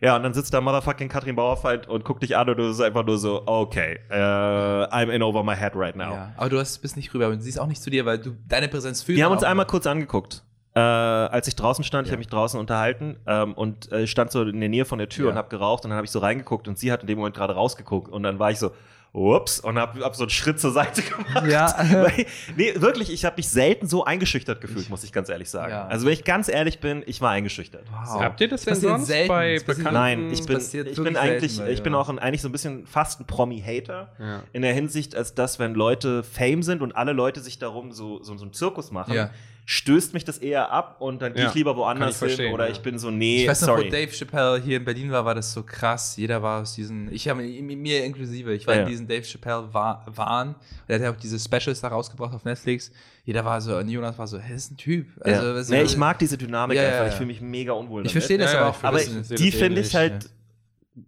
[0.00, 2.82] Ja, und dann sitzt da Motherfucking Katrin Bauerfeind und guckt dich an und du bist
[2.82, 6.12] einfach nur so, okay, äh, I'm in over my head right now.
[6.12, 6.32] Ja.
[6.36, 8.36] Aber du hast, bist nicht rüber und sie ist auch nicht zu dir, weil du
[8.46, 9.16] deine Präsenz fühlst.
[9.16, 10.42] Wir haben uns einmal kurz angeguckt.
[10.76, 14.42] Äh, als ich draußen stand, ich habe mich draußen unterhalten ähm, und äh, stand so
[14.42, 15.30] in der Nähe von der Tür Ja.
[15.30, 17.36] und habe geraucht und dann habe ich so reingeguckt und sie hat in dem Moment
[17.36, 18.72] gerade rausgeguckt und dann war ich so,
[19.14, 21.46] ups, und habe hab so einen Schritt zur Seite gemacht.
[21.46, 21.74] Ja.
[21.78, 25.70] Weil, nee, wirklich, ich habe mich selten so eingeschüchtert gefühlt, muss ich ganz ehrlich sagen.
[25.70, 25.86] Ja.
[25.86, 27.84] Also wenn ich ganz ehrlich bin, ich war eingeschüchtert.
[27.90, 28.20] Wow.
[28.20, 29.28] Habt ihr das denn sonst selten.
[29.28, 29.94] bei bekannten?
[29.94, 32.86] Nein, ich bin, ich bin eigentlich, selten, ich bin auch ein, eigentlich so ein bisschen
[32.86, 34.12] fast ein Promi-Hater.
[34.18, 34.42] Ja.
[34.52, 38.22] In der Hinsicht, als dass, wenn Leute Fame sind und alle Leute sich darum so,
[38.22, 39.30] so, so einen Zirkus machen, Ja.
[39.66, 42.66] Stößt mich das eher ab und dann gehe Ja, ich lieber woanders ich hin oder
[42.66, 42.72] ja.
[42.72, 43.86] ich bin so, nee, Ich weiß noch, sorry.
[43.86, 46.16] wo Dave Chappelle hier in Berlin war, war das so krass.
[46.16, 48.82] Jeder war aus diesen, ich habe mir inklusive, ich war Ja.
[48.82, 50.54] in diesen Dave Chappelle wa- Wahn.
[50.86, 52.92] Der hat ja auch diese Specials da rausgebracht auf Netflix.
[53.24, 55.06] Jeder war so, und Jonas war so, hä, ist ein Typ.
[55.20, 56.98] Also, nee, ich mag diese Dynamik einfach.
[56.98, 57.08] ja.
[57.08, 58.84] Ich fühle mich mega unwohl Ich verstehe das Ja, aber auch.
[58.84, 60.28] Aber die finde ich halt,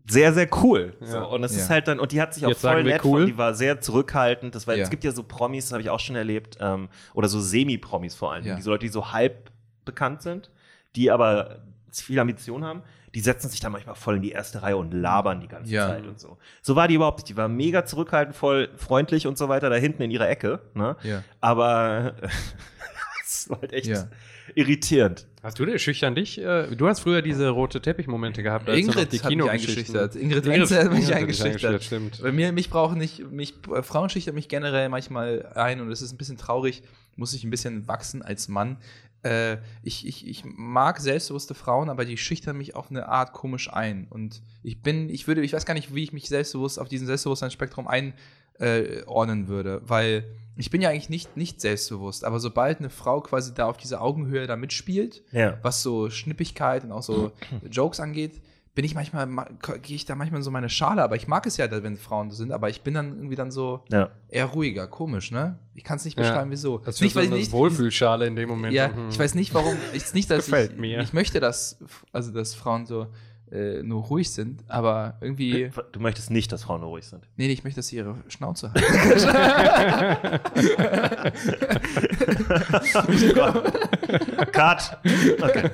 [0.09, 0.95] sehr, sehr cool.
[1.01, 1.07] Ja.
[1.07, 1.63] So, und es Ja.
[1.63, 3.21] ist halt dann, und die hat sich auch Jetzt voll nett cool.
[3.21, 4.55] von, die war sehr zurückhaltend.
[4.55, 4.83] Das war, Ja.
[4.85, 8.15] Es gibt ja so Promis, das habe ich auch schon erlebt, ähm, oder so Semi-Promis
[8.15, 8.45] vor allem.
[8.45, 8.57] Ja.
[8.57, 9.51] Diese Leute, die so halb
[9.85, 10.51] bekannt sind,
[10.97, 11.61] die aber
[11.93, 12.83] viel Ambition haben,
[13.15, 15.87] die setzen sich dann manchmal voll in die erste Reihe und labern die ganze Ja.
[15.89, 16.37] Zeit und so.
[16.61, 17.29] So war die überhaupt nicht.
[17.31, 20.61] Die war mega zurückhaltend, voll freundlich und so weiter, da hinten in ihrer Ecke.
[20.75, 20.97] Ne?
[21.03, 21.23] Ja.
[21.41, 22.15] Aber
[23.25, 24.09] es war halt echt Ja.
[24.55, 25.27] irritierend.
[25.47, 26.39] Hast du denn schüchtern dich?
[26.39, 28.69] Äh, du hast früher diese rote Teppichmomente gehabt.
[28.69, 30.17] als Ingrid die hat mich Kinogeschichten- eingeschüchtert.
[30.17, 31.85] Ingrid Ingrid- hat mich Ingrid eingeschüchtert.
[31.85, 32.21] Stimmt.
[32.21, 36.03] Bei mir, mich brauchen nicht, mich, äh, Frauen schüchtern mich generell manchmal ein und es
[36.03, 36.83] ist ein bisschen traurig,
[37.15, 38.79] muss ich ein bisschen wachsen als Mann.
[39.23, 43.73] Äh, ich, ich, ich mag selbstbewusste Frauen, aber die schüchtern mich auf eine Art komisch
[43.73, 44.09] ein.
[44.11, 47.07] Und ich bin, ich würde, ich weiß gar nicht, wie ich mich selbstbewusst auf diesem
[47.07, 48.15] Selbstbewusstseinsspektrum einordnen
[48.59, 50.25] äh, ordnen würde, weil
[50.59, 54.01] ich bin ja eigentlich nicht, nicht selbstbewusst, aber sobald eine Frau quasi da auf dieser
[54.01, 55.59] Augenhöhe da mitspielt, Ja.
[55.63, 57.33] was so Schnippigkeit und auch so
[57.71, 58.41] Jokes angeht,
[58.75, 59.49] bin ich manchmal, ma-
[59.83, 62.31] gehe ich da manchmal in so meine Schale, aber ich mag es ja, wenn Frauen
[62.31, 64.11] so sind, aber ich bin dann irgendwie dann so Ja.
[64.29, 65.59] eher ruhiger, komisch, ne?
[65.75, 66.25] Ich kann es nicht Ja.
[66.25, 66.79] beschreiben, wieso.
[66.79, 68.75] Das nicht, ist so weil ich eine nicht, Wohlfühlschale in dem Moment.
[68.75, 69.09] ja, Mhm.
[69.11, 71.01] ich weiß nicht, warum, ich, nicht, dass Gefällt ich, mir.
[71.01, 71.79] ich möchte, dass,
[72.13, 73.07] also, dass Frauen so
[73.53, 77.29] äh, nur ruhig sind, aber irgendwie, Du möchtest nicht, dass Frauen ruhig sind.
[77.37, 78.87] nee, nee, ich möchte, dass sie ihre Schnauze halten.
[84.53, 84.99] Cut!
[85.43, 85.71] Okay.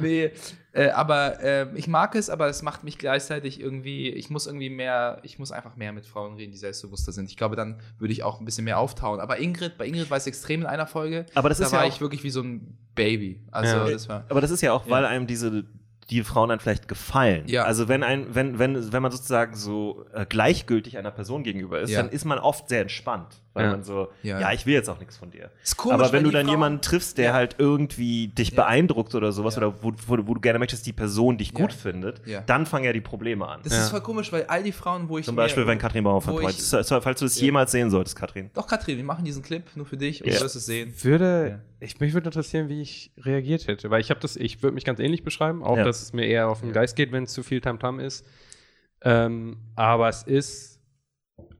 [0.00, 0.30] nee,
[0.72, 4.70] äh, aber äh, ich mag es, aber es macht mich gleichzeitig irgendwie, ich muss irgendwie
[4.70, 7.28] mehr, ich muss einfach mehr mit Frauen reden, die selbstbewusster sind.
[7.30, 9.20] Ich glaube, dann würde ich auch ein bisschen mehr auftauen.
[9.20, 11.26] Aber Ingrid, bei Ingrid war es extrem in einer Folge.
[11.34, 13.40] Aber das da ist war ja ich auch- wirklich wie so ein Baby.
[13.50, 13.90] Also Ja.
[13.90, 14.24] das war.
[14.28, 14.90] Aber das ist ja auch, Ja.
[14.92, 15.64] weil einem diese
[16.10, 17.44] die Frauen dann vielleicht gefallen.
[17.48, 17.64] Ja.
[17.64, 21.90] Also wenn ein, wenn, wenn, wenn man sozusagen so äh, gleichgültig einer Person gegenüber ist,
[21.90, 22.02] Ja.
[22.02, 23.42] dann ist man oft sehr entspannt.
[23.54, 23.70] Weil Ja.
[23.72, 24.38] man so, Ja.
[24.40, 24.52] ja.
[24.52, 25.50] ich will jetzt auch nichts von dir.
[25.64, 27.32] Ist komisch, Aber weil wenn du dann Frauen- jemanden triffst, der Ja.
[27.32, 28.56] halt irgendwie dich Ja.
[28.62, 29.62] beeindruckt oder sowas, Ja.
[29.66, 31.58] oder wo, wo, wo du gerne möchtest, die Person dich Ja.
[31.60, 32.40] gut findet, Ja.
[32.42, 33.60] dann fangen ja die Probleme an.
[33.64, 33.80] Das Ja.
[33.82, 36.24] ist voll komisch, weil all die Frauen, wo ich Zum Beispiel, wenn Katrin Bauer ich-
[36.24, 37.44] Falls du das Ja.
[37.46, 38.50] jemals sehen solltest, Katrin.
[38.54, 40.38] Doch, Katrin, wir machen diesen Clip nur für dich und Ja.
[40.38, 40.94] du wirst es sehen.
[41.02, 44.74] würde, ich, mich würde interessieren, wie ich reagiert hätte, weil ich habe das, ich würde
[44.74, 45.84] mich ganz ähnlich beschreiben, auch Ja.
[45.98, 48.24] Dass es mir eher auf den Geist geht, wenn es zu viel Tamtam ist.
[49.02, 50.80] Ähm, aber es ist,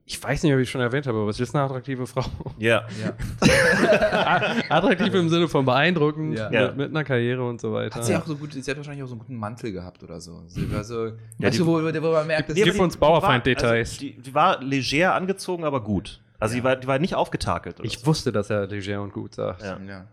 [0.05, 2.25] ich weiß nicht, ob ich es schon erwähnt habe, aber es ist eine attraktive Frau.
[2.57, 2.85] Ja.
[3.01, 3.13] Ja.
[4.69, 6.51] Attraktiv im Sinne von beeindruckend, Ja.
[6.51, 6.67] Ja.
[6.67, 7.95] Mit, mit einer Karriere und so weiter.
[7.95, 10.19] Hat sie auch so gut, sie hat wahrscheinlich auch so einen guten Mantel gehabt oder
[10.19, 10.43] so.
[10.47, 13.89] Sie war so, Ja, weißt die- du, wo, wo man merkt, dass Gib uns Bauerfeind-Details.
[13.91, 16.21] Also, die, die war leger angezogen, aber gut.
[16.39, 17.79] Also die, war, die war nicht aufgetakelt.
[17.79, 18.05] Oder ich so.
[18.07, 19.61] wusste, dass er leger und gut sagt.
[19.61, 19.77] Ja.
[19.87, 20.05] Ja.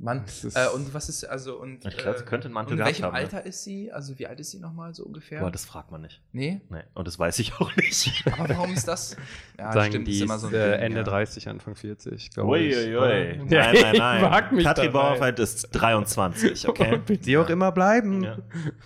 [0.00, 0.24] Mann,
[0.54, 1.84] äh, und was ist, also, und.
[1.84, 3.18] Ich glaub, sie könnte einen Mantel und in welchem haben, ne?
[3.18, 3.90] Alter ist sie?
[3.90, 5.40] Also, wie alt ist sie nochmal so ungefähr?
[5.40, 6.22] Boah, das fragt man nicht.
[6.30, 6.60] nee?
[6.70, 6.82] Nee.
[6.94, 8.24] Und das weiß ich auch nicht.
[8.38, 9.16] Aber warum ist das?
[9.58, 11.02] Ja, Sagen die ist immer so ein äh, Ding, Ende ja.
[11.02, 12.76] 30, Anfang 40, glaube ich.
[12.76, 13.38] Uiuiui.
[13.48, 14.22] Nein, nein, nein.
[14.22, 15.08] mag mich Katrin dabei.
[15.08, 17.00] Bauerfeind ist 23, okay?
[17.06, 18.22] Wird sie auch immer bleiben.
[18.22, 18.38] Ja.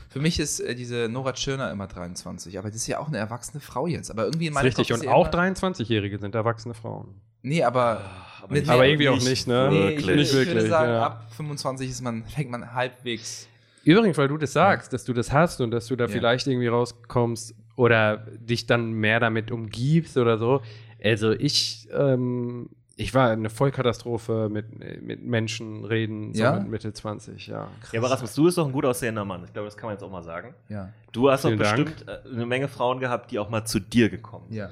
[0.09, 3.19] Für mich ist äh, diese Nora Tschirner immer 23, aber das ist ja auch eine
[3.19, 4.11] erwachsene Frau jetzt.
[4.11, 4.89] Aber irgendwie in meinem richtig.
[4.89, 7.21] Kopf Und auch immer- 23-Jährige sind erwachsene Frauen.
[7.43, 8.01] Nee, aber.
[8.49, 9.69] mit- Aber irgendwie auch nicht, ne?
[9.71, 9.99] Nee, Wirklich.
[9.99, 11.07] ich, würde- ich würde Wirklich, sagen, ja.
[11.07, 13.49] ab 25 ist man, fängt man halbwegs.
[13.85, 16.11] Übrigens, weil du das sagst, dass du das hast und dass du da Ja.
[16.11, 20.61] vielleicht irgendwie rauskommst oder dich dann mehr damit umgibst oder so.
[21.03, 24.67] Also ich, ähm, ich war eine Vollkatastrophe mit,
[25.03, 26.61] mit Menschen reden, so Ja?
[26.61, 27.69] mit Mitte 20, ja.
[27.91, 29.43] Ja, aber Rasmus, du bist doch ein gut aussehender Mann.
[29.45, 30.55] Ich glaube, das kann man jetzt auch mal sagen.
[30.69, 30.91] Ja.
[31.11, 31.85] Du hast doch Vielen Dank.
[31.85, 34.59] bestimmt äh, eine Menge Frauen gehabt, die auch mal zu dir gekommen sind.
[34.59, 34.71] Ja.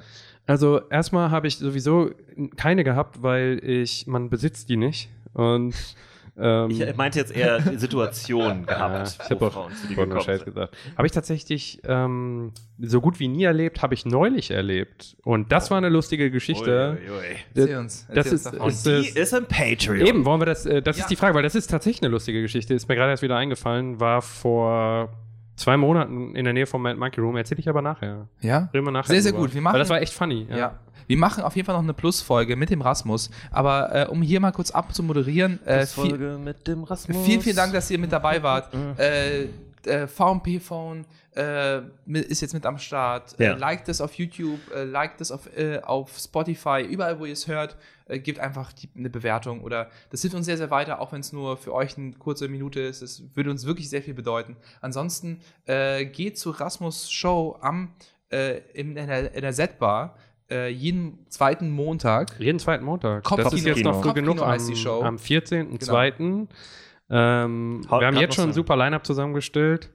[0.51, 2.11] Also erstmal habe ich sowieso
[2.57, 5.09] keine gehabt, weil ich, man besitzt die nicht.
[5.33, 5.73] Und
[6.37, 10.43] ähm, Ich meinte jetzt eher Situationen gehabt, ich habe auch Frauen zu dir vorhin Scheiß
[10.43, 10.75] gesagt.
[10.97, 15.15] Habe ich tatsächlich ähm, so gut wie nie erlebt, habe ich neulich erlebt.
[15.23, 16.97] Und das war eine lustige Geschichte.
[17.01, 17.35] Ui, ui, ui.
[17.53, 18.07] Erzähl uns.
[18.13, 18.59] Das Erzähl uns ist- davon.
[18.61, 18.85] Und ist
[19.15, 20.05] die ist ein Patreon.
[20.05, 21.03] Eben, wollen wir das, äh, das Ja.
[21.03, 22.73] ist die Frage, weil das ist tatsächlich eine lustige Geschichte.
[22.73, 25.13] Ist mir gerade erst wieder eingefallen, war vor
[25.61, 27.37] zwei Monaten in der Nähe vom Mad Monkey Room.
[27.37, 28.27] Erzähle ich aber nachher.
[28.41, 28.69] ja?
[28.73, 29.11] Reden wir nachher.
[29.13, 29.45] Sehr, sehr drüber.
[29.45, 29.53] gut.
[29.53, 30.47] Wir machen- weil das war echt funny.
[30.49, 30.79] Ja.
[31.07, 33.29] Wir machen auf jeden Fall noch eine Plusfolge mit dem Rasmus.
[33.51, 37.25] Aber äh, um hier mal kurz abzumoderieren, äh, viel, Folge mit dem Rasmus.
[37.25, 38.73] vielen, vielen Dank, dass ihr mit dabei wart.
[38.73, 38.93] Mhm.
[38.97, 39.45] äh,
[39.87, 41.05] äh, VMP-Phone
[41.35, 43.35] äh, ist jetzt mit am Start.
[43.39, 43.53] Ja.
[43.53, 47.33] Äh, liked es auf YouTube, äh, liked es auf, äh, auf Spotify, überall, wo ihr
[47.33, 47.77] es hört.
[48.07, 51.21] Äh, gebt einfach die, eine Bewertung oder das hilft uns sehr, sehr weiter, auch wenn
[51.21, 53.01] es nur für euch eine kurze Minute ist.
[53.01, 54.57] Es würde uns wirklich sehr viel bedeuten.
[54.81, 57.93] Ansonsten äh, geht zu Rasmus Show am
[58.31, 60.15] äh, in, der, in der Z-Bar
[60.49, 62.35] äh, jeden zweiten Montag.
[62.39, 63.23] Jeden zweiten Montag.
[63.25, 66.47] Kopfkino- das ist jetzt noch früh genug am, am 14.02.
[67.11, 69.89] Ähm, wir haben jetzt schon ein super Line-Up zusammengestellt.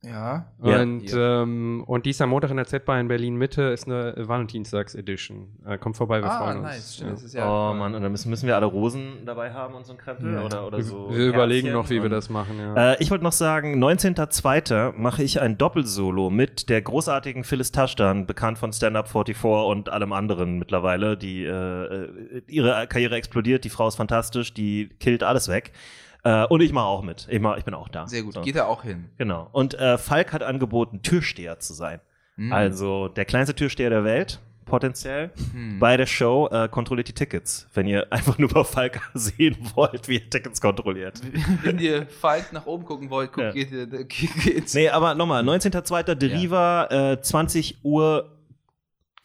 [0.00, 0.46] Ja.
[0.62, 0.80] Ja.
[0.80, 5.48] Und, ähm, und dies am Montag in der Z-Bar in Berlin Mitte ist eine Valentinstags-Edition.
[5.66, 6.66] Äh, kommt vorbei, wir Ah, freuen uns.
[6.68, 6.94] nice.
[6.94, 7.24] Stimmt, Ja.
[7.26, 9.92] ist ja, oh Mann, und dann müssen, müssen wir alle Rosen dabei haben und so
[9.94, 10.44] ein Krempel Ja.
[10.44, 11.10] oder, oder so.
[11.10, 12.60] wir überlegen Herzchen noch, wie wir das machen.
[12.60, 12.92] Ja.
[12.92, 14.92] Äh, ich wollte noch sagen, 19.02.
[14.96, 19.88] mache ich ein Doppelsolo mit der großartigen Phyllis Taschdan, bekannt von Stand Up 44 und
[19.88, 25.24] allem anderen mittlerweile, die äh, äh, ihre Karriere explodiert, die Frau ist fantastisch, die killt
[25.24, 25.72] alles weg.
[26.24, 27.26] Äh, und ich mache auch mit.
[27.30, 28.06] Ich, mach, ich bin auch da.
[28.06, 28.34] Sehr gut.
[28.34, 28.40] So.
[28.42, 29.06] Geht da auch hin.
[29.18, 29.48] Genau.
[29.52, 32.00] Und äh, Falk hat angeboten, Türsteher zu sein.
[32.36, 32.52] Mhm.
[32.52, 35.78] Also der kleinste Türsteher der Welt, potenziell, Mhm.
[35.78, 36.48] bei der Show.
[36.52, 40.60] Äh, kontrolliert die Tickets, wenn ihr einfach nur bei Falk sehen wollt, wie er Tickets
[40.60, 41.20] kontrolliert.
[41.62, 43.52] Wenn ihr Falk nach oben gucken wollt, guckt, Ja.
[43.52, 43.70] geht,
[44.08, 44.74] geht, geht's.
[44.74, 46.14] Nee, aber nochmal, 19.02.
[46.16, 48.34] Deriva, äh, 20 Uhr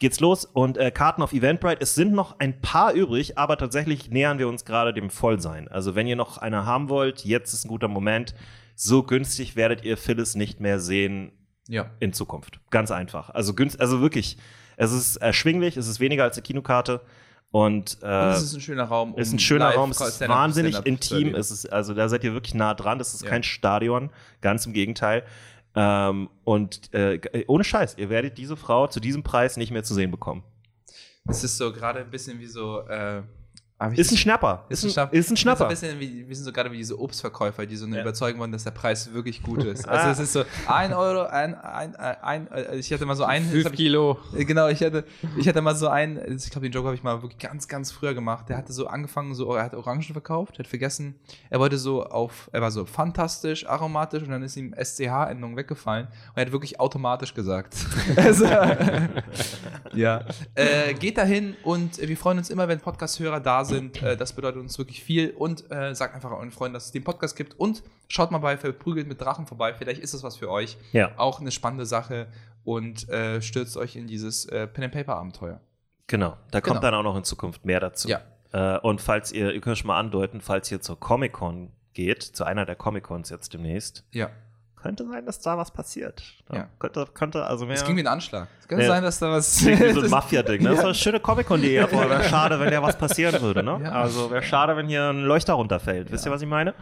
[0.00, 1.80] geht's los und äh, Karten auf Eventbrite.
[1.80, 5.68] Es sind noch ein paar übrig, aber tatsächlich nähern wir uns gerade dem Vollsein.
[5.68, 8.34] Also wenn ihr noch eine haben wollt, jetzt ist ein guter Moment.
[8.74, 11.32] So günstig werdet ihr Phyllis nicht mehr sehen
[11.68, 11.90] Ja.
[12.00, 12.60] in Zukunft.
[12.70, 13.30] Ganz einfach.
[13.30, 14.36] Also günst, also wirklich,
[14.76, 17.00] es ist erschwinglich, es ist weniger als eine Kinokarte
[17.52, 19.14] und, äh, Und es ist ein schöner Raum.
[19.14, 22.32] um ist ein schöner Raum, es ist wahnsinnig intim, es ist, also da seid ihr
[22.34, 23.30] wirklich nah dran, das ist Ja.
[23.30, 25.22] kein Stadion, ganz im Gegenteil.
[25.74, 29.94] Ähm, und äh, ohne Scheiß, ihr werdet diese Frau zu diesem Preis nicht mehr zu
[29.94, 30.44] sehen bekommen.
[31.26, 32.80] Es ist so gerade ein bisschen wie so.
[32.80, 33.22] Äh,
[33.96, 34.64] Ist ein Schnapper.
[34.68, 35.64] Ist ein, ist ein Schnapper.
[35.64, 38.02] ein bisschen wie, wir sind so gerade wie diese Obstverkäufer, die so eine Ja.
[38.02, 39.86] überzeugen wollen, dass der Preis wirklich gut ist.
[39.88, 40.10] Also Ah.
[40.12, 42.48] es ist so ein Euro, ein, ein, ein, ein
[42.78, 43.50] ich hatte mal so einen.
[43.50, 44.16] Fünf hab ich, Kilo.
[44.34, 45.04] äh, Genau, ich hatte,
[45.36, 47.90] ich hatte mal so einen, ich glaube, den Joke habe ich mal wirklich ganz, ganz
[47.90, 48.48] früher gemacht.
[48.48, 51.16] Der hatte so angefangen, so, er hat Orangen verkauft, hat vergessen,
[51.50, 56.06] er wollte so auf, er war so fantastisch, aromatisch und dann ist ihm SCH-Endung weggefallen
[56.06, 57.74] und er hat wirklich automatisch gesagt.
[58.16, 58.46] also,
[59.94, 60.24] ja.
[60.54, 64.02] Äh, geht dahin und wir freuen uns immer, wenn Podcast-Hörer da sind.
[64.02, 67.04] Äh, das bedeutet uns wirklich viel und äh, sagt einfach euren Freunden, dass es den
[67.04, 69.74] Podcast gibt und schaut mal bei Verprügelt mit Drachen vorbei.
[69.74, 70.76] Vielleicht ist das was für euch.
[70.92, 71.12] Ja.
[71.16, 72.28] Auch eine spannende Sache
[72.64, 75.60] und äh, stürzt euch in dieses äh, Pen-and-Paper-Abenteuer.
[76.06, 76.80] Genau, da kommt Genau.
[76.80, 78.08] dann auch noch in Zukunft mehr dazu.
[78.08, 78.20] Ja.
[78.52, 82.44] Äh, und falls ihr, ihr könnt schon mal andeuten, falls ihr zur Comic-Con geht, zu
[82.44, 84.30] einer der Comic-Cons jetzt demnächst, Ja.
[84.84, 86.22] Könnte sein, dass da was passiert.
[86.52, 86.68] Ja.
[86.78, 87.74] Könnte, könnte also mehr.
[87.76, 88.48] Es ging wie ein Anschlag.
[88.60, 88.86] Es kann Ja.
[88.88, 89.56] sein, dass da was.
[89.62, 90.62] Klingt wie so ein das- Mafia-Ding.
[90.62, 90.68] Ne?
[90.68, 93.62] Das ist eine schöne Comic-Con-Idee, aber wäre schade, wenn da was passieren würde.
[93.62, 93.80] Ne?
[93.82, 93.92] Ja.
[93.92, 96.12] Also wäre schade, wenn hier ein Leuchter runterfällt.
[96.12, 96.74] Wisst ihr, was ich meine?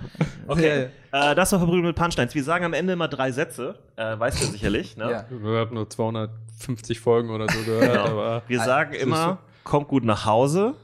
[0.48, 0.88] Okay.
[1.12, 2.34] Äh, das war Verbrüdert mit Punchlines.
[2.34, 3.76] Wir sagen am Ende immer drei Sätze.
[3.96, 4.96] Äh, weißt du sicherlich.
[4.96, 5.08] Ne?
[5.10, 5.24] Ja.
[5.30, 8.04] Wir haben nur 250 Folgen oder so gehört, Genau.
[8.06, 10.74] aber Wir sagen siehst immer, kommt gut nach Hause.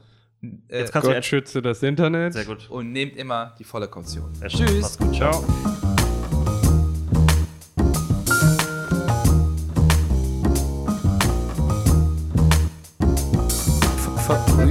[0.41, 1.25] Äh, Jetzt kannst du Gott jetzt.
[1.27, 2.31] schütze das Internet.
[2.31, 2.69] Sehr gut.
[2.69, 4.31] und nehmt immer die volle Kaution.
[4.47, 4.81] Tschüss.
[4.81, 5.13] Mach's gut.
[5.15, 5.43] Ciao.